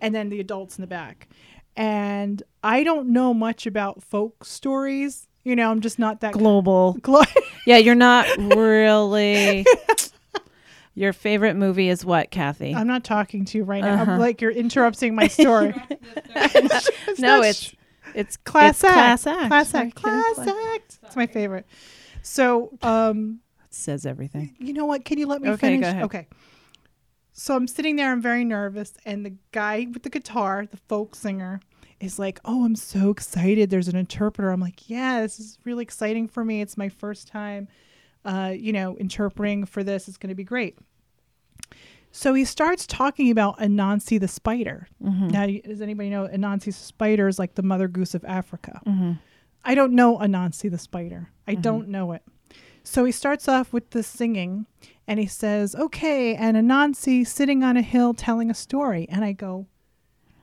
and 0.00 0.14
then 0.14 0.28
the 0.28 0.40
adults 0.40 0.78
in 0.78 0.82
the 0.82 0.86
back. 0.88 1.28
And 1.76 2.42
I 2.62 2.84
don't 2.84 3.08
know 3.08 3.34
much 3.34 3.66
about 3.66 4.02
folk 4.02 4.44
stories. 4.44 5.26
You 5.42 5.56
know, 5.56 5.70
I'm 5.70 5.80
just 5.80 5.98
not 5.98 6.20
that 6.20 6.32
Global. 6.32 6.94
Glo- 7.02 7.22
Yeah, 7.66 7.78
you're 7.78 7.94
not 7.94 8.26
really. 8.38 9.66
Your 10.96 11.12
favorite 11.12 11.54
movie 11.54 11.88
is 11.88 12.04
what, 12.04 12.30
Kathy? 12.30 12.72
I'm 12.72 12.86
not 12.86 13.02
talking 13.02 13.44
to 13.46 13.58
you 13.58 13.64
right 13.64 13.82
now. 13.82 14.02
Uh-huh. 14.02 14.12
I'm 14.12 14.20
like 14.20 14.40
you're 14.40 14.52
interrupting 14.52 15.16
my 15.16 15.26
story. 15.26 15.74
No, 17.18 17.42
it's 17.42 17.74
it's 18.14 18.36
class 18.36 18.76
it's 18.76 18.84
act. 18.84 18.94
class 18.94 19.26
act. 19.26 19.48
Class 19.48 19.74
act. 19.74 19.94
Class 19.96 20.34
class- 20.34 20.48
act. 20.74 20.98
It's 21.02 21.16
my 21.16 21.26
favorite. 21.26 21.66
So, 22.22 22.76
um, 22.82 23.40
It 23.66 23.74
says 23.74 24.06
everything. 24.06 24.54
you 24.58 24.72
know 24.72 24.86
what? 24.86 25.04
Can 25.04 25.18
you 25.18 25.26
let 25.26 25.42
me 25.42 25.50
Okay, 25.50 25.80
finish? 25.80 26.02
Okay. 26.04 26.26
So 27.32 27.56
I'm 27.56 27.66
sitting 27.66 27.96
there. 27.96 28.12
I'm 28.12 28.22
very 28.22 28.44
nervous, 28.44 28.94
and 29.04 29.26
the 29.26 29.34
guy 29.52 29.88
with 29.92 30.04
the 30.04 30.10
guitar, 30.10 30.66
the 30.70 30.76
folk 30.76 31.16
singer, 31.16 31.60
is 31.98 32.18
like, 32.18 32.38
"Oh, 32.44 32.64
I'm 32.64 32.76
so 32.76 33.10
excited! 33.10 33.70
There's 33.70 33.88
an 33.88 33.96
interpreter." 33.96 34.50
I'm 34.50 34.60
like, 34.60 34.88
"Yeah, 34.88 35.20
this 35.22 35.40
is 35.40 35.58
really 35.64 35.82
exciting 35.82 36.28
for 36.28 36.44
me. 36.44 36.60
It's 36.60 36.76
my 36.76 36.88
first 36.88 37.26
time, 37.26 37.66
uh, 38.24 38.54
you 38.56 38.72
know, 38.72 38.96
interpreting 38.98 39.64
for 39.64 39.82
this. 39.82 40.06
It's 40.08 40.16
going 40.16 40.28
to 40.28 40.34
be 40.36 40.44
great." 40.44 40.78
So 42.16 42.32
he 42.32 42.44
starts 42.44 42.86
talking 42.86 43.28
about 43.32 43.58
Anansi 43.58 44.20
the 44.20 44.28
spider. 44.28 44.86
Mm-hmm. 45.02 45.28
Now, 45.28 45.46
does 45.46 45.80
anybody 45.80 46.10
know 46.10 46.28
Anansi 46.28 46.66
the 46.66 46.72
spider 46.72 47.26
is 47.26 47.40
like 47.40 47.56
the 47.56 47.62
mother 47.64 47.88
goose 47.88 48.14
of 48.14 48.24
Africa? 48.24 48.80
Mm-hmm. 48.86 49.14
I 49.64 49.74
don't 49.74 49.94
know 49.94 50.18
Anansi 50.18 50.70
the 50.70 50.78
spider. 50.78 51.30
I 51.48 51.56
don't 51.56 51.88
know 51.88 52.12
it. 52.12 52.22
So 52.84 53.04
he 53.04 53.10
starts 53.10 53.48
off 53.48 53.72
with 53.72 53.90
the 53.90 54.04
singing 54.04 54.66
and 55.08 55.18
he 55.18 55.26
says, 55.26 55.74
Okay, 55.74 56.36
and 56.36 56.56
Anansi 56.56 57.26
sitting 57.26 57.64
on 57.64 57.76
a 57.76 57.82
hill 57.82 58.14
telling 58.14 58.48
a 58.48 58.54
story. 58.54 59.08
And 59.10 59.24
I 59.24 59.32
go, 59.32 59.66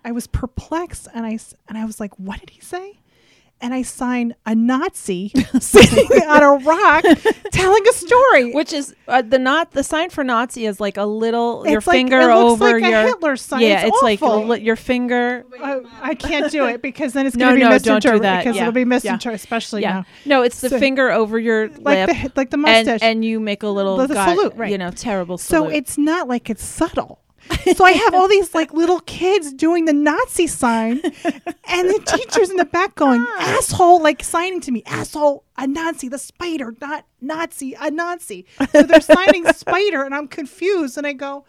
I 0.03 0.11
was 0.11 0.27
perplexed 0.27 1.07
and 1.13 1.25
I, 1.25 1.39
and 1.69 1.77
I 1.77 1.85
was 1.85 2.01
like, 2.01 2.19
What 2.19 2.41
did 2.41 2.49
he 2.49 2.59
say? 2.59 2.99
And 3.61 3.73
I 3.75 3.83
sign 3.83 4.33
a 4.45 4.55
Nazi 4.55 5.29
sitting 5.59 6.21
on 6.23 6.41
a 6.43 6.65
rock 6.65 7.03
telling 7.51 7.87
a 7.87 7.93
story. 7.93 8.53
Which 8.53 8.73
is 8.73 8.95
uh, 9.07 9.21
the 9.21 9.37
not 9.37 9.71
the 9.71 9.83
sign 9.83 10.09
for 10.09 10.23
Nazi 10.23 10.65
is 10.65 10.79
like 10.79 10.97
a 10.97 11.05
little 11.05 11.63
your 11.67 11.75
like- 11.75 11.83
finger 11.95 12.19
it 12.21 12.33
looks 12.33 12.61
over 12.61 12.71
like 12.79 12.83
a 12.83 12.89
your 12.89 13.01
Hitler 13.03 13.35
sign. 13.35 13.61
yeah. 13.61 13.85
It's, 13.85 14.01
like 14.01 14.21
awful. 14.21 14.47
li- 14.47 14.61
your 14.61 14.75
finger. 14.75 15.45
I, 15.61 15.81
I 16.01 16.15
can't 16.15 16.51
do 16.51 16.65
it 16.65 16.81
because 16.81 17.13
then 17.13 17.27
it's 17.27 17.35
No, 17.35 17.49
going 17.49 17.59
to 17.59 17.65
be 17.67 17.69
no, 17.69 17.77
don't 17.79 18.01
do 18.01 18.19
that. 18.19 18.39
Because 18.43 18.55
Yeah. 18.55 18.63
it'll 18.63 18.73
be 18.73 18.81
Yeah. 18.81 18.85
misinterpreted, 18.85 19.39
especially 19.39 19.81
yeah, 19.83 19.91
now. 19.93 20.05
no, 20.25 20.41
it's 20.41 20.59
the 20.61 20.69
So- 20.69 20.79
finger 20.79 21.11
over 21.11 21.37
your 21.39 21.69
Like 21.69 22.07
lip, 22.09 22.17
the 22.23 22.31
like 22.35 22.49
the 22.49 22.57
mustache. 22.57 22.99
and 23.03 23.23
you 23.23 23.39
make 23.39 23.63
a 23.63 23.67
little 23.69 23.97
The- 23.97 24.07
the 24.07 24.13
guy- 24.15 24.33
salute, 24.35 24.53
right. 24.55 24.71
You 24.71 24.77
know, 24.79 24.89
terrible. 24.91 25.37
Salute. 25.37 25.69
So 25.69 25.75
it's 25.75 25.97
not 25.97 26.27
like 26.27 26.49
it's 26.49 26.63
subtle. 26.63 27.20
So 27.75 27.83
I 27.83 27.91
have 27.91 28.13
all 28.13 28.27
these 28.27 28.53
like 28.53 28.73
little 28.73 28.99
kids 29.01 29.53
doing 29.53 29.85
the 29.85 29.93
Nazi 29.93 30.47
sign, 30.47 31.01
and 31.67 31.89
the 31.89 32.01
teachers 32.05 32.49
in 32.49 32.57
the 32.57 32.65
back 32.65 32.95
going 32.95 33.25
asshole, 33.39 34.01
like 34.01 34.23
signing 34.23 34.61
to 34.61 34.71
me, 34.71 34.83
asshole, 34.85 35.43
a 35.57 35.67
Nazi, 35.67 36.07
the 36.07 36.17
spider, 36.17 36.75
not 36.81 37.05
Nazi, 37.19 37.75
a 37.79 37.91
Nazi. 37.91 38.45
So 38.71 38.83
they're 38.83 39.01
signing 39.01 39.45
spider, 39.53 40.03
and 40.03 40.13
I'm 40.13 40.27
confused, 40.27 40.97
and 40.97 41.07
I 41.07 41.13
go. 41.13 41.45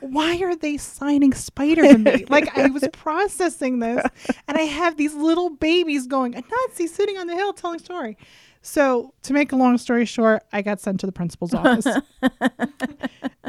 Why 0.00 0.38
are 0.42 0.54
they 0.54 0.76
signing 0.76 1.34
spider 1.34 1.82
to 1.82 1.98
me? 1.98 2.24
Like 2.28 2.56
I 2.56 2.68
was 2.68 2.86
processing 2.92 3.80
this, 3.80 4.00
and 4.46 4.56
I 4.56 4.62
have 4.62 4.96
these 4.96 5.12
little 5.12 5.50
babies 5.50 6.06
going, 6.06 6.36
a 6.36 6.40
Nazi 6.68 6.86
sitting 6.86 7.18
on 7.18 7.26
the 7.26 7.34
hill 7.34 7.52
telling 7.52 7.80
story. 7.80 8.16
So 8.62 9.14
to 9.22 9.32
make 9.32 9.52
a 9.52 9.56
long 9.56 9.78
story 9.78 10.04
short, 10.04 10.42
I 10.52 10.62
got 10.62 10.80
sent 10.80 11.00
to 11.00 11.06
the 11.06 11.12
principal's 11.12 11.54
office. 11.54 11.86
and 12.22 12.62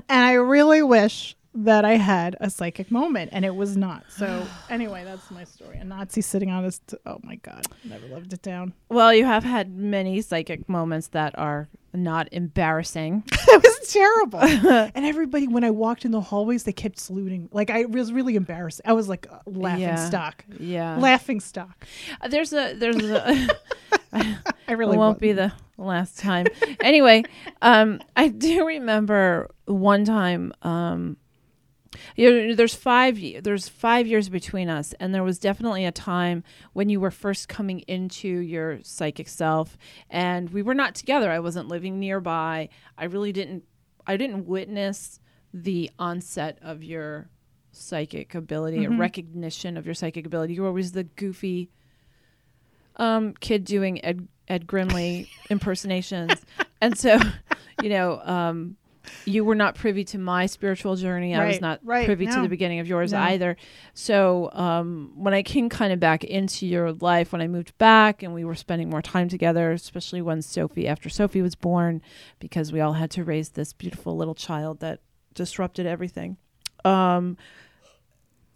I 0.10 0.34
really 0.34 0.82
wish 0.84 1.36
that 1.56 1.84
I 1.84 1.95
had 1.95 2.36
a 2.39 2.50
psychic 2.50 2.91
moment, 2.91 3.32
and 3.34 3.43
it 3.43 3.56
was 3.56 3.76
not. 3.76 4.04
So 4.10 4.45
anyway, 4.70 5.04
that's 5.04 5.30
my 5.32 5.43
story. 5.43 5.78
A 5.78 5.84
Nazi 5.84 6.22
sitting 6.22 6.52
on 6.52 6.64
this. 6.64 6.80
T- 6.80 6.97
oh 7.06 7.20
my 7.24 7.36
god, 7.36 7.66
never 7.84 8.06
lived 8.08 8.34
it 8.34 8.41
down. 8.41 8.74
well, 8.89 9.14
you 9.14 9.26
have 9.26 9.43
had 9.43 9.76
many 9.76 10.22
psychic 10.22 10.68
moments 10.70 11.08
that 11.08 11.38
are 11.38 11.70
not 11.93 12.28
embarrassing. 12.32 13.24
it 13.32 13.64
was 13.64 13.91
terrible. 13.91 14.39
and 14.93 15.06
everybody, 15.06 15.47
when 15.47 15.64
I 15.64 15.72
walked 15.72 16.06
in 16.06 16.12
the 16.12 16.22
hallways, 16.22 16.64
they 16.64 16.72
kept 16.72 17.00
saluting. 17.00 17.50
Like 17.52 17.72
I 17.72 17.86
was 17.86 18.14
really 18.14 18.36
embarrassed. 18.36 18.82
I 18.86 18.93
was 18.93 19.10
like 19.10 19.26
uh, 19.32 19.39
laughing 19.47 19.82
Yeah. 19.82 20.08
stock, 20.08 20.45
Yeah, 20.60 20.97
laughing 20.97 21.39
stock. 21.39 21.88
Uh, 22.22 22.28
there's 22.28 22.54
a 22.54 22.74
there's 22.76 23.04
a. 23.04 23.47
I 24.68 24.74
really 24.74 24.97
won't 24.97 25.18
was. 25.18 25.22
be 25.22 25.34
the 25.34 25.52
last 25.78 26.20
time. 26.20 26.45
anyway, 26.82 27.24
um, 27.62 28.00
I 28.16 28.28
do 28.28 28.66
remember 28.68 29.50
one 29.66 30.06
time. 30.06 30.54
Um, 30.62 31.18
you 32.16 32.48
know, 32.50 32.56
there's 32.56 32.76
five. 32.76 33.20
There's 33.44 33.68
five 33.68 34.06
years 34.08 34.30
between 34.30 34.70
us, 34.70 34.94
and 35.00 35.14
there 35.14 35.24
was 35.24 35.40
definitely 35.40 35.86
a 35.86 35.92
time 35.92 36.44
when 36.74 36.90
you 36.90 37.00
were 37.00 37.12
first 37.12 37.48
coming 37.50 37.80
into 37.82 38.28
your 38.28 38.80
psychic 38.84 39.28
self, 39.28 39.78
and 40.10 40.50
we 40.52 40.62
were 40.62 40.76
not 40.76 40.96
together. 40.96 41.32
I 41.32 41.40
wasn't 41.40 41.68
living 41.68 42.00
nearby. 42.00 42.70
I 42.98 43.06
really 43.06 43.32
didn't. 43.32 43.64
I 44.08 44.18
didn't 44.18 44.46
witness 44.48 45.20
the 45.54 45.90
onset 46.00 46.58
of 46.62 46.84
your 46.84 47.30
psychic 47.72 48.36
ability, 48.36 48.86
or 48.86 48.90
Mhm. 48.92 49.00
recognition 49.00 49.78
of 49.78 49.86
your 49.86 49.96
psychic 49.96 50.26
ability. 50.26 50.54
You 50.54 50.62
were 50.64 50.68
always 50.68 50.92
the 50.92 51.04
goofy 51.06 51.70
um, 52.98 53.34
kid 53.40 53.64
doing 53.64 54.04
Ed, 54.04 54.28
Ed 54.48 54.68
Grimley 54.68 55.28
impersonations. 55.50 56.42
and 56.82 56.98
so, 56.98 57.18
you 57.82 57.90
know, 57.90 58.20
um, 58.24 58.76
you 59.26 59.43
were 59.45 59.56
not 59.56 59.76
privy 59.76 60.04
to 60.06 60.18
my 60.18 60.45
spiritual 60.45 60.95
journey. 60.95 61.36
I 61.36 61.47
was 61.47 61.62
not 61.62 61.80
right, 61.84 62.06
privy 62.06 62.26
to 62.28 62.41
the 62.41 62.50
beginning 62.50 62.80
of 62.80 62.88
yours 62.88 63.12
No. 63.12 63.20
either. 63.20 63.58
So, 63.93 64.52
um, 64.54 65.12
when 65.16 65.34
I 65.34 65.43
came 65.43 65.70
kind 65.70 65.93
of 65.93 66.00
back 66.00 66.24
into 66.24 66.66
your 66.66 66.93
life, 66.93 67.32
when 67.32 67.41
I 67.41 67.47
moved 67.47 67.78
back 67.78 68.24
and 68.24 68.34
we 68.34 68.43
were 68.43 68.56
spending 68.56 68.89
more 68.89 69.02
time 69.02 69.30
together, 69.30 69.72
especially 69.72 70.22
when 70.22 70.41
Sophie, 70.41 70.88
after 70.88 71.10
Sophie 71.10 71.41
was 71.41 71.56
born, 71.56 72.02
because 72.39 72.72
we 72.72 72.80
all 72.82 72.93
had 72.93 73.12
to 73.12 73.24
raise 73.24 73.50
this 73.50 73.74
beautiful 73.74 74.16
little 74.18 74.36
child 74.36 74.80
that 74.80 75.00
disrupted 75.34 75.86
everything. 75.86 76.38
Um, 76.84 77.38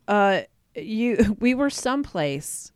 uh, 0.07 0.41
you, 0.75 1.37
we 1.39 1.53
were 1.53 1.69
someplace 1.69 2.71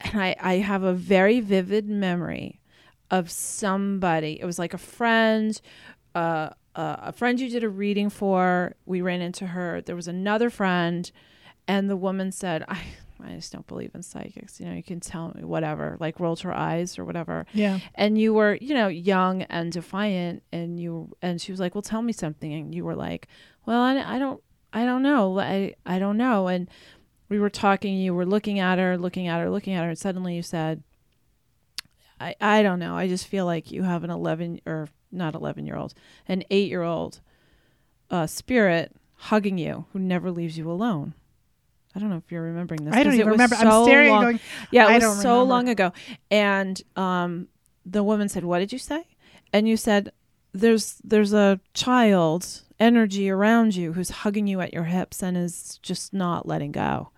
and 0.00 0.20
I, 0.20 0.36
I 0.40 0.54
have 0.56 0.82
a 0.82 0.92
very 0.92 1.40
vivid 1.40 1.88
memory 1.88 2.60
of 3.10 3.30
somebody. 3.30 4.38
It 4.40 4.44
was 4.44 4.58
like 4.58 4.74
a 4.74 4.78
friend, 4.78 5.60
uh, 6.14 6.50
a 6.74 7.12
friend 7.12 7.38
you 7.40 7.48
did 7.48 7.64
a 7.64 7.68
reading 7.68 8.10
for. 8.10 8.74
We 8.86 9.00
ran 9.00 9.20
into 9.20 9.46
her. 9.48 9.80
There 9.80 9.96
was 9.96 10.08
another 10.08 10.50
friend, 10.50 11.10
and 11.68 11.88
the 11.88 11.96
woman 11.96 12.32
said, 12.32 12.64
"I, 12.68 12.82
I 13.22 13.34
just 13.34 13.52
don't 13.52 13.66
believe 13.66 13.92
in 13.94 14.02
psychics. 14.02 14.60
You 14.60 14.66
know, 14.66 14.74
you 14.74 14.82
can 14.82 15.00
tell 15.00 15.32
me 15.34 15.44
whatever." 15.44 15.96
Like 16.00 16.20
rolled 16.20 16.40
her 16.40 16.52
eyes 16.52 16.98
or 16.98 17.04
whatever. 17.04 17.46
Yeah. 17.52 17.80
And 17.94 18.18
you 18.18 18.34
were, 18.34 18.58
you 18.60 18.74
know, 18.74 18.88
young 18.88 19.42
and 19.42 19.72
defiant, 19.72 20.42
and 20.52 20.80
you 20.80 21.14
and 21.22 21.40
she 21.40 21.52
was 21.52 21.60
like, 21.60 21.74
"Well, 21.74 21.82
tell 21.82 22.02
me 22.02 22.12
something," 22.12 22.52
and 22.52 22.74
you 22.74 22.84
were 22.84 22.96
like, 22.96 23.28
"Well, 23.66 23.80
I, 23.80 24.16
I 24.16 24.18
don't, 24.18 24.42
I 24.72 24.84
don't 24.84 25.02
know. 25.02 25.38
I, 25.38 25.74
I 25.86 25.98
don't 25.98 26.16
know." 26.16 26.48
And 26.48 26.68
we 27.28 27.38
were 27.38 27.50
talking, 27.50 27.96
you 27.96 28.14
were 28.14 28.26
looking 28.26 28.58
at 28.58 28.78
her, 28.78 28.98
looking 28.98 29.28
at 29.28 29.40
her, 29.40 29.50
looking 29.50 29.74
at 29.74 29.82
her, 29.82 29.88
and 29.88 29.98
suddenly 29.98 30.36
you 30.36 30.42
said, 30.42 30.82
I, 32.20 32.36
I 32.40 32.62
don't 32.62 32.78
know. 32.78 32.96
I 32.96 33.08
just 33.08 33.26
feel 33.26 33.44
like 33.44 33.70
you 33.70 33.82
have 33.82 34.04
an 34.04 34.10
11 34.10 34.60
or 34.66 34.88
not 35.14 35.34
11 35.34 35.66
year 35.66 35.76
old, 35.76 35.94
an 36.28 36.44
eight 36.50 36.68
year 36.68 36.82
old 36.82 37.20
uh, 38.10 38.26
spirit 38.26 38.94
hugging 39.14 39.58
you 39.58 39.86
who 39.92 39.98
never 39.98 40.30
leaves 40.30 40.58
you 40.58 40.70
alone. 40.70 41.14
I 41.94 42.00
don't 42.00 42.10
know 42.10 42.16
if 42.16 42.30
you're 42.32 42.42
remembering 42.42 42.84
this. 42.84 42.94
I 42.94 43.04
don't 43.04 43.14
even 43.14 43.28
remember. 43.28 43.54
so 43.54 43.82
I'm 43.82 43.84
staring 43.84 44.10
long- 44.10 44.22
going, 44.22 44.40
yeah, 44.70 44.86
it 44.92 45.02
I 45.02 45.06
was 45.06 45.22
so 45.22 45.30
remember. 45.30 45.44
long 45.44 45.68
ago. 45.68 45.92
And 46.30 46.82
um, 46.96 47.48
the 47.86 48.02
woman 48.02 48.28
said, 48.28 48.44
"What 48.44 48.58
did 48.58 48.72
you 48.72 48.78
say?" 48.80 49.04
And 49.52 49.68
you 49.68 49.76
said, 49.76 50.10
there's 50.52 51.00
there's 51.04 51.32
a 51.32 51.60
child 51.74 52.62
energy 52.80 53.28
around 53.30 53.76
you 53.76 53.92
who's 53.92 54.10
hugging 54.10 54.46
you 54.46 54.60
at 54.60 54.72
your 54.72 54.84
hips 54.84 55.22
and 55.22 55.36
is 55.36 55.78
just 55.82 56.12
not 56.12 56.46
letting 56.46 56.72
go. 56.72 57.10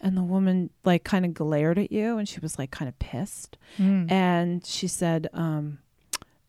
And 0.00 0.16
the 0.16 0.22
woman 0.22 0.70
like 0.84 1.02
kind 1.02 1.24
of 1.24 1.34
glared 1.34 1.78
at 1.78 1.90
you 1.90 2.18
and 2.18 2.28
she 2.28 2.40
was 2.40 2.58
like 2.58 2.70
kind 2.70 2.88
of 2.88 2.98
pissed. 2.98 3.58
Mm. 3.78 4.10
And 4.10 4.64
she 4.64 4.86
said, 4.86 5.28
um, 5.32 5.78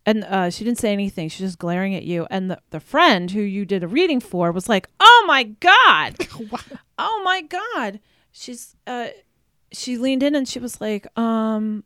and 0.06 0.24
uh, 0.24 0.50
she 0.50 0.64
didn't 0.64 0.80
say 0.80 0.91
anything. 0.93 1.30
She's 1.30 1.39
just 1.47 1.60
glaring 1.60 1.95
at 1.95 2.04
you. 2.04 2.26
And 2.30 2.50
the, 2.52 2.60
the 2.72 2.80
friend 2.80 3.30
who 3.32 3.41
you 3.41 3.66
did 3.66 3.84
a 3.84 3.88
reading 3.88 4.20
for 4.20 4.52
was 4.52 4.68
like, 4.70 4.89
oh 5.00 5.24
my 5.28 5.43
God. 5.43 6.16
oh 6.97 7.22
my 7.24 7.41
God. 7.41 8.00
She's, 8.32 8.76
uh, 8.88 9.08
she 9.72 9.97
leaned 9.97 10.24
in 10.24 10.36
and 10.36 10.47
she 10.47 10.60
was 10.60 10.80
like, 10.82 11.06
um, 11.18 11.84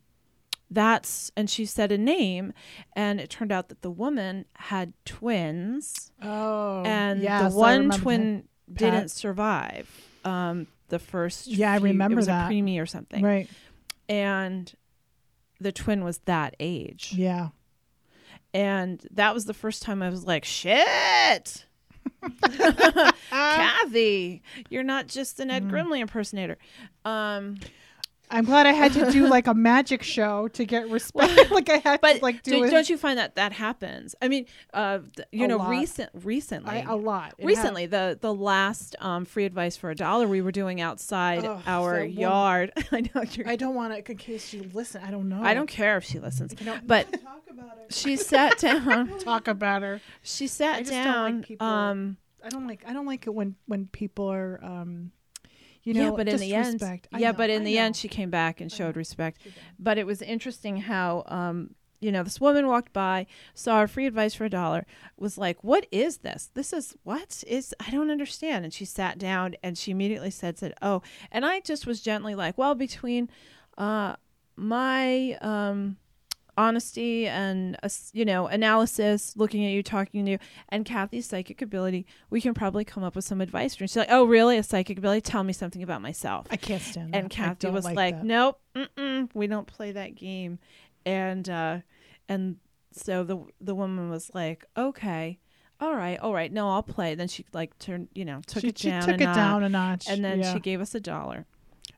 that's, 0.72 1.32
and 1.36 1.50
she 1.50 1.66
said 1.66 1.92
a 1.92 1.98
name. 1.98 2.54
And 2.96 3.20
it 3.20 3.30
turned 3.30 3.52
out 3.52 3.70
that 3.70 3.82
the 3.82 3.92
woman 3.92 4.46
had 4.56 4.94
twins 5.06 6.12
oh, 6.22 6.84
and 6.86 7.22
yes, 7.22 7.52
the 7.54 7.60
one 7.60 7.72
remember 7.74 7.96
that. 7.96 8.02
twin 8.02 8.44
didn't 8.74 9.10
survive. 9.12 9.90
Um, 10.24 10.68
the 10.90 11.00
first, 11.00 11.48
Yeah, 11.48 11.74
I 11.74 11.78
remember 11.78 12.14
it 12.14 12.16
was 12.18 12.26
that. 12.28 12.50
a 12.50 12.54
preemie 12.54 12.80
or 12.82 12.86
something, 12.86 13.24
Right. 13.24 13.50
and 14.08 14.72
the 15.60 15.72
twin 15.72 16.04
was 16.04 16.20
that 16.20 16.56
age, 16.60 17.14
Yeah. 17.16 17.50
And 18.54 19.06
that 19.12 19.34
was 19.34 19.46
the 19.46 19.54
first 19.54 19.82
time 19.84 20.02
I 20.02 20.10
was 20.10 20.26
like, 20.26 20.46
"Shit, 20.46 21.66
Kathy, 23.30 24.42
you're 24.70 24.84
not 24.84 25.08
just 25.08 25.40
an 25.40 25.50
Mm. 25.50 25.54
Ed 25.54 25.64
Grimley 25.70 26.00
impersonator." 26.00 26.58
Um, 27.06 27.58
I'm 28.32 28.46
glad 28.46 28.66
I 28.66 28.72
had 28.72 28.94
to 28.94 29.12
do 29.12 29.28
like 29.28 29.46
a 29.48 29.54
magic 29.54 30.02
show 30.16 30.48
to 30.50 30.66
get 30.66 30.90
respect. 30.90 31.52
like 31.52 31.70
I 31.70 31.78
had 31.78 32.02
but 32.02 32.16
to 32.18 32.22
like 32.24 32.42
do 32.42 32.52
do, 32.52 32.64
it 32.64 32.72
not 32.72 32.90
you 32.90 32.98
find 32.98 33.20
that 33.20 33.36
that 33.36 33.52
happens? 33.54 34.16
I 34.22 34.28
mean, 34.28 34.46
uh, 34.74 35.00
th- 35.16 35.28
you 35.32 35.46
A 35.46 35.48
know, 35.48 35.58
lot. 35.58 35.70
recent 35.70 36.10
recently, 36.14 36.72
I, 36.72 36.92
a 36.92 36.96
lot 36.96 37.36
It 37.38 37.46
recently 37.46 37.86
the 37.86 38.18
the 38.20 38.34
last 38.34 38.96
um, 39.00 39.26
free 39.26 39.46
advice 39.46 39.78
for 39.78 39.92
a 39.92 39.96
dollar 39.96 40.28
we 40.28 40.42
were 40.42 40.52
doing 40.52 40.82
outside 40.82 41.46
Ugh, 41.46 41.62
our 41.68 42.04
yard 42.04 42.72
i 42.92 43.02
know 43.02 43.24
I 43.46 43.56
don't 43.56 43.76
want 43.76 43.94
to 43.94 44.12
in 44.12 44.18
case 44.18 44.46
she 44.48 44.62
listen. 44.62 45.02
I 45.04 45.12
don't 45.12 45.30
know. 45.30 45.42
I 45.44 45.54
don't 45.54 45.68
care 45.70 45.98
if 45.98 46.04
she 46.04 46.20
listens 46.20 46.56
You 46.60 46.66
know, 46.66 46.80
but 46.86 47.12
Talk 47.22 47.44
about 47.50 47.78
it. 47.88 47.94
she 47.94 48.16
sat 48.16 48.58
down 48.58 49.20
talk 49.20 49.48
about 49.48 49.82
her. 49.84 50.02
she 50.24 50.48
sat 50.48 50.78
I 50.78 50.82
down 50.84 51.38
like 51.40 51.46
people- 51.48 51.68
um 51.68 52.18
I 52.46 52.50
don't 52.50 52.68
like. 52.68 52.84
I 52.86 52.92
don't 52.92 53.06
like 53.06 53.26
it 53.26 53.34
when 53.34 53.56
when 53.68 53.88
people 53.88 54.26
are. 54.30 54.60
um 54.64 55.12
you 55.84 55.94
know, 55.94 56.02
yeah 56.06 56.12
but 56.12 56.28
in 56.28 56.40
the 56.40 56.54
end 56.54 56.80
disrespect. 56.80 57.08
I 57.12 57.20
yeah 57.20 57.32
know, 57.32 57.38
but 57.38 57.50
in 57.50 57.62
I 57.62 57.66
the 57.66 57.78
end 57.78 57.96
she 57.96 58.08
came 58.08 58.30
back 58.30 58.62
and 58.62 58.72
showed 58.72 58.96
respect. 58.96 59.40
But 59.78 59.98
it 59.98 60.06
was 60.06 60.22
interesting 60.22 60.78
how 60.78 61.24
um 61.28 61.76
you 62.00 62.12
know 62.12 62.24
this 62.24 62.42
woman 62.42 62.68
walked 62.68 62.92
by 62.92 63.26
saw 63.54 63.76
our 63.76 63.88
free 63.88 64.06
advice 64.06 64.34
for 64.34 64.46
a 64.46 64.50
dollar 64.50 64.86
was 65.18 65.38
like 65.38 65.64
what 65.64 65.88
is 65.92 66.18
this? 66.18 66.50
This 66.54 66.74
is 66.74 66.96
what 67.04 67.44
is 67.48 67.74
i 67.80 67.90
don't 67.92 68.12
understand. 68.12 68.66
And 68.66 68.74
she 68.74 68.86
sat 68.86 69.18
down 69.18 69.56
and 69.64 69.78
she 69.78 69.92
immediately 69.92 70.32
said 70.32 70.58
said 70.58 70.74
oh 70.82 71.02
and 71.32 71.46
i 71.46 71.60
just 71.60 71.86
was 71.88 72.02
gently 72.02 72.36
like 72.36 72.58
well 72.58 72.76
between 72.76 73.30
uh 73.78 74.16
my 74.56 75.34
um 75.42 75.98
honesty 76.58 77.28
and 77.28 77.78
uh, 77.84 77.90
you 78.14 78.26
know 78.26 78.48
analysis 78.48 79.34
looking 79.36 79.66
at 79.66 79.72
you 79.72 79.82
talking 79.82 80.26
to 80.26 80.32
you 80.32 80.40
and 80.70 80.86
kathy's 80.86 81.26
psychic 81.26 81.62
ability 81.62 82.06
we 82.30 82.40
can 82.40 82.54
probably 82.54 82.86
come 82.86 83.04
up 83.04 83.16
with 83.16 83.26
some 83.26 83.42
advice 83.42 83.76
for 83.76 83.84
you 83.84 83.88
she's 83.88 83.98
like 83.98 84.08
oh 84.12 84.24
really 84.24 84.58
a 84.58 84.64
psychic 84.64 84.98
ability 84.98 85.22
tell 85.22 85.44
me 85.44 85.52
something 85.52 85.82
about 85.82 86.02
myself 86.02 86.48
I 86.54 86.56
can't 86.58 86.82
stand 86.82 87.14
that. 87.14 87.18
and 87.18 87.26
I 87.26 87.30
Kathy 87.36 87.70
was 87.70 87.86
like, 87.86 87.96
like, 87.96 88.24
"Nope, 88.24 88.60
we 89.34 89.48
don't 89.48 89.68
play 89.68 89.92
that 89.92 90.16
game." 90.16 90.60
And 91.06 91.50
uh, 91.50 91.80
and 92.30 92.58
so 92.92 93.24
the 93.24 93.44
the 93.60 93.74
woman 93.74 94.10
was 94.10 94.32
like, 94.34 94.66
"Okay, 94.78 95.40
all 95.80 95.96
right, 95.96 96.20
all 96.20 96.34
right, 96.34 96.52
no, 96.52 96.70
I'll 96.70 96.84
play." 96.84 97.16
Then 97.16 97.28
she 97.28 97.46
like 97.54 97.78
turned, 97.80 98.10
you 98.14 98.24
know, 98.26 98.42
took 98.46 98.62
she, 98.62 98.68
it 98.70 98.78
she 98.78 98.90
down, 98.90 99.02
took 99.02 99.20
a 99.20 99.24
it 99.24 99.26
notch, 99.26 99.36
down 99.36 99.64
a 99.64 99.70
notch, 99.70 100.06
and 100.08 100.24
then 100.24 100.40
yeah. 100.40 100.54
she 100.54 100.60
gave 100.60 100.80
us 100.80 100.94
a 100.94 101.00
dollar. 101.00 101.46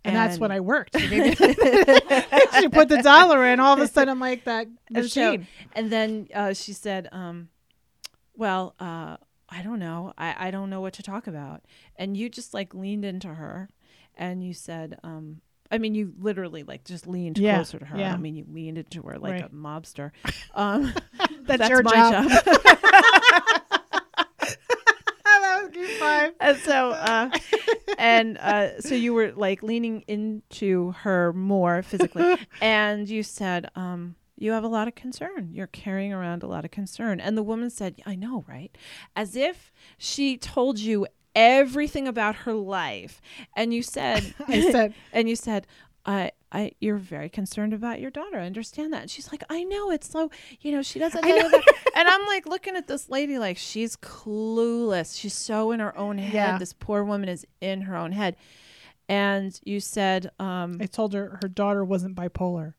And, 0.06 0.16
that's 0.16 0.38
what 0.40 0.52
I 0.52 0.60
worked. 0.60 1.00
She, 1.00 1.08
gave 1.10 1.40
me- 1.40 1.54
she 2.60 2.68
put 2.70 2.90
the 2.90 3.02
dollar 3.04 3.46
in. 3.46 3.60
All 3.60 3.74
of 3.74 3.80
a 3.80 3.88
sudden, 3.96 4.10
I'm 4.10 4.20
like 4.20 4.44
that 4.46 4.68
And 4.94 5.04
machine. 5.04 5.48
And 5.74 5.92
then 5.92 6.28
uh, 6.34 6.54
she 6.54 6.74
said, 6.74 7.10
um, 7.12 7.50
"Well, 8.36 8.76
uh, 8.80 9.18
I 9.50 9.62
don't 9.64 9.80
know. 9.80 10.14
I, 10.18 10.48
I 10.48 10.52
don't 10.52 10.70
know 10.70 10.82
what 10.82 10.94
to 10.94 11.04
talk 11.04 11.28
about." 11.28 11.62
And 11.98 12.16
you 12.18 12.30
just 12.30 12.54
like 12.54 12.74
leaned 12.74 13.06
into 13.06 13.28
her, 13.30 13.70
and 14.16 14.44
you 14.44 14.54
said, 14.54 15.00
um, 15.04 15.42
"I 15.72 15.78
mean, 15.78 15.96
you 15.96 16.14
literally 16.20 16.64
like 16.64 16.84
just 16.86 17.08
leaned 17.08 17.38
Yeah, 17.38 17.56
closer 17.58 17.80
to 17.80 17.86
her. 17.86 17.98
yeah. 17.98 18.14
I 18.14 18.18
mean, 18.18 18.36
you 18.36 18.46
leaned 18.50 18.78
into 18.78 19.02
her 19.04 19.18
like 19.20 19.34
Right. 19.34 19.46
a 19.46 19.50
mobster." 19.50 20.12
Um, 20.54 20.94
That's, 21.44 21.70
your 21.70 21.84
my 21.84 21.92
job. 21.92 22.30
job. 22.30 23.22
That 26.06 26.22
was 26.22 26.28
good 26.28 26.34
five. 26.34 26.34
and 26.40 26.58
so, 26.60 26.90
uh, 26.92 27.30
and 27.98 28.38
uh, 28.38 28.82
so 28.82 28.96
you 28.96 29.14
were 29.14 29.32
like 29.32 29.64
leaning 29.64 30.02
into 30.08 30.92
her 31.00 31.34
more 31.34 31.82
physically, 31.84 32.38
and 32.62 33.10
you 33.10 33.24
said, 33.24 33.70
um, 33.76 34.16
"You 34.38 34.52
have 34.52 34.64
a 34.64 34.68
lot 34.70 34.88
of 34.88 34.96
concern. 34.96 35.50
You're 35.54 35.68
carrying 35.68 36.14
around 36.14 36.44
a 36.44 36.48
lot 36.48 36.66
of 36.66 36.72
concern." 36.72 37.20
And 37.20 37.38
the 37.38 37.44
woman 37.44 37.70
said, 37.70 38.02
"I 38.06 38.16
know, 38.16 38.44
right?" 38.48 38.76
As 39.16 39.36
if 39.36 39.72
she 39.98 40.38
told 40.38 40.80
you 40.80 41.08
everything 41.36 42.08
about 42.08 42.36
her 42.36 42.54
life, 42.54 43.22
and 43.56 43.74
you 43.74 43.84
said, 43.84 44.34
I 44.48 44.72
said, 44.72 44.94
and 45.14 45.30
you 45.30 45.36
said, 45.36 45.68
I, 46.06 46.32
I, 46.56 46.72
you're 46.80 46.98
very 46.98 47.28
concerned 47.28 47.74
about 47.74 48.00
your 48.00 48.12
daughter. 48.12 48.40
I 48.40 48.46
understand 48.46 48.94
that. 48.94 49.02
And 49.02 49.12
she's 49.12 49.30
like, 49.30 49.44
I 49.50 49.64
know 49.64 49.92
it's 49.92 50.10
so, 50.10 50.32
you 50.62 50.72
know, 50.72 50.82
she 50.82 51.00
doesn't 51.00 51.22
know. 51.22 51.50
that." 51.50 51.64
and 51.96 52.08
I'm 52.08 52.26
like 52.28 52.46
looking 52.46 52.78
at 52.78 52.88
this 52.88 53.10
lady 53.10 53.38
like 53.38 53.58
she's 53.58 53.98
clueless. 53.98 55.20
She's 55.20 55.34
so 55.34 55.72
in 55.72 55.82
her 55.82 55.98
own 55.98 56.18
head. 56.18 56.34
Yeah. 56.34 56.58
This 56.58 56.72
poor 56.72 57.04
woman 57.04 57.28
is 57.28 57.46
in 57.60 57.82
her 57.82 57.98
own 57.98 58.14
head. 58.14 58.38
And 59.10 59.60
you 59.66 59.82
said, 59.82 60.32
um, 60.40 60.78
I 60.80 60.86
told 60.86 61.14
her 61.14 61.40
her 61.42 61.50
daughter 61.50 61.84
wasn't 61.84 62.16
bipolar. 62.16 62.74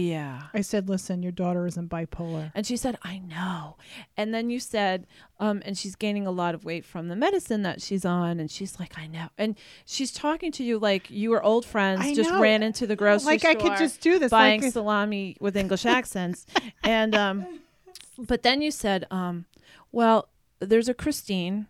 Yeah. 0.00 0.42
I 0.52 0.60
said, 0.60 0.88
listen, 0.88 1.22
your 1.22 1.32
daughter 1.32 1.66
isn't 1.66 1.88
bipolar. 1.88 2.50
And 2.54 2.66
she 2.66 2.76
said, 2.76 2.98
I 3.02 3.18
know. 3.18 3.76
And 4.16 4.34
then 4.34 4.50
you 4.50 4.58
said, 4.58 5.06
um, 5.38 5.62
and 5.64 5.78
she's 5.78 5.94
gaining 5.94 6.26
a 6.26 6.30
lot 6.30 6.54
of 6.54 6.64
weight 6.64 6.84
from 6.84 7.08
the 7.08 7.16
medicine 7.16 7.62
that 7.62 7.80
she's 7.80 8.04
on. 8.04 8.40
And 8.40 8.50
she's 8.50 8.80
like, 8.80 8.98
I 8.98 9.06
know. 9.06 9.28
And 9.38 9.56
she's 9.84 10.12
talking 10.12 10.50
to 10.52 10.64
you 10.64 10.78
like 10.78 11.10
you 11.10 11.30
were 11.30 11.42
old 11.42 11.64
friends, 11.64 12.00
I 12.02 12.14
just 12.14 12.30
know. 12.30 12.40
ran 12.40 12.62
into 12.62 12.86
the 12.86 12.96
grocery 12.96 13.26
like 13.26 13.40
store. 13.40 13.52
I 13.52 13.54
could 13.54 13.76
just 13.78 14.00
do 14.00 14.18
this. 14.18 14.30
buying 14.30 14.62
like, 14.62 14.72
salami 14.72 15.36
with 15.40 15.56
English 15.56 15.86
accents. 15.86 16.46
and 16.84 17.14
um 17.14 17.60
but 18.18 18.42
then 18.42 18.62
you 18.62 18.70
said, 18.70 19.06
um, 19.10 19.46
well, 19.92 20.28
there's 20.60 20.88
a 20.88 20.94
Christine 20.94 21.66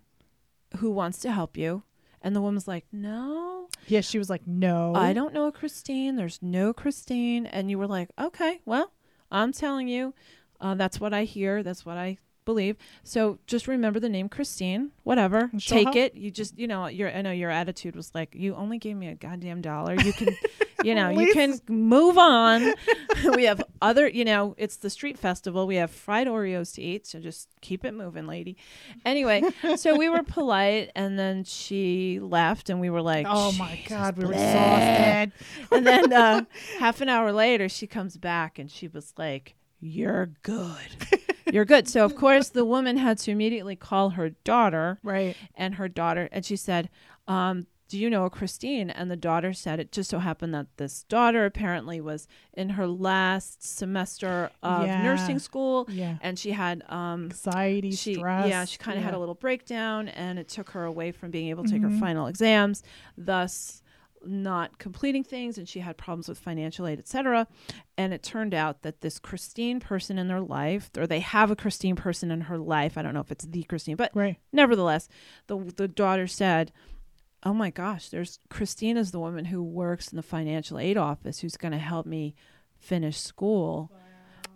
who 0.79 0.91
wants 0.91 1.19
to 1.21 1.33
help 1.33 1.57
you. 1.57 1.83
And 2.25 2.35
the 2.35 2.41
woman's 2.41 2.67
like, 2.67 2.87
No, 2.91 3.69
yeah, 3.87 4.01
she 4.01 4.19
was 4.19 4.31
like, 4.31 4.47
no. 4.47 4.95
I 4.97 5.13
don't 5.13 5.35
know 5.35 5.47
a 5.47 5.53
Christine. 5.53 6.17
There's 6.17 6.41
no 6.43 6.73
Christine. 6.73 7.45
And 7.45 7.71
you 7.71 7.79
were 7.79 7.87
like, 7.87 8.09
Okay, 8.19 8.63
well, 8.65 8.91
I'm 9.31 9.53
telling 9.53 9.89
you, 9.89 10.15
uh, 10.59 10.75
that's 10.75 10.99
what 10.99 11.13
I 11.13 11.25
hear. 11.25 11.63
That's 11.63 11.85
what 11.85 11.99
I 11.99 12.17
believe. 12.45 12.77
So 13.03 13.39
just 13.47 13.67
remember 13.69 14.01
the 14.01 14.09
name 14.09 14.29
Christine, 14.29 14.91
whatever. 15.03 15.51
She'll 15.59 15.79
Take 15.79 15.85
help. 15.87 15.97
it. 15.97 16.15
You 16.15 16.31
just, 16.31 16.59
you 16.59 16.67
know, 16.67 16.87
your 16.87 17.11
I 17.11 17.23
know 17.23 17.31
your 17.33 17.51
attitude 17.51 17.97
was 17.97 18.15
like, 18.15 18.35
you 18.35 18.55
only 18.55 18.79
gave 18.79 18.97
me 18.97 19.09
a 19.09 19.15
goddamn 19.15 19.61
dollar. 19.61 19.95
You 19.95 20.13
can, 20.13 20.37
you 20.85 20.95
know, 20.95 21.09
you 21.11 21.33
can 21.33 21.59
move 21.69 22.19
on. 22.19 22.75
we 23.35 23.45
have 23.45 23.63
other, 23.81 24.09
you 24.09 24.25
know, 24.25 24.55
it's 24.59 24.77
the 24.77 24.91
street 24.91 25.19
festival. 25.19 25.67
We 25.67 25.77
have 25.77 25.91
fried 25.91 26.27
Oreos 26.27 26.75
to 26.75 26.83
eat, 26.83 27.07
so 27.07 27.21
just 27.21 27.49
keep 27.61 27.85
it 27.85 27.93
moving, 27.93 28.27
lady. 28.27 28.57
Anyway, 29.05 29.43
so 29.77 29.97
we 29.97 30.09
were 30.09 30.23
polite, 30.23 30.91
and 30.95 31.19
then 31.19 31.45
she 31.45 32.21
left, 32.21 32.71
and 32.71 32.81
we 32.81 32.91
were 32.91 33.03
like, 33.03 33.27
Oh 33.29 33.53
my 33.53 33.81
God, 33.89 34.17
we 34.17 34.25
were 34.25 34.33
bleh." 34.33 34.37
exhausted. 34.37 35.33
And 35.71 35.87
then 35.87 36.13
uh, 36.13 36.45
half 36.79 37.01
an 37.01 37.09
hour 37.09 37.33
later, 37.33 37.69
she 37.69 37.87
comes 37.87 38.17
back, 38.17 38.59
and 38.59 38.71
she 38.71 38.89
was 38.89 39.13
like, 39.17 39.55
"You're 39.81 40.31
good." 40.43 41.21
You're 41.55 41.65
good. 41.65 41.87
So 41.89 42.05
of 42.05 42.17
course 42.17 42.49
the 42.49 42.65
woman 42.65 42.97
had 42.97 43.19
to 43.19 43.31
immediately 43.31 43.77
call 43.77 44.11
her 44.11 44.31
daughter 44.31 44.99
Right. 45.05 45.37
and 45.55 45.77
her 45.77 45.89
daughter 45.89 46.29
and 46.33 46.45
she 46.45 46.57
said 46.57 46.89
um, 47.29 47.67
do 47.89 47.99
you 47.99 48.09
know 48.11 48.29
christine 48.29 48.89
and 48.91 49.11
the 49.11 49.17
daughter 49.17 49.53
said 49.53 49.79
it 49.79 49.93
just 49.93 50.11
so 50.11 50.19
happened 50.19 50.53
that 50.55 50.67
this 50.79 51.05
daughter 51.05 51.45
apparently 51.45 52.01
was 52.01 52.27
in 52.55 52.71
her 52.71 52.87
last 52.87 53.63
semester 53.63 54.51
of 54.63 54.87
Yeah. 54.87 55.03
nursing 55.03 55.39
school 55.39 55.87
Yeah. 55.89 56.17
and 56.23 56.39
she 56.39 56.51
had 56.53 56.83
um, 56.89 57.25
Anxiety, 57.27 57.93
she 57.93 58.15
stress. 58.15 58.49
yeah 58.49 58.65
she 58.65 58.79
kind 58.79 58.99
of 58.99 59.05
had 59.05 59.15
a 59.15 59.19
little 59.19 59.35
breakdown 59.37 60.09
and 60.09 60.39
it 60.41 60.49
took 60.49 60.71
her 60.71 60.85
away 60.85 61.13
from 61.13 61.31
being 61.31 61.49
able 61.51 61.63
to 61.65 61.71
take 61.71 61.83
Mhm. 61.83 61.93
her 61.93 61.99
final 62.01 62.27
exams 62.27 62.83
thus 63.17 63.83
not 64.27 64.79
completing 64.79 65.23
things 65.25 65.59
and 65.59 65.69
she 65.69 65.81
had 65.81 65.97
problems 65.97 66.29
with 66.29 66.39
financial 66.39 66.87
aid 66.87 66.99
etc 66.99 67.47
and 67.97 68.13
it 68.13 68.23
turned 68.23 68.55
out 68.55 68.83
that 68.83 69.01
this 69.01 69.19
christine 69.19 69.81
person 69.81 70.19
in 70.19 70.29
their 70.29 70.41
life 70.41 70.91
or 70.97 71.07
they 71.07 71.21
have 71.21 71.51
a 71.51 71.57
christine 71.57 71.97
person 71.97 72.31
in 72.31 72.43
her 72.43 72.59
life 72.59 72.97
i 72.99 73.03
don't 73.03 73.15
know 73.15 73.21
if 73.21 73.31
it's 73.33 73.45
the 73.47 73.63
christine 73.65 73.97
but 73.97 74.11
Right. 74.15 74.37
nevertheless, 74.53 75.09
the 75.47 75.57
the 75.77 75.89
daughter 75.89 76.27
said, 76.27 76.73
"Oh 77.43 77.53
my 77.55 77.71
gosh, 77.71 78.09
there's 78.09 78.39
Christine 78.49 78.97
is 78.97 79.11
the 79.11 79.21
woman 79.21 79.45
who 79.47 79.63
works 79.63 80.09
in 80.09 80.17
the 80.17 80.23
financial 80.23 80.79
aid 80.79 80.97
office 80.97 81.41
who's 81.41 81.57
going 81.57 81.73
to 81.73 81.79
help 81.79 82.07
me 82.07 82.35
finish 82.79 83.19
school." 83.19 83.91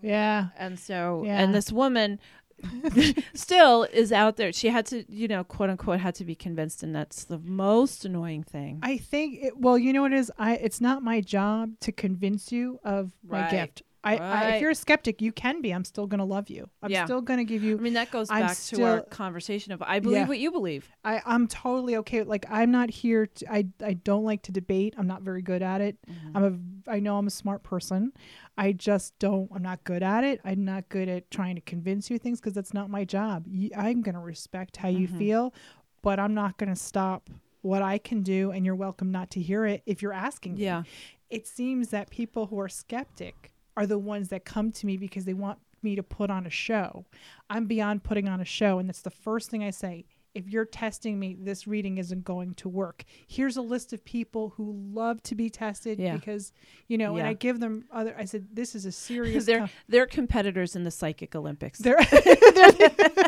Yeah. 0.01 0.49
And 0.57 0.79
so, 0.79 1.23
Yeah. 1.25 1.41
and 1.41 1.55
this 1.55 1.73
woman 1.73 2.21
still 3.35 3.85
is 3.93 4.13
out 4.13 4.37
there. 4.37 4.53
She 4.53 4.69
had 4.69 4.87
to, 4.87 5.05
you 5.09 5.29
know, 5.29 5.45
quote 5.45 5.71
unquote, 5.71 6.01
had 6.01 6.15
to 6.17 6.25
be 6.25 6.35
convinced, 6.35 6.83
and 6.83 6.95
that's 6.95 7.25
the 7.25 7.39
most 7.39 8.05
annoying 8.05 8.43
thing. 8.43 8.79
I 8.83 8.99
think 8.99 9.39
it, 9.43 9.59
well, 9.59 9.79
you 9.79 9.93
know 9.93 10.03
what 10.03 10.13
it 10.13 10.19
is. 10.19 10.31
I 10.39 10.55
it's 10.55 10.81
not 10.81 11.03
my 11.03 11.21
job 11.21 11.73
to 11.81 11.93
convince 11.93 12.53
you 12.53 12.81
of 12.85 13.13
my 13.27 13.43
Right. 13.43 13.51
gift. 13.51 13.83
I, 14.05 14.17
I 14.17 14.45
if 14.53 14.63
you're 14.63 14.71
a 14.71 14.75
skeptic, 14.77 15.21
you 15.21 15.33
can 15.33 15.61
be. 15.61 15.73
I'm 15.73 15.85
still 15.85 16.07
gonna 16.07 16.25
love 16.25 16.49
you. 16.49 16.71
I'm 16.83 16.91
Yeah. 16.91 17.05
still 17.05 17.21
gonna 17.21 17.45
give 17.45 17.65
you. 17.65 17.77
I 17.77 17.81
mean, 17.81 17.95
that 17.95 18.11
goes 18.13 18.31
I'm 18.31 18.47
back 18.47 18.57
to 18.57 18.85
our 18.85 19.01
conversation 19.03 19.73
of 19.73 19.83
I 19.83 19.99
believe 19.99 20.19
Yeah. 20.19 20.29
what 20.29 20.39
you 20.39 20.53
believe. 20.53 20.89
I 21.05 21.21
I'm 21.27 21.49
totally 21.49 21.97
okay. 21.97 22.23
Like 22.23 22.47
I'm 22.49 22.71
not 22.71 22.91
here. 22.91 23.27
To, 23.27 23.53
I 23.53 23.67
I 23.85 23.95
don't 23.95 24.25
like 24.25 24.43
to 24.43 24.53
debate. 24.53 24.95
I'm 24.97 25.09
not 25.09 25.23
very 25.23 25.43
good 25.43 25.63
at 25.63 25.81
it. 25.81 25.99
Mm-hmm. 26.09 26.37
I'm 26.37 26.45
a. 26.87 26.91
I 26.91 27.01
know 27.01 27.19
I'm 27.19 27.27
a 27.27 27.31
smart 27.31 27.65
person. 27.65 28.13
I 28.59 28.73
just 28.73 29.19
don't. 29.21 29.49
I'm 29.55 29.63
not 29.63 29.85
good 29.85 30.03
at 30.03 30.25
it. 30.25 30.41
I'm 30.45 30.65
not 30.65 30.89
good 30.89 31.09
at 31.09 31.31
trying 31.31 31.55
to 31.55 31.61
convince 31.63 32.11
you 32.11 32.19
things 32.19 32.41
because 32.41 32.53
that's 32.53 32.75
not 32.75 32.91
my 32.91 33.05
job. 33.05 33.47
I'm 33.77 34.03
gonna 34.03 34.21
respect 34.21 34.77
how 34.79 34.89
you 34.89 35.07
Mhm. 35.09 35.17
feel, 35.19 35.55
but 36.03 36.19
I'm 36.19 36.35
not 36.35 36.59
gonna 36.59 36.77
stop 36.77 37.31
what 37.63 37.83
I 37.83 37.99
can 37.99 38.23
do. 38.23 38.51
And 38.51 38.67
you're 38.67 38.75
welcome 38.75 39.11
not 39.13 39.31
to 39.33 39.41
hear 39.41 39.65
it 39.65 39.83
if 39.87 40.03
you're 40.03 40.13
asking. 40.13 40.55
me. 40.57 40.65
Yeah. 40.65 40.83
it 41.31 41.47
seems 41.47 41.91
that 41.91 42.09
people 42.09 42.47
who 42.47 42.59
are 42.59 42.71
skeptic 42.71 43.53
are 43.77 43.87
the 43.87 43.99
ones 43.99 44.31
that 44.31 44.47
come 44.47 44.73
to 44.73 44.87
me 44.87 44.97
because 44.97 45.27
they 45.27 45.35
want 45.35 45.59
me 45.83 45.95
to 45.95 46.03
put 46.03 46.31
on 46.31 46.47
a 46.47 46.51
show. 46.51 47.05
I'm 47.51 47.67
beyond 47.67 48.03
putting 48.03 48.27
on 48.27 48.41
a 48.41 48.47
show, 48.47 48.79
and 48.79 48.89
that's 48.89 49.03
the 49.03 49.11
first 49.11 49.51
thing 49.51 49.63
I 49.63 49.69
say. 49.69 50.07
If 50.35 50.49
you're 50.49 50.65
testing 50.65 51.19
me, 51.19 51.37
this 51.39 51.67
reading 51.67 51.99
isn't 51.99 52.25
going 52.25 52.55
to 52.57 52.69
work. 52.69 53.05
Here's 53.27 53.57
a 53.57 53.63
list 53.63 53.93
of 53.93 54.05
people 54.05 54.51
who 54.57 54.73
love 54.93 55.23
to 55.25 55.35
be 55.35 55.51
tested 55.51 55.99
Yeah. 55.99 56.15
because, 56.15 56.53
you 56.87 56.97
know, 56.99 57.17
and 57.17 57.27
I 57.27 57.33
give 57.33 57.61
them 57.61 57.85
other. 57.93 58.15
I 58.17 58.25
said, 58.25 58.47
this 58.53 58.75
is 58.75 58.85
a 58.85 58.93
serious. 58.93 59.47
they're 59.47 59.59
com- 59.61 59.71
they're 59.89 60.07
competitors 60.07 60.77
in 60.77 60.85
the 60.85 60.91
psychic 60.91 61.35
Olympics. 61.35 61.79
they're, 61.81 61.99
they're- 62.03 62.91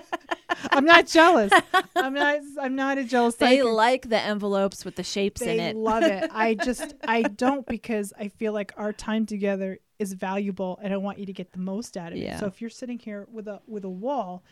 I'm 0.72 0.84
not 0.84 1.06
jealous. 1.06 1.52
I'm 1.96 2.12
not. 2.14 2.38
I'm 2.60 2.74
not 2.74 2.98
a 2.98 3.04
jealous. 3.04 3.36
they 3.36 3.58
psychic. 3.58 3.72
like 3.72 4.08
the 4.08 4.20
envelopes 4.20 4.84
with 4.84 4.96
the 4.96 5.02
shapes 5.02 5.40
they 5.40 5.54
in 5.54 5.60
it. 5.60 5.76
love 5.76 6.02
it. 6.02 6.30
I 6.32 6.54
just 6.64 6.94
I 7.06 7.22
don't 7.22 7.66
because 7.66 8.12
I 8.18 8.28
feel 8.28 8.52
like 8.52 8.72
our 8.76 8.92
time 8.92 9.26
together 9.26 9.78
is 9.98 10.12
valuable 10.12 10.78
and 10.82 10.92
I 10.92 10.96
want 10.96 11.18
you 11.18 11.26
to 11.26 11.32
get 11.32 11.52
the 11.52 11.58
most 11.58 11.96
out 11.96 12.12
of 12.12 12.18
it. 12.18 12.38
So 12.38 12.46
if 12.46 12.60
you're 12.60 12.70
sitting 12.70 12.98
here 12.98 13.26
with 13.32 13.48
a 13.48 13.60
with 13.66 13.84
a 13.84 13.88
wall 13.90 14.42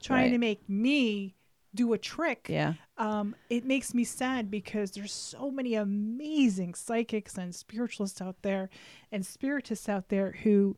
trying 0.00 0.24
Right. 0.26 0.30
to 0.32 0.38
make 0.38 0.68
me 0.68 1.34
do 1.74 1.92
a 1.92 1.98
trick, 1.98 2.46
yeah. 2.48 2.74
um, 2.96 3.34
it 3.50 3.64
makes 3.64 3.92
me 3.94 4.04
sad 4.04 4.50
because 4.50 4.92
there's 4.92 5.12
so 5.12 5.50
many 5.50 5.74
amazing 5.74 6.74
psychics 6.74 7.36
and 7.36 7.54
spiritualists 7.54 8.20
out 8.20 8.36
there 8.42 8.68
and 9.12 9.24
spiritists 9.24 9.88
out 9.88 10.08
there 10.08 10.32
who 10.42 10.76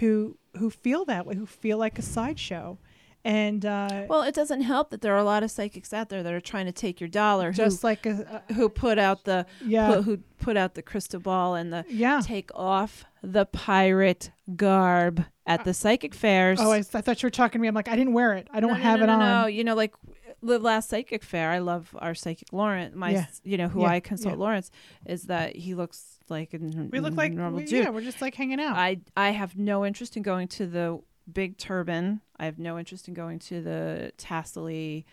who 0.00 0.36
who 0.56 0.70
feel 0.70 1.04
that 1.04 1.26
way, 1.26 1.34
who 1.36 1.46
feel 1.46 1.78
like 1.78 1.98
a 1.98 2.02
sideshow. 2.02 2.78
And 3.24 3.64
uh, 3.64 4.06
Well, 4.08 4.22
it 4.22 4.34
doesn't 4.34 4.62
help 4.62 4.90
that 4.90 5.00
there 5.00 5.14
are 5.14 5.18
a 5.18 5.24
lot 5.24 5.44
of 5.44 5.50
psychics 5.52 5.92
out 5.92 6.08
there 6.08 6.24
that 6.24 6.32
are 6.32 6.40
trying 6.40 6.66
to 6.66 6.72
take 6.72 7.00
your 7.00 7.08
dollar. 7.08 7.52
just 7.52 7.84
like 7.84 8.04
a, 8.04 8.42
who, 8.48 8.54
who 8.54 8.68
put 8.68 8.98
out 8.98 9.22
the 9.24 9.46
yeah, 9.64 9.94
put, 9.94 10.04
who 10.04 10.16
put 10.40 10.56
out 10.56 10.74
the 10.74 10.82
crystal 10.82 11.20
ball 11.20 11.54
and 11.54 11.72
the 11.72 11.84
yeah. 11.88 12.20
take 12.20 12.50
off 12.52 13.04
the 13.22 13.46
pirate 13.46 14.32
garb 14.56 15.24
at 15.46 15.64
the 15.64 15.72
psychic 15.72 16.14
fairs. 16.14 16.58
Oh, 16.60 16.72
I, 16.72 16.78
I 16.78 16.82
thought 16.82 17.22
you 17.22 17.26
were 17.28 17.30
talking 17.30 17.60
to 17.60 17.62
me. 17.62 17.68
I'm 17.68 17.74
like, 17.74 17.88
I 17.88 17.94
didn't 17.94 18.12
wear 18.12 18.34
it. 18.34 18.48
I 18.50 18.58
don't 18.58 18.70
No, 18.70 18.76
have 18.76 18.98
no, 18.98 19.04
it 19.04 19.06
no, 19.06 19.12
on. 19.12 19.42
No, 19.42 19.46
you 19.46 19.62
know, 19.62 19.76
like 19.76 19.94
the 20.42 20.58
last 20.58 20.88
psychic 20.90 21.22
fair. 21.22 21.50
I 21.50 21.58
love 21.58 21.94
our 21.98 22.14
psychic 22.14 22.52
Lawrence. 22.52 22.94
My, 22.96 23.10
Yeah. 23.10 23.26
you 23.44 23.56
know, 23.56 23.68
who 23.68 23.82
Yeah, 23.82 23.88
I 23.88 24.00
consult 24.00 24.34
yeah. 24.34 24.40
Lawrence 24.40 24.70
is 25.06 25.24
that 25.24 25.54
he 25.56 25.74
looks 25.74 26.18
like 26.28 26.52
a 26.52 26.56
n- 26.56 26.90
We 26.92 27.00
look 27.00 27.14
like 27.14 27.32
normal 27.32 27.60
we, 27.60 27.66
Jew. 27.66 27.78
yeah, 27.78 27.90
we're 27.90 28.00
just 28.02 28.20
like 28.20 28.34
hanging 28.34 28.60
out. 28.60 28.76
I 28.76 29.00
I 29.16 29.30
have 29.30 29.56
no 29.56 29.84
interest 29.86 30.16
in 30.16 30.22
going 30.22 30.48
to 30.48 30.66
the 30.66 31.00
big 31.32 31.56
turban. 31.58 32.20
I 32.38 32.44
have 32.46 32.58
no 32.58 32.78
interest 32.78 33.06
in 33.08 33.14
going 33.14 33.38
to 33.40 33.62
the 33.62 34.12
tassely, 34.16 35.06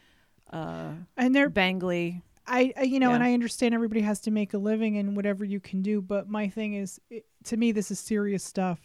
uh, 0.52 0.94
and 1.18 1.36
they're 1.36 1.50
bangly. 1.50 2.22
I, 2.48 2.74
I 2.76 2.82
you 2.84 3.00
know, 3.00 3.12
and 3.12 3.24
I 3.24 3.34
understand 3.34 3.76
everybody 3.76 4.02
has 4.02 4.20
to 4.22 4.32
make 4.32 4.56
a 4.56 4.58
living 4.58 4.98
and 4.98 5.16
whatever 5.16 5.46
you 5.46 5.60
can 5.60 5.84
do, 5.84 6.02
but 6.02 6.28
my 6.28 6.48
thing 6.50 6.74
is 6.74 7.00
it, 7.12 7.26
to 7.44 7.58
me 7.58 7.72
this 7.72 7.92
is 7.92 8.00
serious 8.00 8.44
stuff. 8.44 8.80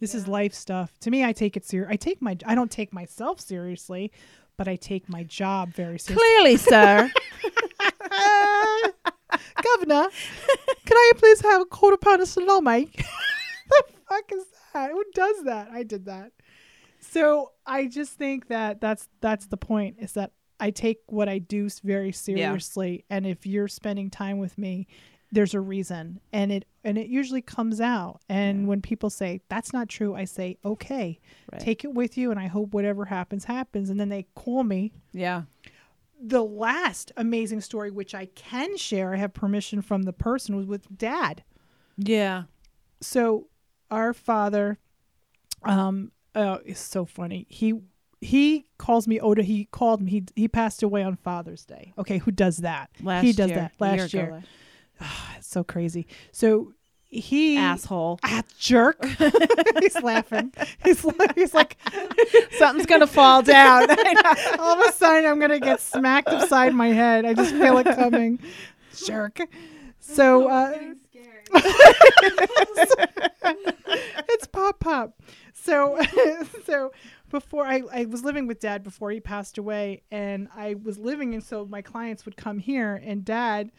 This 0.00 0.14
is 0.14 0.28
life 0.28 0.52
stuff. 0.52 0.98
To 1.00 1.10
me 1.10 1.24
I 1.24 1.32
take 1.32 1.56
it 1.56 1.64
serious. 1.64 1.90
I 1.90 1.96
take 1.96 2.20
my 2.20 2.36
I 2.44 2.54
don't 2.54 2.70
take 2.70 2.92
myself 2.92 3.40
seriously, 3.40 4.12
but 4.60 4.68
I 4.68 4.76
take 4.76 5.08
my 5.08 5.22
job 5.22 5.72
very 5.72 5.98
seriously. 5.98 6.16
Clearly, 6.16 6.58
sir. 6.58 7.10
Governor, 9.62 10.10
can 10.84 10.96
I 10.98 11.12
please 11.16 11.40
have 11.40 11.62
a 11.62 11.64
quarter 11.64 11.96
pound 11.96 12.20
of 12.20 12.28
salami? 12.28 12.90
the 13.70 13.84
fuck 14.06 14.30
is 14.30 14.44
that? 14.74 14.90
Who 14.90 15.02
does 15.14 15.44
that? 15.44 15.70
I 15.72 15.82
did 15.82 16.04
that. 16.04 16.32
So 16.98 17.52
I 17.64 17.86
just 17.86 18.18
think 18.18 18.48
that 18.48 18.82
that's 18.82 19.08
that's 19.22 19.46
the 19.46 19.56
point 19.56 19.96
is 19.98 20.12
that 20.12 20.32
I 20.60 20.72
take 20.72 20.98
what 21.06 21.30
I 21.30 21.38
do 21.38 21.70
very 21.82 22.12
seriously, 22.12 23.06
and 23.08 23.26
if 23.26 23.46
you're 23.46 23.66
spending 23.66 24.10
time 24.10 24.36
with 24.36 24.58
me, 24.58 24.88
there's 25.32 25.54
a 25.54 25.60
reason, 25.60 26.20
and 26.32 26.50
it 26.50 26.64
and 26.82 26.98
it 26.98 27.08
usually 27.08 27.42
comes 27.42 27.80
out. 27.80 28.20
And 28.28 28.62
Yeah. 28.62 28.66
when 28.68 28.82
people 28.82 29.10
say 29.10 29.40
that's 29.48 29.72
not 29.72 29.88
true, 29.88 30.14
I 30.14 30.24
say 30.24 30.58
okay, 30.64 31.20
Right. 31.52 31.60
take 31.60 31.84
it 31.84 31.94
with 31.94 32.16
you, 32.18 32.30
and 32.30 32.40
I 32.40 32.46
hope 32.48 32.72
whatever 32.74 33.04
happens 33.06 33.44
happens. 33.44 33.90
And 33.90 34.00
then 34.00 34.08
they 34.08 34.24
call 34.34 34.64
me 34.64 34.92
yeah. 35.12 35.42
the 36.20 36.42
last 36.44 37.12
amazing 37.16 37.60
story, 37.60 37.90
which 37.90 38.14
I 38.14 38.26
can 38.26 38.76
share, 38.76 39.14
I 39.14 39.18
have 39.18 39.32
permission 39.34 39.82
from 39.82 40.02
the 40.02 40.12
person, 40.12 40.56
was 40.56 40.66
with 40.66 40.98
dad. 40.98 41.44
Yeah. 41.96 42.44
So 43.00 43.48
our 43.90 44.12
father, 44.12 44.78
um, 45.62 46.12
uh, 46.34 46.58
it's 46.64 46.80
so 46.80 47.04
funny. 47.04 47.46
He 47.48 47.74
he 48.22 48.66
calls 48.78 49.08
me 49.08 49.18
Oda. 49.18 49.42
He 49.42 49.64
called 49.66 50.02
me. 50.02 50.10
He 50.10 50.24
he 50.36 50.48
passed 50.48 50.82
away 50.82 51.02
on 51.02 51.16
Father's 51.16 51.64
Day. 51.64 51.92
Okay, 51.98 52.18
who 52.18 52.30
does 52.30 52.58
that? 52.58 52.90
Last 53.02 53.22
he 53.24 53.32
does 53.32 53.50
year. 53.50 53.58
that 53.58 53.72
A 53.80 53.90
year 53.92 54.02
last 54.02 54.14
year. 54.14 54.32
last- 54.32 54.46
It's 55.36 55.48
so 55.48 55.64
crazy. 55.64 56.06
So 56.32 56.74
he 57.08 57.56
Asshole. 57.56 58.20
ah, 58.22 58.42
jerk. 58.58 59.04
he's 59.80 60.00
laughing. 60.00 60.52
He's 60.84 61.04
like, 61.04 61.34
he's 61.34 61.52
like 61.54 61.76
Something's 62.58 62.86
gonna 62.86 63.06
fall 63.08 63.42
down. 63.42 63.90
all 64.58 64.80
of 64.80 64.88
a 64.88 64.92
sudden 64.92 65.28
I'm 65.28 65.40
gonna 65.40 65.58
get 65.58 65.80
smacked 65.80 66.28
upside 66.28 66.72
my 66.72 66.88
head. 66.88 67.24
I 67.24 67.34
just 67.34 67.52
feel 67.52 67.78
it 67.78 67.86
coming. 67.86 68.38
Jerk. 69.04 69.40
So 69.98 70.48
uh, 70.48 70.78
it's 74.28 74.46
pop 74.46 74.78
pop. 74.78 75.20
So 75.52 75.98
so 76.64 76.92
before 77.30 77.64
I, 77.64 77.82
I 77.92 78.04
was 78.06 78.22
living 78.24 78.46
with 78.46 78.60
dad 78.60 78.82
before 78.82 79.10
he 79.10 79.20
passed 79.20 79.58
away 79.58 80.02
and 80.10 80.48
I 80.54 80.74
was 80.74 80.98
living 80.98 81.34
and 81.34 81.42
so 81.42 81.64
my 81.64 81.82
clients 81.82 82.24
would 82.24 82.36
come 82.36 82.58
here 82.58 83.00
and 83.04 83.24
dad 83.24 83.70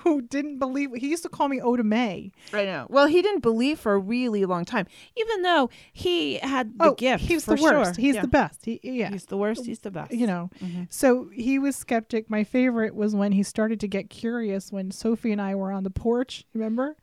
who 0.00 0.20
didn't 0.22 0.58
believe 0.58 0.92
he 0.94 1.08
used 1.08 1.22
to 1.24 1.28
call 1.28 1.48
me 1.48 1.60
Oda 1.60 1.84
Mae. 1.84 2.32
I 2.52 2.64
know. 2.64 2.86
Well, 2.88 3.06
he 3.06 3.22
didn't 3.22 3.40
believe 3.40 3.78
for 3.78 3.92
a 3.94 3.98
really 3.98 4.44
long 4.44 4.64
time, 4.64 4.86
even 5.16 5.42
though 5.42 5.70
he 5.92 6.38
had 6.38 6.78
the 6.78 6.86
oh, 6.90 6.94
gift. 6.94 7.24
He 7.24 7.34
was 7.34 7.44
for 7.44 7.56
the 7.56 7.62
worst. 7.62 7.94
sure. 7.96 8.02
He's 8.02 8.14
Yeah. 8.16 8.22
the 8.22 8.28
best. 8.28 8.64
He, 8.64 8.80
yeah. 8.82 9.10
He's 9.10 9.26
the 9.26 9.36
worst. 9.36 9.66
He's 9.66 9.80
the 9.80 9.90
best. 9.90 10.12
you 10.12 10.26
know. 10.26 10.50
Mhm. 10.60 10.86
So 10.90 11.28
he 11.32 11.58
was 11.58 11.76
skeptic. 11.76 12.28
My 12.30 12.44
favorite 12.44 12.94
was 12.94 13.14
when 13.14 13.32
he 13.32 13.42
started 13.42 13.80
to 13.80 13.88
get 13.88 14.10
curious 14.10 14.72
when 14.72 14.90
Sophie 14.90 15.32
and 15.32 15.40
I 15.40 15.54
were 15.54 15.72
on 15.72 15.84
the 15.84 15.90
porch, 15.90 16.44
remember? 16.54 16.96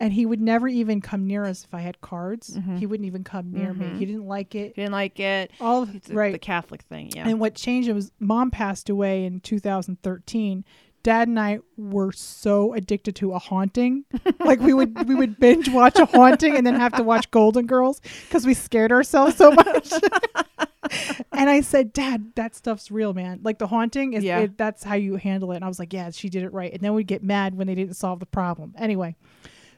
And 0.00 0.12
he 0.14 0.26
would 0.26 0.40
never 0.40 0.66
even 0.66 1.00
come 1.00 1.28
near 1.28 1.44
us 1.44 1.62
if 1.62 1.72
I 1.72 1.80
had 1.80 2.00
cards. 2.00 2.56
Mhm. 2.56 2.78
He 2.78 2.86
wouldn't 2.86 3.06
even 3.06 3.22
come 3.22 3.52
near 3.52 3.72
me. 3.72 3.86
Mhm. 3.86 3.98
He 3.98 4.04
didn't 4.06 4.26
like 4.26 4.54
it. 4.56 4.72
He 4.74 4.82
didn't 4.82 4.92
like 4.92 5.20
it. 5.20 5.52
All 5.60 5.82
of, 5.84 5.90
right. 6.10 6.32
the 6.32 6.40
Catholic 6.40 6.82
thing. 6.82 7.12
Yeah. 7.14 7.28
And 7.28 7.38
what 7.38 7.54
changed 7.54 7.88
was 7.90 8.10
mom 8.18 8.50
passed 8.50 8.88
away 8.90 9.24
in 9.24 9.38
2013. 9.40 10.64
Dad 11.02 11.28
and 11.28 11.38
I 11.38 11.58
were 11.76 12.12
so 12.12 12.74
addicted 12.74 13.16
to 13.16 13.32
a 13.32 13.38
haunting. 13.38 14.04
like 14.44 14.60
we 14.60 14.72
would 14.72 15.08
we 15.08 15.14
would 15.14 15.38
binge 15.40 15.68
watch 15.68 15.98
a 15.98 16.06
haunting 16.06 16.56
and 16.56 16.66
then 16.66 16.74
have 16.74 16.92
to 16.94 17.02
watch 17.02 17.30
Golden 17.30 17.66
Girls 17.66 18.00
because 18.28 18.46
we 18.46 18.54
scared 18.54 18.92
ourselves 18.92 19.36
so 19.36 19.50
much. 19.50 19.92
and 21.32 21.50
I 21.50 21.60
said, 21.60 21.92
Dad, 21.92 22.32
that 22.36 22.54
stuff's 22.54 22.90
real, 22.90 23.14
man. 23.14 23.40
Like 23.42 23.58
the 23.58 23.66
haunting 23.66 24.12
is 24.12 24.24
Yeah. 24.24 24.40
it, 24.40 24.58
that's 24.58 24.82
how 24.84 24.94
you 24.94 25.16
handle 25.16 25.52
it. 25.52 25.56
And 25.56 25.64
I 25.64 25.68
was 25.68 25.78
like, 25.78 25.92
Yeah, 25.92 26.10
she 26.10 26.28
did 26.28 26.42
it 26.44 26.52
right. 26.52 26.72
And 26.72 26.80
then 26.80 26.94
we'd 26.94 27.06
get 27.06 27.22
mad 27.22 27.56
when 27.56 27.66
they 27.66 27.74
didn't 27.74 27.94
solve 27.94 28.20
the 28.20 28.26
problem. 28.26 28.74
Anyway, 28.78 29.16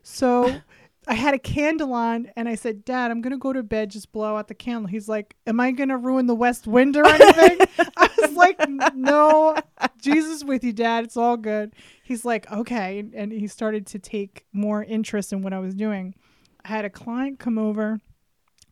so 0.03 0.61
I 1.07 1.15
had 1.15 1.35
a 1.35 1.39
candle 1.39 1.93
on 1.93 2.31
and 2.37 2.49
I 2.49 2.55
said, 2.55 2.85
Dad, 2.85 3.11
I'm 3.11 3.21
gonna 3.21 3.39
go 3.39 3.53
to 3.53 3.63
bed, 3.63 3.91
just 3.91 4.13
blow 4.13 4.37
out 4.37 4.49
the 4.49 4.55
candle. 4.55 4.87
He's 4.87 5.09
like, 5.09 5.37
Am 5.47 5.61
I 5.61 5.71
gonna 5.71 5.99
ruin 5.99 6.27
the 6.27 6.35
west 6.35 6.67
wind 6.67 6.97
or 6.97 7.07
anything? 7.07 7.59
I 7.97 8.11
was 8.19 8.33
like, 8.33 8.61
No, 8.95 9.57
Jesus 10.01 10.45
with 10.45 10.65
you, 10.65 10.73
Dad. 10.73 11.05
It's 11.05 11.17
all 11.17 11.37
good. 11.37 11.75
He's 12.03 12.25
like, 12.25 12.51
Okay. 12.51 13.05
And, 13.15 13.33
he 13.33 13.47
started 13.47 13.87
to 13.89 13.99
take 13.99 14.47
more 14.53 14.83
interest 14.83 15.33
in 15.33 15.43
what 15.43 15.53
I 15.53 15.59
was 15.59 15.75
doing. 15.75 16.15
I 16.65 16.69
had 16.69 16.85
a 16.85 16.91
client 16.91 17.39
come 17.39 17.59
over. 17.59 18.01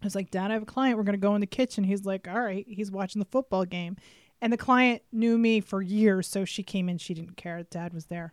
I 0.01 0.05
was 0.05 0.15
like, 0.15 0.31
Dad, 0.31 0.51
I 0.51 0.55
have 0.55 0.63
a 0.63 0.67
client. 0.67 0.97
We're 0.97 1.05
gonna 1.05 1.19
go 1.19 1.35
in 1.35 1.41
the 1.41 1.47
kitchen. 1.47 1.85
He's 1.85 2.05
like, 2.05 2.29
All 2.29 2.41
right. 2.41 2.65
He's 2.67 2.91
watching 2.91 3.21
the 3.21 3.29
football 3.31 3.65
game. 3.65 3.97
And 4.41 4.53
the 4.53 4.57
client 4.57 5.03
knew 5.13 5.39
me 5.39 5.61
for 5.61 5.81
years, 5.81 6.27
so 6.27 6.45
she 6.45 6.65
came 6.65 6.89
in. 6.89 6.99
She 6.99 7.15
didn't 7.15 7.37
care. 7.37 7.63
Dad 7.63 7.95
was 7.95 8.07
there, 8.07 8.33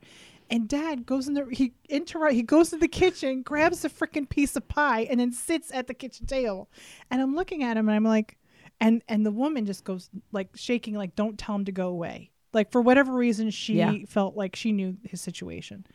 and 0.50 0.68
Dad 0.68 1.06
goes 1.06 1.28
in 1.28 1.34
the 1.34 1.46
he 1.52 1.74
interrupt. 1.90 2.34
He 2.34 2.44
goes 2.44 2.70
to 2.72 2.78
the 2.78 2.88
kitchen, 2.88 3.42
grabs 3.42 3.86
a 3.86 3.90
freaking 3.90 4.28
piece 4.28 4.56
of 4.56 4.68
pie, 4.68 5.02
and 5.10 5.20
then 5.20 5.32
sits 5.32 5.72
at 5.74 5.88
the 5.88 5.94
kitchen 5.94 6.26
table. 6.26 6.70
And 7.12 7.22
I'm 7.22 7.36
looking 7.36 7.64
at 7.64 7.78
him, 7.78 7.88
and 7.90 7.96
I'm 7.96 8.04
like, 8.04 8.38
and 8.82 9.02
and 9.08 9.26
the 9.26 9.32
woman 9.32 9.66
just 9.66 9.84
goes 9.84 10.10
like 10.32 10.50
shaking 10.56 10.96
like 10.96 11.16
don't 11.16 11.38
tell 11.38 11.56
him 11.56 11.66
to 11.66 11.72
go 11.72 11.88
away 11.90 12.32
like 12.54 12.72
for 12.72 12.82
whatever 12.82 13.14
reason 13.14 13.50
she 13.50 13.76
Yeah. 13.76 13.94
felt 14.08 14.36
like 14.38 14.56
she 14.56 14.72
knew 14.72 14.96
his 15.04 15.20
situation 15.20 15.86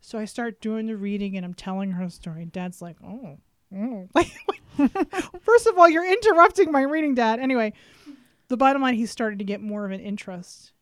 so 0.00 0.18
i 0.20 0.24
start 0.24 0.60
doing 0.60 0.86
the 0.86 0.96
reading 0.96 1.36
and 1.36 1.44
i'm 1.44 1.52
telling 1.54 1.90
her 1.90 2.04
the 2.04 2.10
story 2.12 2.42
and 2.42 2.52
dad's 2.52 2.80
like 2.80 2.96
oh, 3.04 3.38
oh. 3.76 4.08
like 4.14 4.30
first 5.40 5.66
of 5.66 5.76
all 5.76 5.88
you're 5.88 6.10
interrupting 6.10 6.70
my 6.70 6.82
reading 6.82 7.14
dad 7.16 7.40
anyway 7.40 7.72
the 8.46 8.56
bottom 8.56 8.80
line 8.82 8.94
he 8.94 9.04
started 9.06 9.40
to 9.40 9.44
get 9.44 9.60
more 9.60 9.84
of 9.84 9.90
an 9.90 10.00
interest 10.00 10.72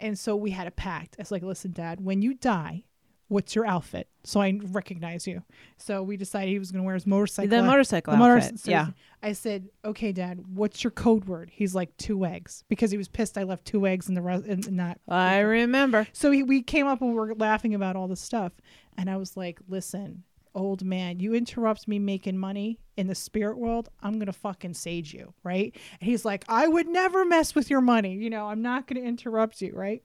and 0.00 0.18
so 0.18 0.34
we 0.34 0.50
had 0.50 0.66
a 0.66 0.70
pact 0.70 1.16
i 1.18 1.22
was 1.22 1.30
like 1.30 1.42
listen 1.42 1.72
dad 1.72 2.00
when 2.00 2.22
you 2.22 2.34
die 2.34 2.82
what's 3.28 3.54
your 3.54 3.64
outfit 3.66 4.08
so 4.24 4.40
i 4.40 4.58
recognize 4.70 5.26
you 5.26 5.42
so 5.76 6.02
we 6.02 6.16
decided 6.16 6.50
he 6.50 6.58
was 6.58 6.72
going 6.72 6.82
to 6.82 6.86
wear 6.86 6.94
his 6.94 7.06
motorcycle 7.06 7.48
the 7.48 7.62
motorcycle 7.62 8.12
the 8.12 8.18
motor- 8.18 8.36
outfit. 8.36 8.58
so 8.58 8.70
yeah. 8.70 8.88
I 9.22 9.32
said, 9.32 9.68
"Okay, 9.84 10.12
Dad, 10.12 10.42
what's 10.54 10.82
your 10.82 10.92
code 10.92 11.26
word?" 11.26 11.50
He's 11.52 11.74
like 11.74 11.94
two 11.98 12.24
eggs 12.24 12.64
because 12.70 12.90
he 12.90 12.96
was 12.96 13.06
pissed 13.06 13.36
I 13.36 13.42
left 13.42 13.66
two 13.66 13.86
eggs 13.86 14.08
in 14.08 14.14
the 14.14 14.22
rest 14.22 14.46
and 14.46 14.72
not. 14.72 14.98
I 15.06 15.40
remember. 15.40 16.06
So 16.14 16.30
he, 16.30 16.42
we 16.42 16.62
came 16.62 16.86
up 16.86 17.02
and 17.02 17.10
we 17.10 17.16
were 17.16 17.34
laughing 17.34 17.74
about 17.74 17.96
all 17.96 18.08
this 18.08 18.22
stuff, 18.22 18.52
and 18.96 19.10
I 19.10 19.18
was 19.18 19.36
like, 19.36 19.60
"Listen, 19.68 20.22
old 20.54 20.84
man, 20.84 21.20
you 21.20 21.34
interrupt 21.34 21.88
me 21.88 21.98
making 21.98 22.38
money 22.38 22.78
in 22.96 23.06
the 23.06 23.14
spirit 23.14 23.58
world, 23.58 23.88
I'm 24.02 24.18
gonna 24.18 24.32
fucking 24.32 24.74
sage 24.74 25.14
you, 25.14 25.34
right?" 25.42 25.74
And 26.00 26.08
he's 26.08 26.24
like, 26.24 26.44
"I 26.48 26.68
would 26.68 26.88
never 26.88 27.24
mess 27.24 27.54
with 27.54 27.70
your 27.70 27.80
money. 27.80 28.14
You 28.14 28.30
know, 28.30 28.46
I'm 28.46 28.62
not 28.62 28.86
gonna 28.86 29.00
interrupt 29.00 29.60
you, 29.62 29.72
right?" 29.74 30.02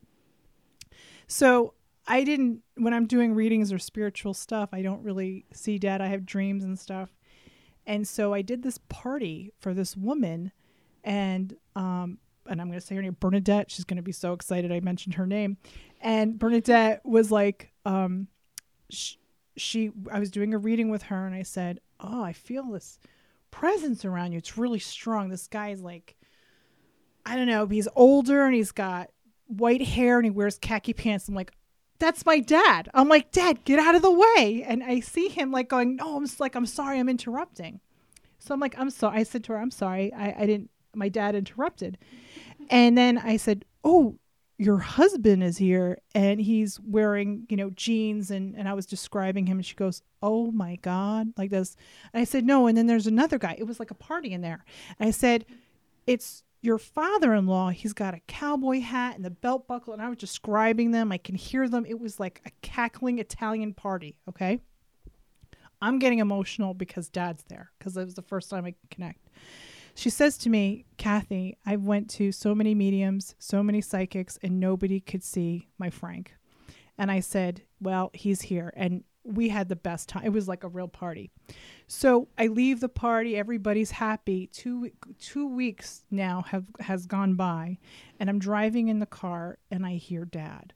So 1.27 1.73
I 2.07 2.23
didn't 2.23 2.61
when 2.75 2.93
I'm 2.93 3.07
doing 3.07 3.33
readings 3.33 3.71
or 3.71 3.79
spiritual 3.79 4.33
stuff, 4.33 4.69
I 4.71 4.81
don't 4.81 5.03
really 5.03 5.45
see 5.53 5.79
dead. 5.79 6.01
I 6.01 6.07
have 6.07 6.25
dreams 6.25 6.63
and 6.63 6.77
stuff. 6.77 7.15
And 7.87 8.07
so 8.07 8.33
I 8.33 8.41
did 8.41 8.63
this 8.63 8.79
party 8.89 9.53
for 9.59 9.73
this 9.73 9.95
woman 9.95 10.51
and 11.03 11.55
um 11.75 12.19
and 12.47 12.61
I'm 12.61 12.67
going 12.67 12.79
to 12.79 12.85
say 12.85 12.93
her 12.93 13.01
name 13.01 13.17
Bernadette. 13.19 13.71
She's 13.71 13.85
going 13.85 13.97
to 13.97 14.03
be 14.03 14.11
so 14.11 14.33
excited 14.33 14.71
I 14.71 14.79
mentioned 14.79 15.15
her 15.15 15.25
name. 15.25 15.57
And 15.99 16.37
Bernadette 16.37 17.03
was 17.03 17.31
like 17.31 17.71
um 17.85 18.27
sh- 18.91 19.15
she 19.57 19.91
I 20.11 20.19
was 20.19 20.31
doing 20.31 20.53
a 20.53 20.57
reading 20.57 20.89
with 20.89 21.03
her 21.03 21.25
and 21.25 21.35
I 21.35 21.43
said, 21.43 21.79
"Oh, 21.99 22.23
I 22.23 22.33
feel 22.33 22.63
this 22.71 22.99
presence 23.51 24.03
around 24.03 24.33
you. 24.33 24.37
It's 24.37 24.57
really 24.57 24.79
strong. 24.79 25.29
This 25.29 25.47
guy's 25.47 25.81
like 25.81 26.15
I 27.25 27.35
don't 27.35 27.47
know, 27.47 27.65
he's 27.65 27.87
older 27.95 28.45
and 28.45 28.53
he's 28.53 28.71
got 28.71 29.09
white 29.47 29.81
hair 29.81 30.17
and 30.17 30.25
he 30.25 30.29
wears 30.29 30.59
khaki 30.59 30.93
pants. 30.93 31.27
I'm 31.27 31.33
like, 31.33 31.51
that's 31.99 32.25
my 32.25 32.39
dad. 32.39 32.89
I'm 32.93 33.07
like, 33.07 33.31
Dad, 33.31 33.63
get 33.63 33.79
out 33.79 33.95
of 33.95 34.01
the 34.01 34.11
way. 34.11 34.63
And 34.67 34.83
I 34.83 34.99
see 34.99 35.29
him 35.29 35.51
like 35.51 35.69
going, 35.69 35.95
No, 35.95 36.17
I'm 36.17 36.25
just 36.25 36.39
like, 36.39 36.55
I'm 36.55 36.65
sorry, 36.65 36.99
I'm 36.99 37.09
interrupting. 37.09 37.79
So 38.39 38.53
I'm 38.53 38.59
like, 38.59 38.77
I'm 38.77 38.89
sorry. 38.89 39.19
I 39.19 39.23
said 39.23 39.43
to 39.45 39.53
her, 39.53 39.59
I'm 39.59 39.71
sorry. 39.71 40.13
I, 40.13 40.41
I 40.41 40.45
didn't, 40.45 40.69
my 40.93 41.09
dad 41.09 41.35
interrupted. 41.35 41.97
And 42.69 42.97
then 42.97 43.17
I 43.17 43.37
said, 43.37 43.65
Oh, 43.83 44.17
your 44.57 44.77
husband 44.77 45.43
is 45.43 45.57
here 45.57 45.99
and 46.13 46.39
he's 46.39 46.79
wearing, 46.79 47.45
you 47.49 47.57
know, 47.57 47.69
jeans. 47.71 48.31
And, 48.31 48.55
and 48.55 48.69
I 48.69 48.73
was 48.73 48.85
describing 48.85 49.45
him 49.45 49.57
and 49.57 49.65
she 49.65 49.75
goes, 49.75 50.01
Oh 50.21 50.51
my 50.51 50.77
God, 50.77 51.33
like 51.37 51.51
this. 51.51 51.75
And 52.13 52.21
I 52.21 52.23
said, 52.23 52.45
No. 52.45 52.67
And 52.67 52.77
then 52.77 52.87
there's 52.87 53.07
another 53.07 53.37
guy. 53.37 53.55
It 53.57 53.67
was 53.67 53.79
like 53.79 53.91
a 53.91 53.95
party 53.95 54.31
in 54.31 54.41
there. 54.41 54.63
And 54.99 55.07
I 55.07 55.11
said, 55.11 55.45
It's 56.07 56.43
your 56.61 56.79
father-in-law 56.79 57.69
he's 57.69 57.93
got 57.93 58.15
a 58.15 58.19
cowboy 58.27 58.81
hat 58.81 59.15
and 59.15 59.23
the 59.23 59.29
belt 59.29 59.67
buckle 59.67 59.93
and 59.93 60.01
i 60.01 60.09
was 60.09 60.17
describing 60.17 60.89
them 60.89 61.11
i 61.11 61.17
can 61.17 61.35
hear 61.35 61.69
them 61.69 61.85
it 61.85 61.99
was 61.99 62.19
like 62.19 62.41
a 62.43 62.49
cackling 62.63 63.19
italian 63.19 63.71
party 63.71 64.15
okay 64.27 64.59
i'm 65.79 65.99
getting 65.99 66.17
emotional 66.17 66.73
because 66.73 67.07
dad's 67.07 67.43
there 67.49 67.71
because 67.77 67.95
it 67.95 68.03
was 68.03 68.15
the 68.15 68.21
first 68.23 68.49
time 68.49 68.65
i 68.65 68.71
could 68.71 68.89
connect 68.89 69.29
she 69.95 70.09
says 70.09 70.37
to 70.37 70.49
me 70.49 70.85
kathy 70.97 71.57
i 71.65 71.75
went 71.75 72.09
to 72.09 72.31
so 72.31 72.53
many 72.53 72.75
mediums 72.75 73.35
so 73.39 73.63
many 73.63 73.81
psychics 73.81 74.37
and 74.43 74.59
nobody 74.59 74.99
could 74.99 75.23
see 75.23 75.67
my 75.77 75.89
frank. 75.89 76.35
And 76.97 77.11
i 77.11 77.19
said 77.19 77.63
well 77.81 78.11
he's 78.13 78.41
here. 78.41 78.73
And 78.75 79.03
we 79.25 79.49
had 79.49 79.69
the 79.69 79.75
best 79.75 80.07
time 80.07 80.23
it 80.23 80.31
was 80.31 80.47
like 80.47 80.63
a 80.63 80.67
real 80.67 80.87
party. 80.87 81.31
So 81.87 82.27
I 82.37 82.47
leave 82.47 82.79
the 82.79 82.89
party. 82.89 83.35
Everybody's 83.35 83.91
happy. 83.91 84.47
Two 84.47 84.91
two 85.19 85.47
weeks 85.47 86.03
now 86.11 86.43
have 86.43 86.65
has 86.79 87.05
gone 87.05 87.35
by, 87.35 87.79
and 88.19 88.29
I'm 88.29 88.39
driving 88.39 88.87
in 88.87 88.99
the 88.99 89.05
car, 89.05 89.57
and 89.71 89.85
I 89.85 89.95
hear 89.95 90.25
Dad, 90.25 90.73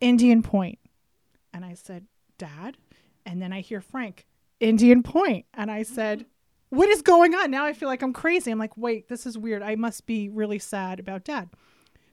Indian 0.00 0.42
Point, 0.42 0.78
and 1.52 1.64
I 1.64 1.74
said, 1.74 2.06
Dad, 2.38 2.76
and 3.24 3.40
then 3.40 3.52
I 3.52 3.60
hear 3.60 3.80
Frank, 3.80 4.26
Indian 4.60 5.02
Point, 5.02 5.46
and 5.54 5.70
I 5.70 5.84
said, 5.84 6.26
What 6.74 6.88
is 6.88 7.02
going 7.02 7.34
on? 7.34 7.50
Now 7.50 7.64
I 7.64 7.72
feel 7.72 7.88
like 7.88 8.02
I'm 8.02 8.12
crazy. 8.12 8.50
I'm 8.50 8.58
like, 8.58 8.76
Wait, 8.76 9.08
this 9.08 9.26
is 9.26 9.38
weird. 9.38 9.62
I 9.62 9.76
must 9.76 10.06
be 10.06 10.28
really 10.28 10.58
sad 10.58 10.98
about 10.98 11.24
Dad. 11.24 11.50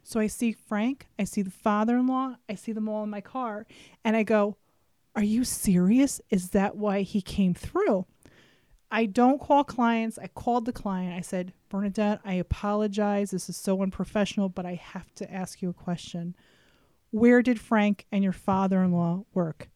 So 0.03 0.19
I 0.19 0.27
see 0.27 0.51
Frank. 0.51 1.07
I 1.17 1.23
see 1.23 1.41
the 1.41 1.51
father-in-law. 1.51 2.35
I 2.49 2.55
see 2.55 2.71
them 2.71 2.89
all 2.89 3.03
in 3.03 3.09
my 3.09 3.21
car, 3.21 3.65
and 4.03 4.15
I 4.15 4.23
go, 4.23 4.57
are 5.15 5.23
you 5.23 5.43
serious? 5.43 6.21
Is 6.29 6.49
that 6.49 6.77
why 6.77 7.01
he 7.01 7.21
came 7.21 7.53
through? 7.53 8.05
I 8.89 9.05
don't 9.05 9.41
call 9.41 9.63
clients. 9.63 10.17
I 10.17 10.27
called 10.27 10.65
the 10.65 10.73
client. 10.73 11.15
I 11.15 11.21
said, 11.21 11.53
Bernadette, 11.69 12.19
I 12.23 12.33
apologize. 12.35 13.31
This 13.31 13.49
is 13.49 13.57
so 13.57 13.81
unprofessional, 13.81 14.49
but 14.49 14.65
I 14.65 14.75
have 14.75 15.13
to 15.15 15.33
ask 15.33 15.61
you 15.61 15.69
a 15.69 15.73
question. 15.73 16.35
Where 17.09 17.41
did 17.41 17.59
Frank 17.59 18.05
and 18.11 18.23
your 18.23 18.33
father 18.33 18.83
in 18.83 18.91
law 18.91 19.25
work? 19.33 19.69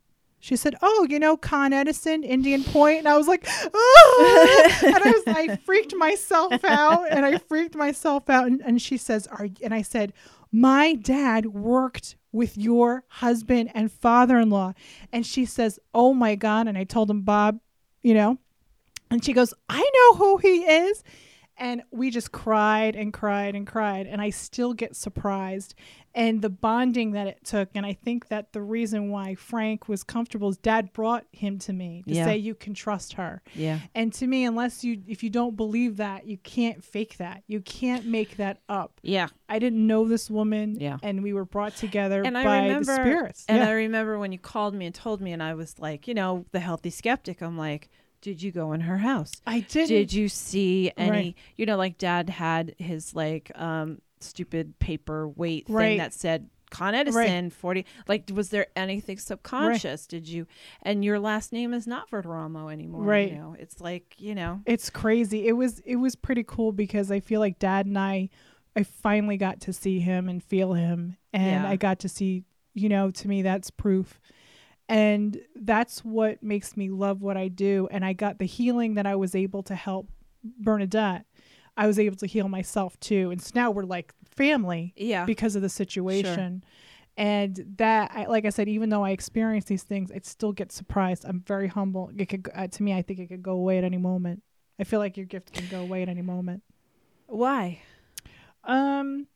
She 0.45 0.55
said, 0.55 0.75
"Oh, 0.83 1.07
you 1.09 1.17
know, 1.17 1.37
Con 1.37 1.73
Edison, 1.73 2.23
Indian 2.23 2.63
Point," 2.63 2.99
and 2.99 3.07
I 3.07 3.17
was 3.17 3.27
like, 3.27 3.47
"Oh!" 3.73 4.69
and 4.85 4.95
I 4.95 5.09
was, 5.09 5.23
I 5.25 5.55
freaked 5.55 5.95
myself 5.95 6.63
out, 6.63 7.07
and 7.09 7.25
I 7.25 7.39
freaked 7.39 7.73
myself 7.73 8.29
out. 8.29 8.45
And, 8.45 8.61
and 8.63 8.79
she 8.79 8.95
says, 8.95 9.25
"Are?" 9.25 9.47
And 9.63 9.73
I 9.73 9.81
said, 9.81 10.13
"My 10.51 10.93
dad 10.93 11.47
worked 11.47 12.15
with 12.31 12.59
your 12.59 13.05
husband 13.07 13.71
and 13.73 13.91
father-in-law," 13.91 14.73
and 15.11 15.25
she 15.25 15.45
says, 15.45 15.79
"Oh 15.95 16.13
my 16.13 16.35
God!" 16.35 16.67
And 16.67 16.77
I 16.77 16.83
told 16.83 17.09
him, 17.09 17.23
Bob, 17.23 17.59
you 18.03 18.13
know, 18.13 18.37
and 19.09 19.25
she 19.25 19.33
goes, 19.33 19.51
"I 19.67 19.79
know 19.79 20.17
who 20.19 20.37
he 20.37 20.57
is." 20.59 21.03
And 21.57 21.81
we 21.89 22.11
just 22.11 22.31
cried 22.31 22.95
and 22.95 23.13
cried 23.13 23.55
and 23.55 23.65
cried. 23.65 24.07
And 24.07 24.21
I 24.21 24.29
still 24.29 24.73
get 24.73 24.95
surprised. 24.95 25.73
And 26.18 26.41
the 26.41 26.49
bonding 26.49 27.11
that 27.11 27.28
it 27.28 27.43
took. 27.43 27.70
And 27.76 27.86
I 27.86 27.91
think 27.91 28.30
that 28.30 28.53
the 28.53 28.61
reason 28.61 29.09
why 29.11 29.36
Frank 29.36 29.89
was 29.89 30.01
comfortable 30.03 30.47
is 30.47 30.55
dad 30.57 30.93
brought 30.93 31.26
him 31.34 31.59
to 31.59 31.74
me 31.74 32.03
to 32.07 32.13
Yeah. 32.13 32.24
say, 32.24 32.38
you 32.38 32.55
can 32.55 32.74
trust 32.74 33.13
her. 33.13 33.41
Yeah. 33.53 33.80
And 33.93 34.13
to 34.13 34.26
me, 34.26 34.45
unless 34.45 34.82
you, 34.84 35.01
if 35.07 35.24
you 35.24 35.30
don't 35.30 35.57
believe 35.57 35.97
that, 35.97 36.26
you 36.26 36.38
can't 36.38 36.82
fake 36.82 37.18
that. 37.18 37.43
You 37.47 37.59
can't 37.59 38.05
make 38.05 38.38
that 38.38 38.61
up. 38.70 39.01
Yeah. 39.03 39.28
I 39.49 39.59
didn't 39.59 39.86
know 39.86 40.07
this 40.07 40.30
woman. 40.30 40.78
Yeah. 40.80 40.99
And 41.03 41.22
we 41.22 41.34
were 41.34 41.43
brought 41.45 41.76
together 41.76 42.24
And 42.24 42.38
I 42.38 42.63
remember, 42.63 42.93
spirits. 42.95 43.43
and 43.49 43.57
yeah. 43.57 43.68
I 43.68 43.72
remember 43.72 44.18
when 44.18 44.32
you 44.32 44.39
called 44.39 44.74
me 44.74 44.86
and 44.86 44.95
told 44.95 45.20
me, 45.20 45.34
and 45.34 45.43
I 45.43 45.53
was 45.53 45.78
like, 45.80 46.07
you 46.07 46.13
know, 46.13 46.45
the 46.53 46.61
healthy 46.61 46.91
skeptic. 46.91 47.41
I'm 47.41 47.57
like, 47.57 47.89
did 48.22 48.41
you 48.41 48.51
go 48.53 48.72
in 48.72 48.80
her 48.82 48.99
house? 48.99 49.34
I 49.45 49.59
didn't. 49.59 49.89
Did 49.89 50.13
you 50.13 50.30
see 50.30 50.91
any? 50.97 51.09
Right. 51.11 51.36
You 51.57 51.66
know, 51.66 51.76
like 51.78 51.97
Dad 51.97 52.30
had 52.30 52.74
his 52.80 53.13
like 53.13 53.51
um 53.53 53.99
stupid 54.20 54.78
paper 54.80 55.28
weight 55.28 55.68
thing 55.68 55.97
that 55.97 56.13
said 56.13 56.49
Con 56.72 56.95
Edison 56.95 57.51
forty. 57.51 57.86
Like, 58.07 58.30
was 58.34 58.49
there 58.49 58.68
anything 58.76 59.18
subconscious? 59.18 60.07
Did 60.07 60.28
you? 60.28 60.47
And 60.82 61.05
your 61.05 61.20
last 61.20 61.53
name 61.53 61.74
is 61.74 61.86
not 61.88 62.09
Verderamo 62.09 62.72
anymore. 62.72 63.03
Right. 63.03 63.32
You 63.32 63.38
know, 63.38 63.55
it's 63.57 63.80
like 63.80 64.16
you 64.18 64.36
know. 64.36 64.61
it's 64.66 64.89
crazy. 64.89 65.47
It 65.47 65.53
was 65.53 65.80
it 65.86 65.97
was 65.97 66.16
pretty 66.16 66.43
cool 66.45 66.72
because 66.72 67.11
I 67.11 67.20
feel 67.20 67.39
like 67.39 67.59
dad 67.59 67.86
and 67.86 67.97
I 67.97 68.30
I 68.76 68.84
finally 68.84 69.38
got 69.38 69.61
to 69.61 69.74
see 69.74 69.99
him 69.99 70.28
and 70.28 70.43
feel 70.43 70.74
him 70.74 71.18
and 71.32 71.63
Yeah. 71.63 71.70
I 71.70 71.76
got 71.78 71.99
to 71.99 72.09
see, 72.09 72.43
you 72.74 72.89
know, 72.89 73.11
to 73.11 73.28
me 73.28 73.41
that's 73.41 73.70
proof. 73.70 74.20
And 74.89 75.39
that's 75.55 76.03
what 76.03 76.43
makes 76.43 76.76
me 76.76 76.89
love 76.89 77.22
what 77.22 77.38
I 77.38 77.47
do 77.47 77.88
and 77.91 78.03
I 78.03 78.13
got 78.13 78.38
the 78.39 78.45
healing 78.45 78.95
that 78.95 79.05
I 79.05 79.16
was 79.16 79.34
able 79.34 79.63
to 79.63 79.76
help 79.76 80.09
Bernadette. 80.43 81.26
I 81.78 81.88
was 81.88 81.99
able 81.99 82.15
to 82.17 82.26
heal 82.26 82.47
myself 82.47 82.99
too. 82.99 83.32
And 83.32 83.41
so 83.41 83.51
now 83.55 83.71
we're 83.71 83.84
like 83.84 84.13
family 84.23 84.93
Yeah. 84.95 85.26
because 85.26 85.55
of 85.55 85.61
the 85.61 85.69
situation. 85.69 86.63
And 87.17 87.76
that, 87.78 88.11
I, 88.13 88.26
like 88.26 88.45
I 88.45 88.49
said, 88.49 88.67
even 88.67 88.89
though 88.89 89.03
I 89.03 89.11
experience 89.11 89.65
these 89.65 89.84
things, 89.84 90.11
I 90.11 90.19
still 90.23 90.51
get 90.51 90.71
surprised. 90.71 91.23
I'm 91.26 91.41
very 91.41 91.67
humble. 91.67 92.11
It 92.17 92.28
could, 92.28 92.49
uh, 92.53 92.67
to 92.67 92.84
me, 92.84 92.93
I 92.93 93.01
think 93.01 93.19
it 93.19 93.28
could 93.28 93.43
go 93.43 93.53
away 93.53 93.78
at 93.78 93.84
any 93.84 93.97
moment. 93.97 94.43
I 94.80 94.84
feel 94.84 94.99
like 94.99 95.15
your 95.15 95.26
gift 95.26 95.53
can 95.53 95.67
go 95.69 95.80
away 95.82 96.01
at 96.01 96.09
any 96.09 96.21
moment. 96.21 96.63
Why? 97.28 97.80
Um, 98.65 99.28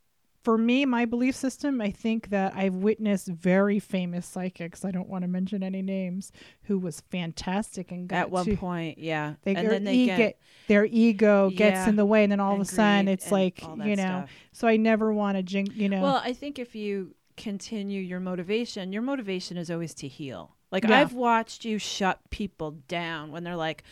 for 0.44 0.58
me, 0.58 0.86
my 0.86 1.04
belief 1.06 1.36
system, 1.36 1.82
I 1.82 1.92
think 1.92 2.30
that 2.30 2.54
I've 2.56 2.76
witnessed 2.76 3.28
very 3.28 3.78
famous 3.80 4.26
psychics. 4.26 4.86
I 4.86 4.92
don't 4.92 5.10
want 5.10 5.24
to 5.24 5.28
mention 5.28 5.64
any 5.64 5.82
names 5.82 6.32
who 6.64 6.80
was 6.80 7.02
fantastic 7.12 7.92
and 7.92 8.08
got 8.08 8.18
At 8.20 8.32
one 8.32 8.46
to- 8.46 8.56
point, 8.58 8.98
yeah. 9.00 9.34
they, 9.44 9.54
and 9.56 9.66
their, 9.66 9.72
then 9.74 9.84
they 9.84 9.96
e- 9.96 10.06
get, 10.06 10.18
get, 10.18 10.40
their 10.68 10.86
ego 10.86 11.50
gets 11.50 11.88
in 11.88 11.96
the 11.98 12.06
way, 12.06 12.24
and 12.24 12.32
then 12.32 12.40
all 12.40 12.56
of 12.56 12.62
a 12.62 12.66
sudden 12.66 13.08
it's 13.10 13.32
like 13.32 13.62
you 13.62 13.96
know. 13.96 14.24
stuff. 14.26 14.30
So 14.54 14.68
I 14.68 14.78
never 14.78 15.12
want 15.14 15.36
to 15.38 15.44
jink, 15.44 15.76
you 15.76 15.90
know. 15.90 16.02
Well, 16.02 16.22
I 16.24 16.34
think 16.34 16.58
if 16.58 16.74
you 16.76 17.16
continue 17.36 18.02
your 18.02 18.20
motivation, 18.20 18.92
your 18.94 19.02
motivation 19.02 19.58
is 19.58 19.70
always 19.70 19.94
to 19.96 20.08
heal. 20.08 20.56
Like 20.72 20.84
Yeah. 20.84 21.00
I've 21.00 21.14
watched 21.14 21.66
you 21.66 21.80
shut 21.80 22.20
people 22.30 22.72
down 22.88 23.32
when 23.32 23.44
they're 23.44 23.56
like, 23.56 23.84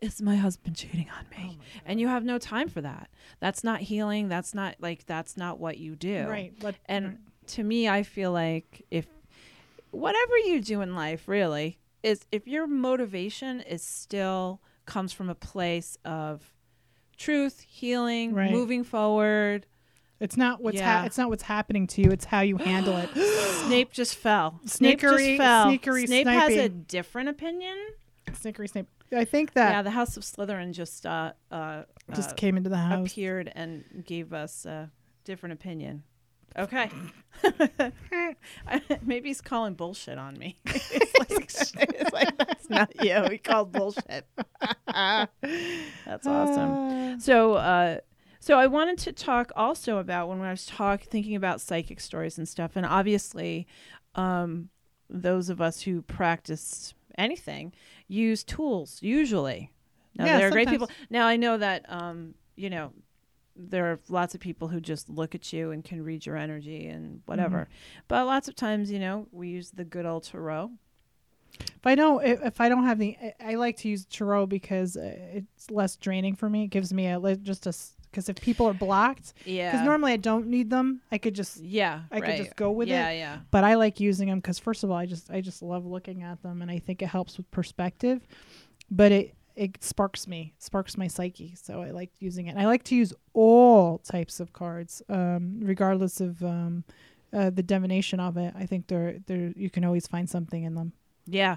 is 0.00 0.22
my 0.22 0.36
husband 0.36 0.76
cheating 0.76 1.08
on 1.16 1.24
Oh 1.36 1.42
me? 1.42 1.58
and 1.84 2.00
you 2.00 2.08
have 2.08 2.24
no 2.24 2.38
time 2.38 2.68
for 2.68 2.80
that. 2.80 3.08
That's 3.40 3.64
not 3.64 3.80
healing. 3.80 4.28
That's 4.28 4.54
not 4.54 4.76
like 4.80 5.06
that's 5.06 5.36
not 5.36 5.58
what 5.58 5.78
you 5.78 5.96
do. 5.96 6.26
Right. 6.28 6.52
But, 6.60 6.76
And 6.86 7.18
to 7.48 7.62
me, 7.64 7.88
I 7.88 8.02
feel 8.02 8.30
like 8.32 8.84
if 8.90 9.06
whatever 9.90 10.36
you 10.38 10.60
do 10.60 10.80
in 10.82 10.94
life 10.94 11.26
really 11.28 11.78
is 12.02 12.24
if 12.30 12.46
your 12.46 12.66
motivation 12.66 13.60
is 13.62 13.82
still 13.82 14.60
comes 14.86 15.12
from 15.12 15.28
a 15.28 15.34
place 15.34 15.98
of 16.04 16.52
truth, 17.16 17.60
healing, 17.60 18.32
Right. 18.34 18.50
moving 18.50 18.84
forward. 18.84 19.66
it's 20.20 20.36
not 20.36 20.60
what's 20.60 20.76
Yeah. 20.78 21.00
ha- 21.00 21.06
it's 21.06 21.16
not 21.16 21.28
what's 21.28 21.44
happening 21.44 21.86
to 21.88 22.02
you. 22.02 22.10
It's 22.10 22.24
how 22.24 22.40
you 22.40 22.56
handle 22.56 22.96
it. 22.96 23.08
Snape 23.66 23.92
just 23.92 24.16
fell. 24.16 24.60
Snape 24.64 25.00
just 25.00 25.14
fell. 25.36 25.66
sneakery 25.66 26.06
Snape 26.06 26.26
has 26.26 26.52
a 26.56 26.68
different 26.68 27.28
opinion. 27.28 27.76
Snickery 28.32 28.68
Snape. 28.68 28.88
I 29.14 29.24
think 29.24 29.54
that 29.54 29.70
yeah, 29.70 29.82
the 29.82 29.90
House 29.90 30.16
of 30.16 30.22
Slytherin 30.22 30.72
just 30.72 31.06
uh, 31.06 31.32
uh, 31.50 31.84
just 32.14 32.30
uh, 32.30 32.34
came 32.34 32.56
into 32.56 32.70
the 32.70 32.76
house. 32.76 33.10
appeared 33.10 33.50
and 33.54 34.04
gave 34.06 34.32
us 34.32 34.66
a 34.66 34.90
different 35.24 35.54
opinion. 35.54 36.02
Okay. 36.56 36.90
Maybe 39.02 39.28
he's 39.28 39.40
calling 39.40 39.74
bullshit 39.74 40.18
on 40.18 40.36
me. 40.38 40.58
it's, 40.66 41.74
like, 41.74 41.90
it's 41.94 42.12
like, 42.12 42.36
that's 42.38 42.68
not 42.68 43.04
you. 43.04 43.22
He 43.30 43.38
called 43.38 43.70
bullshit. 43.72 44.26
that's 44.86 46.26
awesome. 46.26 46.70
Uh, 46.72 47.18
So, 47.18 47.54
uh, 47.54 47.98
so 48.40 48.58
I 48.58 48.66
wanted 48.66 48.98
to 48.98 49.12
talk 49.12 49.52
also 49.54 49.98
about 49.98 50.28
when 50.28 50.40
I 50.40 50.50
was 50.50 50.66
talk 50.66 51.02
thinking 51.02 51.36
about 51.36 51.60
psychic 51.60 52.00
stories 52.00 52.38
and 52.38 52.48
stuff, 52.48 52.72
and 52.76 52.86
obviously, 52.86 53.66
um, 54.14 54.70
those 55.10 55.48
of 55.48 55.60
us 55.60 55.82
who 55.82 56.02
practice 56.02 56.94
anything 57.18 57.72
use 58.06 58.44
tools 58.44 58.98
usually. 59.02 59.72
Now 60.16 60.24
Yeah, 60.24 60.38
there 60.38 60.48
are 60.48 60.50
great 60.50 60.68
people. 60.68 60.88
Now 61.10 61.26
I 61.26 61.36
know 61.36 61.58
that 61.58 61.84
um, 61.88 62.34
you 62.56 62.70
know 62.70 62.92
there 63.58 63.86
are 63.86 64.00
lots 64.08 64.34
of 64.34 64.40
people 64.40 64.68
who 64.68 64.80
just 64.80 65.08
look 65.08 65.34
at 65.34 65.52
you 65.52 65.72
and 65.72 65.84
can 65.84 66.02
read 66.02 66.24
your 66.24 66.36
energy 66.36 66.86
and 66.86 67.22
whatever. 67.26 67.58
Mm-hmm. 67.58 68.00
But 68.06 68.26
lots 68.26 68.48
of 68.48 68.54
times, 68.54 68.90
you 68.90 69.00
know, 69.00 69.26
we 69.32 69.48
use 69.48 69.70
the 69.70 69.84
good 69.84 70.06
old 70.06 70.22
tarot. 70.22 70.70
if 71.58 71.84
I 71.84 71.96
don't, 71.96 72.24
if, 72.24 72.60
I 72.60 72.68
don't 72.68 72.84
have 72.84 72.98
the, 72.98 73.16
I, 73.44 73.56
like 73.56 73.76
to 73.78 73.88
use 73.88 74.06
tarot 74.06 74.46
because 74.46 74.96
uh, 74.96 75.12
it's 75.32 75.70
less 75.70 75.96
draining 75.96 76.36
for 76.36 76.48
me. 76.48 76.64
It 76.64 76.68
gives 76.68 76.92
me 76.92 77.06
a 77.06 77.36
just 77.36 77.66
a 77.66 77.74
because 78.10 78.28
if 78.28 78.40
people 78.40 78.66
are 78.66 78.74
blocked, 78.74 79.34
Yeah. 79.44 79.70
because 79.70 79.84
normally 79.84 80.12
I 80.12 80.16
don't 80.16 80.46
need 80.46 80.70
them. 80.70 81.00
I 81.12 81.18
could 81.18 81.34
just, 81.34 81.58
yeah, 81.60 82.02
I 82.10 82.20
could 82.20 82.36
just 82.36 82.56
go 82.56 82.70
with 82.70 82.88
yeah, 82.88 83.08
it. 83.10 83.18
Yeah, 83.18 83.38
but 83.50 83.64
I 83.64 83.74
like 83.74 84.00
using 84.00 84.28
them 84.28 84.38
because 84.38 84.58
first 84.58 84.84
of 84.84 84.90
all, 84.90 84.96
I 84.96 85.06
just, 85.06 85.30
I 85.30 85.40
just 85.40 85.62
love 85.62 85.86
looking 85.86 86.22
at 86.22 86.42
them, 86.42 86.62
and 86.62 86.70
I 86.70 86.78
think 86.78 87.02
it 87.02 87.06
helps 87.06 87.36
with 87.36 87.50
perspective. 87.50 88.26
But 88.90 89.12
it, 89.12 89.34
it 89.58 89.82
sparks 89.82 90.26
me, 90.28 90.54
sparks 90.58 90.96
my 90.96 91.08
psyche. 91.08 91.54
So 91.60 91.82
I 91.82 91.90
like 91.90 92.10
using 92.20 92.46
it. 92.46 92.50
And 92.50 92.60
I 92.60 92.66
like 92.66 92.84
to 92.84 92.94
use 92.94 93.12
all 93.34 93.98
types 93.98 94.38
of 94.38 94.52
cards, 94.52 95.02
um, 95.08 95.58
regardless 95.60 96.20
of 96.20 96.42
um, 96.44 96.84
uh, 97.32 97.50
the 97.50 97.62
divination 97.62 98.20
of 98.20 98.36
it. 98.36 98.54
I 98.56 98.66
think 98.66 98.86
they're, 98.86 99.18
they're, 99.26 99.52
you 99.56 99.68
can 99.68 99.84
always 99.84 100.06
find 100.06 100.30
something 100.30 100.62
in 100.62 100.74
them. 100.74 100.92
Yeah. 101.26 101.56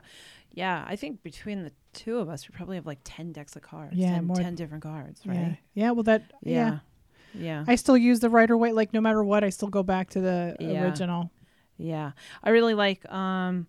Yeah. 0.54 0.84
I 0.88 0.96
think 0.96 1.24
between 1.24 1.64
the 1.64 1.72
two 1.94 2.18
of 2.20 2.30
us, 2.30 2.48
we 2.48 2.56
probably 2.56 2.76
have 2.78 2.86
like 2.86 3.00
10 3.04 3.32
decks 3.32 3.56
of 3.56 3.62
cards. 3.62 3.96
Yeah, 3.96 4.16
10, 4.16 4.26
more- 4.26 4.36
10 4.36 4.56
different 4.56 4.84
cards, 4.84 5.22
Yeah. 5.24 5.32
right? 5.32 5.58
Yeah. 5.74 5.92
Well, 5.92 6.04
that, 6.04 6.24
yeah. 6.44 6.54
Yeah. 6.54 6.80
Yeah. 7.34 7.64
I 7.68 7.76
still 7.76 7.96
use 7.98 8.20
the 8.20 8.30
Rider 8.30 8.58
Waite. 8.58 8.76
Like 8.76 8.94
no 8.94 9.00
matter 9.02 9.24
what, 9.24 9.44
I 9.44 9.50
still 9.50 9.70
go 9.70 9.84
back 9.84 10.10
to 10.12 10.20
the 10.22 10.56
Yeah. 10.60 10.84
original. 10.84 11.32
Yeah. 11.78 12.12
I 12.44 12.50
really 12.50 12.74
like 12.74 13.10
um 13.12 13.68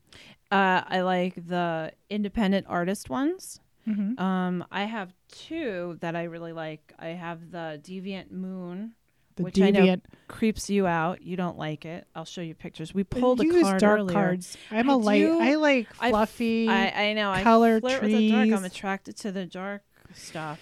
uh 0.50 0.82
I 0.86 1.00
like 1.02 1.34
the 1.46 1.92
independent 2.10 2.66
artist 2.68 3.08
ones. 3.08 3.60
Mm-hmm. 3.86 4.20
Um 4.20 4.64
I 4.72 4.84
have 4.84 5.14
two 5.28 5.96
that 6.00 6.16
I 6.16 6.24
really 6.24 6.52
like. 6.52 6.92
I 6.98 7.08
have 7.08 7.50
the 7.52 7.80
Deviant 7.82 8.30
Moon 8.32 8.94
The 9.36 9.44
which 9.44 9.60
I 9.60 9.70
know 9.70 9.80
deviant. 9.80 10.02
creeps 10.28 10.68
you 10.70 10.86
out. 10.86 11.22
You 11.22 11.36
don't 11.36 11.56
like 11.58 11.84
it. 11.84 12.06
I'll 12.14 12.24
show 12.24 12.40
you 12.42 12.54
pictures. 12.54 12.92
We 12.94 13.04
pulled 13.04 13.40
a 13.40 13.44
you 13.44 13.54
use 13.54 13.62
card 13.62 13.80
dark 13.80 13.98
earlier. 14.00 14.12
cards. 14.14 14.56
I'm 14.70 14.90
I 14.90 14.92
a 14.92 14.96
light. 14.96 15.18
do- 15.20 15.40
I 15.40 15.54
like 15.54 15.92
fluffy. 15.94 16.68
I, 16.68 17.08
I 17.08 17.12
know. 17.14 17.32
color 17.42 17.76
I 17.76 17.80
flirt 17.80 18.02
with 18.02 18.10
the 18.10 18.30
dark. 18.30 18.48
I'm 18.50 18.64
attracted 18.64 19.16
to 19.18 19.32
the 19.32 19.46
dark 19.46 19.82
stuff. 20.14 20.60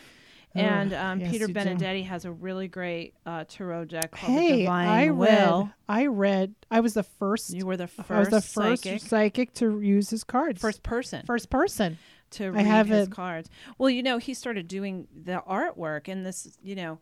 And 0.53 0.93
um, 0.93 1.21
yes, 1.21 1.31
Peter 1.31 1.45
you 1.45 1.49
do. 1.49 1.53
Benedetti 1.55 2.03
has 2.03 2.25
a 2.25 2.33
really 2.33 2.67
great 2.67 3.15
uh, 3.25 3.45
tarot 3.49 3.85
deck 3.85 4.11
called 4.11 4.37
the 4.37 4.41
hey, 4.41 4.61
Divine 4.63 4.89
I 4.89 5.11
Will. 5.11 5.63
read. 5.63 5.73
I 5.89 6.07
read. 6.07 6.55
I 6.71 6.81
was 6.81 6.95
the 6.95 7.05
first. 7.05 7.51
You 7.51 7.67
were 7.67 7.77
the 7.77 7.87
first, 7.87 8.11
I 8.11 8.19
was 8.19 8.29
the 8.31 8.41
first 8.41 8.83
psychic, 8.83 9.01
psychic, 9.03 9.55
to 9.55 9.81
use 9.81 10.11
his 10.11 10.25
cards. 10.25 10.61
first 10.61 10.83
person 10.83 11.25
first 11.25 11.51
person. 11.51 11.99
to 12.31 12.51
read 12.51 12.67
have 12.67 12.89
his 12.89 13.07
it. 13.07 13.13
cards. 13.13 13.49
Well, 13.79 13.91
you 13.91 14.03
know, 14.03 14.19
he 14.19 14.35
started 14.35 14.67
doing 14.67 15.07
the 15.15 15.41
artwork, 15.49 16.09
and 16.09 16.27
this, 16.27 16.49
you 16.65 16.75
know, 16.75 16.99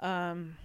um, 0.00 0.56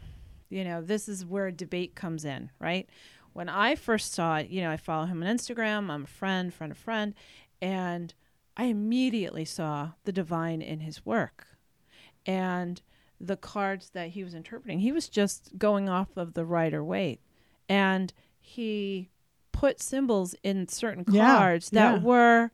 you 0.53 0.63
know, 0.63 0.81
this 0.81 1.09
is 1.09 1.25
where 1.25 1.51
debate 1.51 1.95
comes 1.95 2.23
in, 2.25 2.49
right? 2.59 2.87
When 3.33 3.49
I 3.49 3.75
first 3.75 4.13
saw 4.13 4.37
it, 4.37 4.49
you 4.49 4.61
know, 4.61 4.69
I 4.71 4.77
follow 4.77 5.05
him 5.07 5.23
on 5.23 5.37
Instagram. 5.37 5.89
I'm 5.89 6.03
a 6.03 6.07
friend, 6.07 6.53
friend 6.53 6.71
of 6.71 6.77
friend, 6.77 7.13
and 7.61 8.13
I 8.55 8.65
immediately 8.65 9.45
saw 9.45 9.93
the 10.03 10.11
divine 10.11 10.61
in 10.61 10.81
his 10.81 11.05
work, 11.05 11.47
and 12.25 12.81
the 13.19 13.37
cards 13.37 13.89
that 13.91 14.09
he 14.09 14.23
was 14.23 14.33
interpreting. 14.33 14.79
He 14.79 14.91
was 14.91 15.09
just 15.09 15.57
going 15.57 15.89
off 15.89 16.15
of 16.17 16.33
the 16.33 16.45
Rider 16.45 16.83
Waite, 16.83 17.21
and 17.67 18.13
he 18.39 19.09
put 19.51 19.81
symbols 19.81 20.35
in 20.43 20.67
certain 20.67 21.05
Yeah, 21.09 21.37
cards 21.37 21.69
that 21.71 21.93
yeah. 21.95 21.99
were 22.03 22.51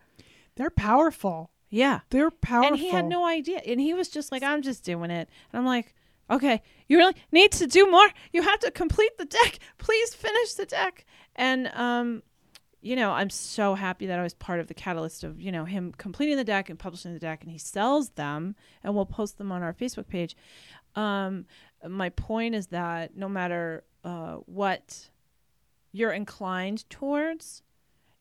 They're 0.55 0.69
powerful. 0.69 1.49
yeah 1.69 2.01
They're 2.09 2.29
powerful. 2.31 2.67
and 2.73 2.77
he 2.79 2.89
had 2.89 3.05
no 3.07 3.25
idea. 3.25 3.61
And 3.65 3.79
he 3.81 3.93
was 3.93 4.09
just 4.09 4.31
like, 4.31 4.43
I'm 4.43 4.61
just 4.61 4.83
doing 4.83 5.09
it. 5.09 5.27
And 5.51 5.59
I'm 5.59 5.65
like, 5.65 5.95
okay, 6.29 6.61
you 6.87 6.97
really 6.97 7.15
need 7.31 7.51
to 7.53 7.67
do 7.67 7.89
more. 7.89 8.07
You 8.31 8.41
have 8.41 8.59
to 8.59 8.71
complete 8.71 9.17
the 9.17 9.25
deck. 9.25 9.59
Please 9.77 10.13
finish 10.13 10.53
the 10.53 10.65
deck. 10.65 11.05
And, 11.35 11.71
um, 11.73 12.23
you 12.81 12.95
know, 12.95 13.11
I'm 13.11 13.29
so 13.29 13.75
happy 13.75 14.05
that 14.07 14.19
I 14.19 14.23
was 14.23 14.33
part 14.33 14.59
of 14.59 14.67
the 14.67 14.73
catalyst 14.73 15.23
of, 15.23 15.39
you 15.41 15.51
know, 15.51 15.65
him 15.65 15.93
completing 15.97 16.37
the 16.37 16.43
deck 16.43 16.69
and 16.69 16.79
publishing 16.79 17.13
the 17.13 17.19
deck. 17.19 17.41
And 17.43 17.51
he 17.51 17.57
sells 17.57 18.09
them 18.11 18.55
and 18.83 18.95
we'll 18.95 19.05
post 19.05 19.37
them 19.37 19.51
on 19.51 19.63
our 19.63 19.73
Facebook 19.73 20.07
page. 20.07 20.35
Um, 20.95 21.45
my 21.87 22.09
point 22.09 22.55
is 22.55 22.67
that 22.67 23.15
no 23.15 23.29
matter 23.29 23.83
uh, 24.03 24.35
what 24.45 25.09
you're 25.91 26.11
inclined 26.11 26.89
towards, 26.89 27.63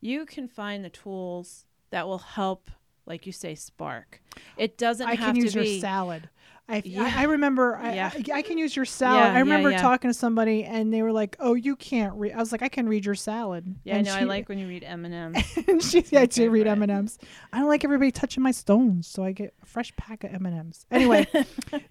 you 0.01 0.27
can 0.27 0.49
find 0.49 0.85
the 0.85 0.91
tools 0.91 1.67
that 1.91 2.07
will 2.07 2.19
help, 2.19 2.71
like 3.07 3.27
you 3.27 3.33
say, 3.33 3.55
spark. 3.55 4.23
It 4.57 4.79
doesn't 4.79 5.09
I 5.09 5.15
have 5.15 5.35
can 5.35 5.37
use 5.37 5.53
to 5.53 5.65
your 5.65 5.81
salad. 5.81 6.29
I, 6.69 6.83
Yeah. 6.85 7.03
I, 7.17 7.21
I 7.21 7.25
remember 7.25 7.77
I, 7.77 7.95
Yeah. 7.95 8.11
I, 8.15 8.39
I 8.39 8.43
can 8.43 8.59
use 8.59 8.77
your 8.77 8.85
salad. 8.85 9.25
Yeah, 9.25 9.33
I 9.35 9.39
remember 9.41 9.73
talking 9.79 10.11
to 10.11 10.15
somebody 10.15 10.65
and 10.65 10.93
they 10.93 11.03
were 11.03 11.13
like, 11.13 11.37
"Oh, 11.41 11.55
you 11.55 11.77
can't 11.77 12.15
read." 12.15 12.33
I 12.33 12.39
was 12.39 12.53
like, 12.53 12.63
"I 12.63 12.69
can 12.69 12.89
read 12.89 13.07
your 13.07 13.15
salad." 13.15 13.77
yeah, 13.85 13.97
and 13.97 14.07
no, 14.07 14.15
I 14.15 14.25
like 14.25 14.49
when 14.49 14.59
you 14.59 14.69
read 14.69 14.83
Eminem. 14.83 15.35
and 15.69 15.83
she, 15.83 16.05
yeah, 16.11 16.21
I 16.21 16.27
do 16.27 16.51
read. 16.51 16.67
M 16.67 16.83
and 16.83 16.93
M's. 16.93 17.19
I 17.53 17.59
don't 17.59 17.69
like 17.69 17.85
everybody 17.85 18.11
touching 18.13 18.43
my 18.43 18.51
stones, 18.51 19.07
so 19.07 19.25
I 19.25 19.33
get 19.33 19.55
a 19.63 19.67
fresh 19.67 19.95
pack 19.97 20.25
of 20.25 20.35
M 20.35 20.45
and 20.45 20.59
M's. 20.59 20.85
Anyway, 20.91 21.27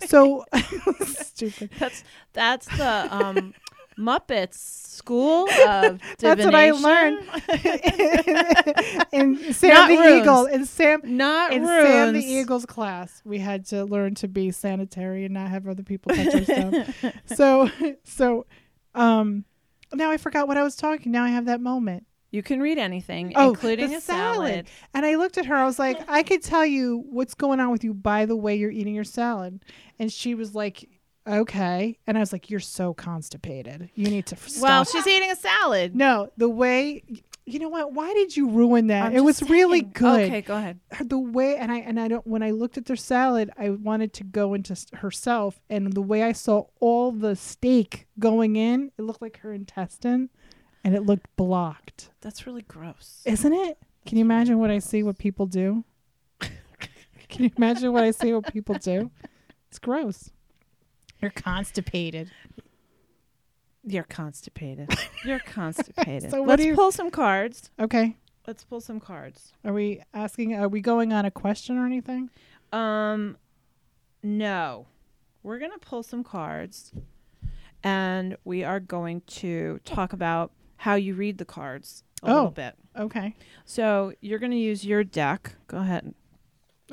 so 0.06 0.46
stupid. 1.06 1.72
that's 1.80 2.04
that's 2.34 2.68
the 2.78 3.08
um, 3.10 3.54
Muppets 3.98 4.56
School 4.56 5.50
of 5.68 6.00
Divination. 6.18 6.18
That's 6.20 6.46
what 6.46 6.56
I 6.56 6.72
learned. 6.72 7.20
in 9.12 9.54
Sam 9.54 9.70
Not 9.74 9.88
the 9.88 9.98
runes. 9.98 10.22
Eagle, 10.22 10.46
in 10.46 10.66
Sam, 10.66 11.02
Not 11.04 11.54
in 11.54 11.64
runes. 11.64 11.88
Sam 11.88 12.14
the 12.14 12.26
Eagle's 12.26 12.66
class, 12.66 13.22
we 13.26 13.40
had 13.40 13.66
to 13.68 13.86
learn 13.86 14.16
to 14.16 14.28
be 14.28 14.52
sanitary 14.52 15.26
and 15.26 15.34
not 15.34 15.50
have 15.50 15.68
other 15.68 15.84
people 15.84 16.16
touch 16.16 16.34
our 16.34 16.44
stuff. 16.44 17.14
so, 17.26 17.70
so, 18.04 18.46
um, 18.96 19.46
now 19.94 20.12
I 20.12 20.18
forgot 20.18 20.48
what 20.48 20.58
I 20.58 20.64
was 20.64 20.76
talking. 20.76 21.12
Now 21.12 21.24
I 21.24 21.30
have 21.30 21.46
that 21.46 21.62
moment. 21.62 22.06
You 22.30 22.44
can 22.44 22.60
read 22.60 22.78
anything, 22.78 23.32
Oh, 23.36 23.50
including 23.50 23.94
a 23.96 24.02
salad. 24.02 24.68
And 24.94 25.06
I 25.06 25.16
looked 25.16 25.38
at 25.38 25.46
her. 25.46 25.56
I 25.56 25.66
was 25.66 25.80
like, 25.80 25.98
I 26.10 26.24
could 26.24 26.44
tell 26.44 26.66
you 26.66 27.06
what's 27.10 27.34
going 27.34 27.62
on 27.62 27.72
with 27.72 27.86
you 27.86 27.94
by 27.94 28.26
the 28.26 28.36
way 28.36 28.56
you're 28.56 28.70
eating 28.70 28.94
your 28.94 29.06
salad. 29.06 29.64
And 29.98 30.12
she 30.12 30.36
was 30.36 30.54
like, 30.54 30.90
okay. 31.28 31.98
And 32.08 32.18
I 32.18 32.20
was 32.22 32.32
like, 32.32 32.50
you're 32.50 32.60
so 32.60 32.94
constipated. 32.94 33.90
You 33.96 34.10
need 34.10 34.26
to 34.28 34.36
f- 34.36 34.48
stop. 34.48 34.64
Well, 34.64 34.84
she's 34.86 35.06
eating 35.08 35.32
a 35.32 35.36
salad. 35.36 35.96
no, 35.96 36.32
the 36.38 36.50
way. 36.50 37.04
You 37.46 37.60
know 37.60 37.70
what? 37.70 37.94
Why 37.94 38.14
did 38.14 38.36
you 38.36 38.50
ruin 38.50 38.88
that? 38.88 39.06
I'm 39.06 39.16
it 39.16 39.24
was 39.24 39.40
just 39.40 39.50
really 39.50 39.82
good. 39.82 40.26
Okay, 40.26 40.42
go 40.42 40.58
ahead. 40.58 40.80
The 41.00 41.18
way 41.18 41.56
and 41.56 41.72
I 41.72 41.78
and 41.78 41.98
I 41.98 42.10
don't 42.10 42.28
when 42.28 42.44
I 42.44 42.52
looked 42.52 42.78
at 42.78 42.86
their 42.88 42.98
salad, 42.98 43.50
I 43.58 43.70
wanted 43.70 44.12
to 44.14 44.26
go 44.26 44.54
into 44.54 44.76
herself 44.96 45.62
and 45.70 45.94
the 45.94 46.02
way 46.02 46.24
I 46.24 46.34
saw 46.34 46.66
all 46.82 47.14
the 47.14 47.38
steak 47.38 48.08
going 48.20 48.58
in, 48.58 48.92
it 48.98 49.02
looked 49.04 49.22
like 49.22 49.38
her 49.40 49.54
intestine 49.54 50.30
and 50.84 50.94
it 50.94 51.06
looked 51.06 51.34
blocked. 51.38 52.10
That's 52.20 52.46
really 52.46 52.64
gross. 52.64 53.22
Isn't 53.26 53.54
it? 53.54 53.78
Can 54.06 54.18
you 54.18 54.26
imagine 54.26 54.60
what 54.60 54.70
I 54.70 54.80
see 54.80 55.04
what 55.04 55.18
people 55.18 55.46
do? 55.46 55.86
Can 57.30 57.46
you 57.46 57.52
imagine 57.58 57.94
what 57.94 58.04
I 58.04 58.12
see 58.12 58.34
what 58.34 58.52
people 58.52 58.76
do? 58.76 59.10
It's 59.70 59.80
gross. 59.80 60.32
You're 61.22 61.32
constipated. 61.32 62.32
You're 63.84 64.04
constipated. 64.04 64.94
You're 65.24 65.40
constipated. 65.46 66.30
So 66.32 66.44
Let's 66.44 66.64
you- 66.64 66.76
pull 66.76 66.92
some 66.92 67.10
cards. 67.12 67.70
Okay. 67.80 68.16
Let's 68.46 68.64
pull 68.64 68.80
some 68.82 69.00
cards. 69.00 69.52
Are 69.66 69.74
we 69.74 70.02
asking 70.14 70.56
are 70.56 70.70
we 70.70 70.80
going 70.80 71.12
on 71.12 71.26
a 71.26 71.32
question 71.32 71.78
or 71.78 71.86
anything? 71.86 72.30
Um, 72.72 73.38
no, 74.24 74.88
we're 75.44 75.60
gonna 75.60 75.78
pull 75.80 76.02
some 76.02 76.24
cards, 76.24 76.94
and 77.84 78.38
we 78.46 78.64
are 78.64 78.80
going 78.80 79.22
to 79.28 79.80
talk 79.84 80.14
about 80.14 80.52
how 80.78 80.96
you 80.96 81.14
read 81.14 81.38
the 81.40 81.46
cards 81.46 82.04
a 82.24 82.28
Oh. 82.30 82.34
little 82.36 82.52
bit. 82.52 82.76
Okay. 82.98 83.36
So 83.66 84.14
you're 84.22 84.40
gonna 84.40 84.56
use 84.56 84.86
your 84.86 85.04
deck. 85.04 85.56
Go 85.68 85.78
ahead. 85.80 86.14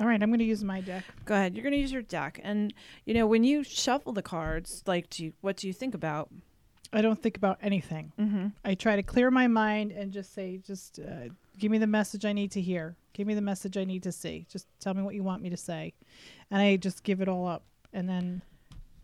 All 0.01 0.07
right. 0.07 0.21
I'm 0.23 0.29
going 0.31 0.39
to 0.41 0.45
use 0.45 0.65
my 0.65 0.81
deck. 0.81 1.05
Go 1.25 1.35
ahead. 1.35 1.55
You're 1.55 1.65
gonna 1.65 1.77
use 1.77 1.93
your 1.93 2.03
deck, 2.03 2.41
and 2.43 2.75
you 3.05 3.15
know 3.15 3.27
when 3.27 3.45
you 3.45 3.63
shuffle 3.63 4.13
the 4.13 4.23
cards, 4.23 4.83
like, 4.87 5.09
do 5.11 5.25
you, 5.25 5.33
what 5.41 5.57
do 5.57 5.67
you 5.67 5.73
think 5.73 5.95
about? 5.95 6.31
I 6.93 7.03
don't 7.03 7.21
think 7.21 7.37
about 7.37 7.59
anything. 7.61 8.13
Mm-hmm. 8.21 8.47
I 8.65 8.75
try 8.75 8.95
to 8.97 9.03
clear 9.03 9.31
my 9.31 9.49
mind 9.49 9.91
and 9.91 10.13
just 10.13 10.33
say, 10.33 10.59
just 10.65 11.01
uh, 11.01 11.29
give 11.59 11.73
me 11.73 11.79
the 11.79 11.89
message 11.89 12.25
I 12.25 12.33
need 12.33 12.53
to 12.53 12.61
hear. 12.61 12.97
Give 13.15 13.27
me 13.27 13.35
the 13.35 13.41
message 13.41 13.77
I 13.77 13.83
need 13.85 14.05
to 14.05 14.13
see. 14.13 14.47
Just 14.49 14.69
tell 14.79 14.95
me 14.95 15.03
what 15.03 15.15
you 15.17 15.25
want 15.25 15.43
me 15.43 15.51
to 15.51 15.57
say. 15.57 15.93
And 16.53 16.63
I 16.63 16.77
just 16.77 17.03
give 17.03 17.21
it 17.21 17.29
all 17.29 17.49
up. 17.49 17.65
And 17.93 18.09
then 18.09 18.43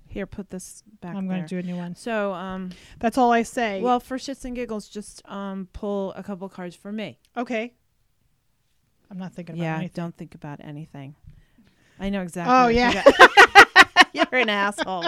Here, 0.06 0.26
put 0.26 0.50
this 0.50 0.84
back. 1.00 1.16
I'm 1.16 1.26
going 1.26 1.42
to 1.42 1.48
do 1.48 1.58
a 1.58 1.62
new 1.62 1.76
one. 1.76 1.96
So, 1.96 2.32
um, 2.32 2.70
That's 3.00 3.18
all 3.18 3.32
I 3.32 3.42
say. 3.42 3.80
well, 3.80 3.98
for 4.00 4.18
shits 4.18 4.44
and 4.44 4.54
giggles, 4.54 4.88
just 4.88 5.22
um, 5.28 5.68
pull 5.72 6.12
a 6.14 6.22
couple 6.22 6.48
cards 6.48 6.76
for 6.76 6.92
me. 6.92 7.18
okay. 7.36 7.74
I'm 9.10 9.18
not 9.18 9.32
thinking 9.34 9.56
about 9.56 9.64
Yeah, 9.64 9.76
anything. 9.76 9.92
don't 9.94 10.16
think 10.16 10.34
about 10.34 10.60
anything. 10.62 11.14
I 11.98 12.08
know 12.10 12.22
exactly. 12.22 12.54
Oh, 12.54 12.64
what 12.64 12.74
you 12.74 12.80
yeah. 12.80 13.02
got. 13.04 14.06
You're 14.32 14.40
an 14.40 14.48
asshole. 14.48 15.04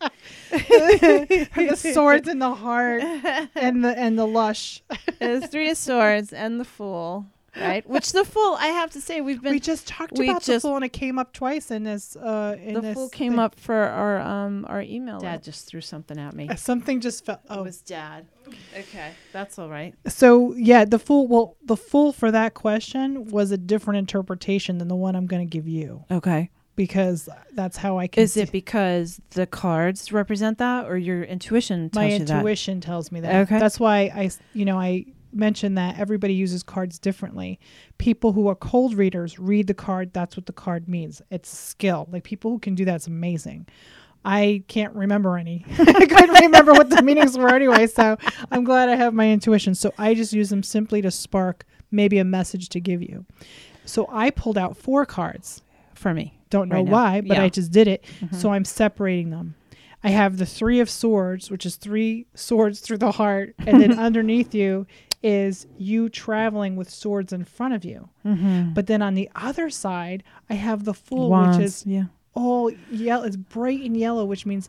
the 0.50 1.76
swords 1.92 2.28
and 2.28 2.40
the 2.40 2.54
heart 2.54 3.02
and 3.54 3.84
the 3.84 3.98
and 3.98 4.18
the 4.18 4.26
lush. 4.26 4.82
It's 5.20 5.46
three 5.48 5.70
of 5.70 5.76
swords 5.76 6.32
and 6.32 6.60
the 6.60 6.64
fool, 6.64 7.26
right? 7.56 7.88
Which 7.88 8.12
the 8.12 8.24
fool, 8.24 8.56
I 8.58 8.68
have 8.68 8.90
to 8.92 9.00
say, 9.00 9.20
we've 9.20 9.40
been. 9.42 9.52
we 9.52 9.60
just 9.60 9.86
talked 9.86 10.18
we 10.18 10.28
about 10.28 10.42
the 10.42 10.52
just- 10.54 10.62
fool 10.62 10.76
and 10.76 10.84
it 10.84 10.92
came 10.92 11.18
up 11.18 11.32
twice 11.32 11.70
in 11.70 11.84
this 11.84 12.16
uh 12.16 12.56
in 12.60 12.74
the 12.74 12.80
this 12.80 12.94
fool 12.94 13.08
came 13.08 13.32
thing. 13.32 13.38
up 13.40 13.58
for 13.58 13.74
our 13.74 14.18
um 14.20 14.64
our 14.68 14.82
email. 14.82 15.20
Dad 15.20 15.42
just 15.42 15.66
threw 15.66 15.80
something 15.80 16.18
at 16.18 16.34
me. 16.34 16.48
Uh, 16.48 16.54
something 16.56 17.00
just 17.00 17.24
fell 17.24 17.40
Oh. 17.48 17.60
It 17.60 17.64
was 17.64 17.80
dad. 17.80 18.26
Okay, 18.78 19.12
that's 19.32 19.58
all 19.58 19.68
right. 19.70 19.94
so 20.06 20.54
yeah 20.54 20.84
the 20.84 20.98
fool 20.98 21.26
well 21.26 21.56
the 21.64 21.76
fool 21.76 22.12
for 22.12 22.30
that 22.30 22.52
question 22.54 23.24
was 23.30 23.50
a 23.50 23.56
different 23.56 23.96
interpretation 23.98 24.76
than 24.78 24.88
the 24.88 24.94
one 24.96 25.16
i'm 25.16 25.26
going 25.26 25.40
to 25.46 25.50
give 25.50 25.66
you 25.66 26.04
Okay. 26.10 26.50
because 26.76 27.26
that's 27.54 27.78
how 27.78 27.98
i 27.98 28.06
can 28.06 28.22
Is 28.22 28.36
it 28.36 28.52
because 28.52 29.18
the 29.30 29.46
cards 29.46 30.12
represent 30.12 30.58
that, 30.58 30.84
or 30.86 30.98
your 30.98 31.22
intuition 31.22 31.88
tells 31.88 32.02
my 32.04 32.12
you 32.12 32.18
that? 32.18 32.30
intuition 32.30 32.80
tells 32.82 33.10
me 33.10 33.20
that 33.20 33.34
Okay. 33.44 33.58
that's 33.58 33.80
why 33.80 34.12
I, 34.14 34.30
you 34.52 34.66
know 34.66 34.78
i 34.78 35.06
mentioned 35.34 35.76
that 35.78 35.98
everybody 35.98 36.34
uses 36.34 36.62
cards 36.62 36.98
differently 36.98 37.58
people 37.98 38.32
who 38.32 38.46
are 38.48 38.54
cold 38.54 38.94
readers 38.94 39.38
read 39.38 39.66
the 39.66 39.74
card 39.74 40.12
that's 40.12 40.36
what 40.36 40.46
the 40.46 40.52
card 40.52 40.88
means 40.88 41.20
it's 41.30 41.48
skill 41.48 42.08
like 42.12 42.24
people 42.24 42.50
who 42.50 42.58
can 42.58 42.74
do 42.74 42.84
that's 42.84 43.06
amazing 43.06 43.66
I 44.26 44.62
can't 44.68 44.94
remember 44.94 45.36
any. 45.36 45.66
I 45.78 46.06
couldn't 46.06 46.40
remember 46.44 46.72
what 46.72 46.88
the 46.88 47.02
meanings 47.02 47.36
were 47.36 47.54
anyway, 47.54 47.86
so 47.86 48.16
I'm 48.50 48.64
glad 48.64 48.88
I 48.88 48.96
have 48.96 49.12
my 49.12 49.30
intuition. 49.30 49.74
So 49.74 49.92
I 49.98 50.14
just 50.14 50.32
use 50.32 50.48
them 50.48 50.62
simply 50.62 51.02
to 51.02 51.10
spark 51.10 51.66
maybe 51.90 52.16
a 52.18 52.24
message 52.24 52.70
to 52.70 52.80
give 52.80 53.02
you. 53.02 53.26
So 53.84 54.08
I 54.10 54.30
pulled 54.30 54.56
out 54.56 54.78
four 54.78 55.04
cards. 55.04 55.60
for 55.94 56.14
me. 56.14 56.38
Don't 56.48 56.70
know 56.70 56.76
Right 56.76 56.86
why, 56.86 57.20
but 57.20 57.36
Yeah. 57.36 57.42
I 57.42 57.50
just 57.50 57.70
did 57.70 57.86
it. 57.86 58.02
Mhm. 58.22 58.34
So 58.34 58.50
I'm 58.50 58.64
separating 58.64 59.28
them. 59.28 59.56
I 60.02 60.08
have 60.08 60.38
the 60.38 60.46
three 60.46 60.80
of 60.80 60.88
swords, 60.88 61.50
which 61.50 61.66
is 61.66 61.76
three 61.76 62.26
swords 62.34 62.80
through 62.80 62.98
the 62.98 63.12
heart, 63.12 63.54
and 63.66 63.78
then 63.78 63.98
underneath 63.98 64.54
you 64.54 64.86
is 65.24 65.66
you 65.78 66.10
traveling 66.10 66.76
with 66.76 66.90
swords 66.90 67.32
in 67.32 67.44
front 67.44 67.72
of 67.72 67.82
you. 67.82 68.10
Mm-hmm. 68.26 68.74
But 68.74 68.86
then 68.86 69.00
on 69.00 69.14
the 69.14 69.30
other 69.34 69.70
side, 69.70 70.22
I 70.50 70.54
have 70.54 70.84
the 70.84 70.92
fool, 70.92 71.30
Wands, 71.30 71.56
which 71.56 71.66
is 71.66 71.86
yeah. 71.86 72.04
all 72.34 72.70
yellow. 72.90 73.24
It's 73.24 73.36
bright 73.36 73.80
and 73.80 73.96
yellow, 73.96 74.26
which 74.26 74.44
means 74.44 74.68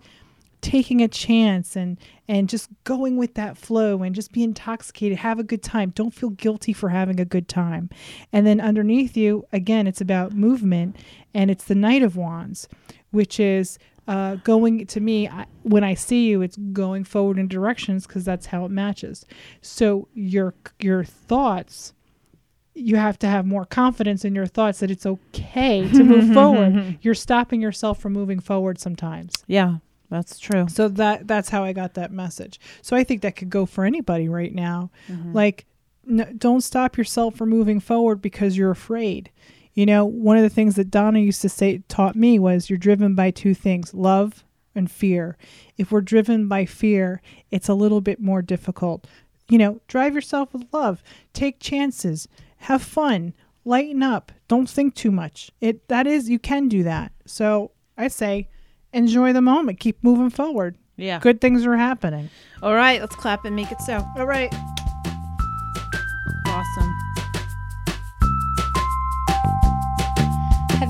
taking 0.61 1.01
a 1.01 1.07
chance 1.07 1.75
and 1.75 1.99
and 2.27 2.49
just 2.49 2.69
going 2.85 3.17
with 3.17 3.35
that 3.35 3.55
flow 3.55 4.01
and 4.01 4.15
just 4.15 4.31
be 4.31 4.41
intoxicated 4.41 5.19
have 5.19 5.37
a 5.37 5.43
good 5.43 5.61
time 5.61 5.91
don't 5.93 6.13
feel 6.13 6.31
guilty 6.31 6.73
for 6.73 6.89
having 6.89 7.19
a 7.19 7.25
good 7.25 7.47
time 7.47 7.87
and 8.33 8.47
then 8.47 8.59
underneath 8.59 9.15
you 9.15 9.45
again 9.53 9.85
it's 9.85 10.01
about 10.01 10.31
movement 10.31 10.95
and 11.35 11.51
it's 11.51 11.65
the 11.65 11.75
knight 11.75 12.01
of 12.01 12.15
wands 12.15 12.67
which 13.11 13.39
is 13.39 13.77
uh, 14.07 14.35
going 14.43 14.85
to 14.85 14.99
me 14.99 15.27
I, 15.27 15.45
when 15.63 15.83
i 15.83 15.95
see 15.95 16.27
you 16.27 16.41
it's 16.43 16.57
going 16.73 17.03
forward 17.05 17.39
in 17.39 17.47
directions 17.47 18.05
because 18.05 18.23
that's 18.23 18.45
how 18.47 18.63
it 18.65 18.71
matches. 18.71 19.25
So 19.61 20.07
your 20.13 20.53
your 20.79 21.03
thoughts 21.03 21.93
you 22.77 22.97
have 22.97 23.17
to 23.19 23.27
have 23.27 23.45
more 23.45 23.65
confidence 23.65 24.25
in 24.25 24.35
your 24.35 24.45
thoughts 24.45 24.79
that 24.79 24.91
it's 24.91 25.05
okay 25.05 25.87
to 25.93 26.03
move 26.13 26.33
forward. 26.33 26.97
You're 27.01 27.13
stopping 27.13 27.61
yourself 27.61 27.99
from 28.01 28.11
moving 28.11 28.41
forward 28.41 28.79
sometimes. 28.79 29.31
Yeah, 29.47 29.77
that's 30.09 30.37
true. 30.39 30.67
so 30.67 30.87
that 30.89 31.25
that's 31.27 31.49
how 31.49 31.63
i 31.63 31.73
got 31.73 31.93
that 31.95 32.11
message. 32.11 32.59
So 32.81 32.95
i 32.95 33.03
think 33.03 33.21
that 33.21 33.35
could 33.35 33.49
go 33.49 33.65
for 33.65 33.85
anybody 33.85 34.27
right 34.29 34.53
now. 34.53 34.91
Mhm. 35.09 35.33
like 35.33 35.65
n- 36.07 36.35
don't 36.37 36.61
stop 36.61 36.97
yourself 36.97 37.35
from 37.35 37.49
moving 37.49 37.79
forward 37.79 38.21
because 38.21 38.55
you're 38.57 38.71
afraid 38.71 39.31
you 39.75 39.85
know 39.85 40.03
one 40.05 40.37
of 40.37 40.43
the 40.43 40.49
things 40.49 40.75
that 40.75 40.89
donna 40.89 41.19
used 41.19 41.41
to 41.43 41.49
say 41.49 41.83
taught 41.87 42.15
me 42.15 42.39
was 42.39 42.69
you're 42.69 42.77
driven 42.77 43.13
by 43.13 43.29
two 43.29 43.53
things 43.53 43.93
love 43.93 44.43
and 44.77 44.91
fear. 44.91 45.37
If 45.77 45.89
we're 45.91 46.01
driven 46.01 46.47
by 46.47 46.65
fear 46.65 47.21
it's 47.51 47.69
a 47.69 47.73
little 47.75 48.01
bit 48.01 48.19
more 48.19 48.41
difficult. 48.41 49.05
You 49.49 49.59
know 49.59 49.81
drive 49.87 50.15
yourself 50.15 50.51
with 50.53 50.65
love. 50.71 51.03
Take 51.33 51.59
chances. 51.59 52.27
Have 52.57 52.81
fun. 52.81 53.33
Lighten 53.63 54.01
up. 54.03 54.31
Don't 54.47 54.69
think 54.69 54.95
too 54.95 55.11
much. 55.11 55.51
It 55.61 55.87
that 55.89 56.07
is 56.07 56.29
you 56.29 56.39
can 56.39 56.67
do 56.67 56.83
that. 56.83 57.11
So 57.25 57.71
i 57.97 58.07
say 58.07 58.49
enjoy 58.93 59.33
the 59.33 59.41
moment. 59.41 59.79
Keep 59.79 60.03
moving 60.03 60.29
forward. 60.29 60.77
Yeah. 60.97 61.19
good 61.19 61.41
things 61.41 61.65
are 61.65 61.75
happening. 61.75 62.29
All 62.63 62.73
right, 62.73 63.01
let's 63.01 63.17
clap 63.17 63.43
and 63.43 63.53
make 63.53 63.69
it 63.69 63.81
so. 63.81 64.05
all 64.15 64.25
right 64.25 64.53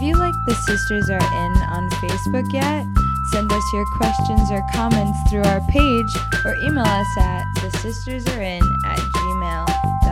you 0.05 0.15
liked 0.17 0.37
The 0.45 0.53
Sisters 0.53 1.09
Are 1.09 1.17
In 1.17 1.53
on 1.71 1.89
Facebook 1.89 2.53
yet? 2.53 2.85
Send 3.31 3.51
us 3.51 3.73
your 3.73 3.85
questions 3.97 4.51
or 4.51 4.61
comments 4.71 5.17
through 5.29 5.41
our 5.41 5.61
page 5.61 6.15
or 6.45 6.53
email 6.55 6.85
us 6.85 7.17
at 7.17 7.45
thesistersarein 7.57 8.61
at 8.85 8.99
gmail.com. 8.99 10.04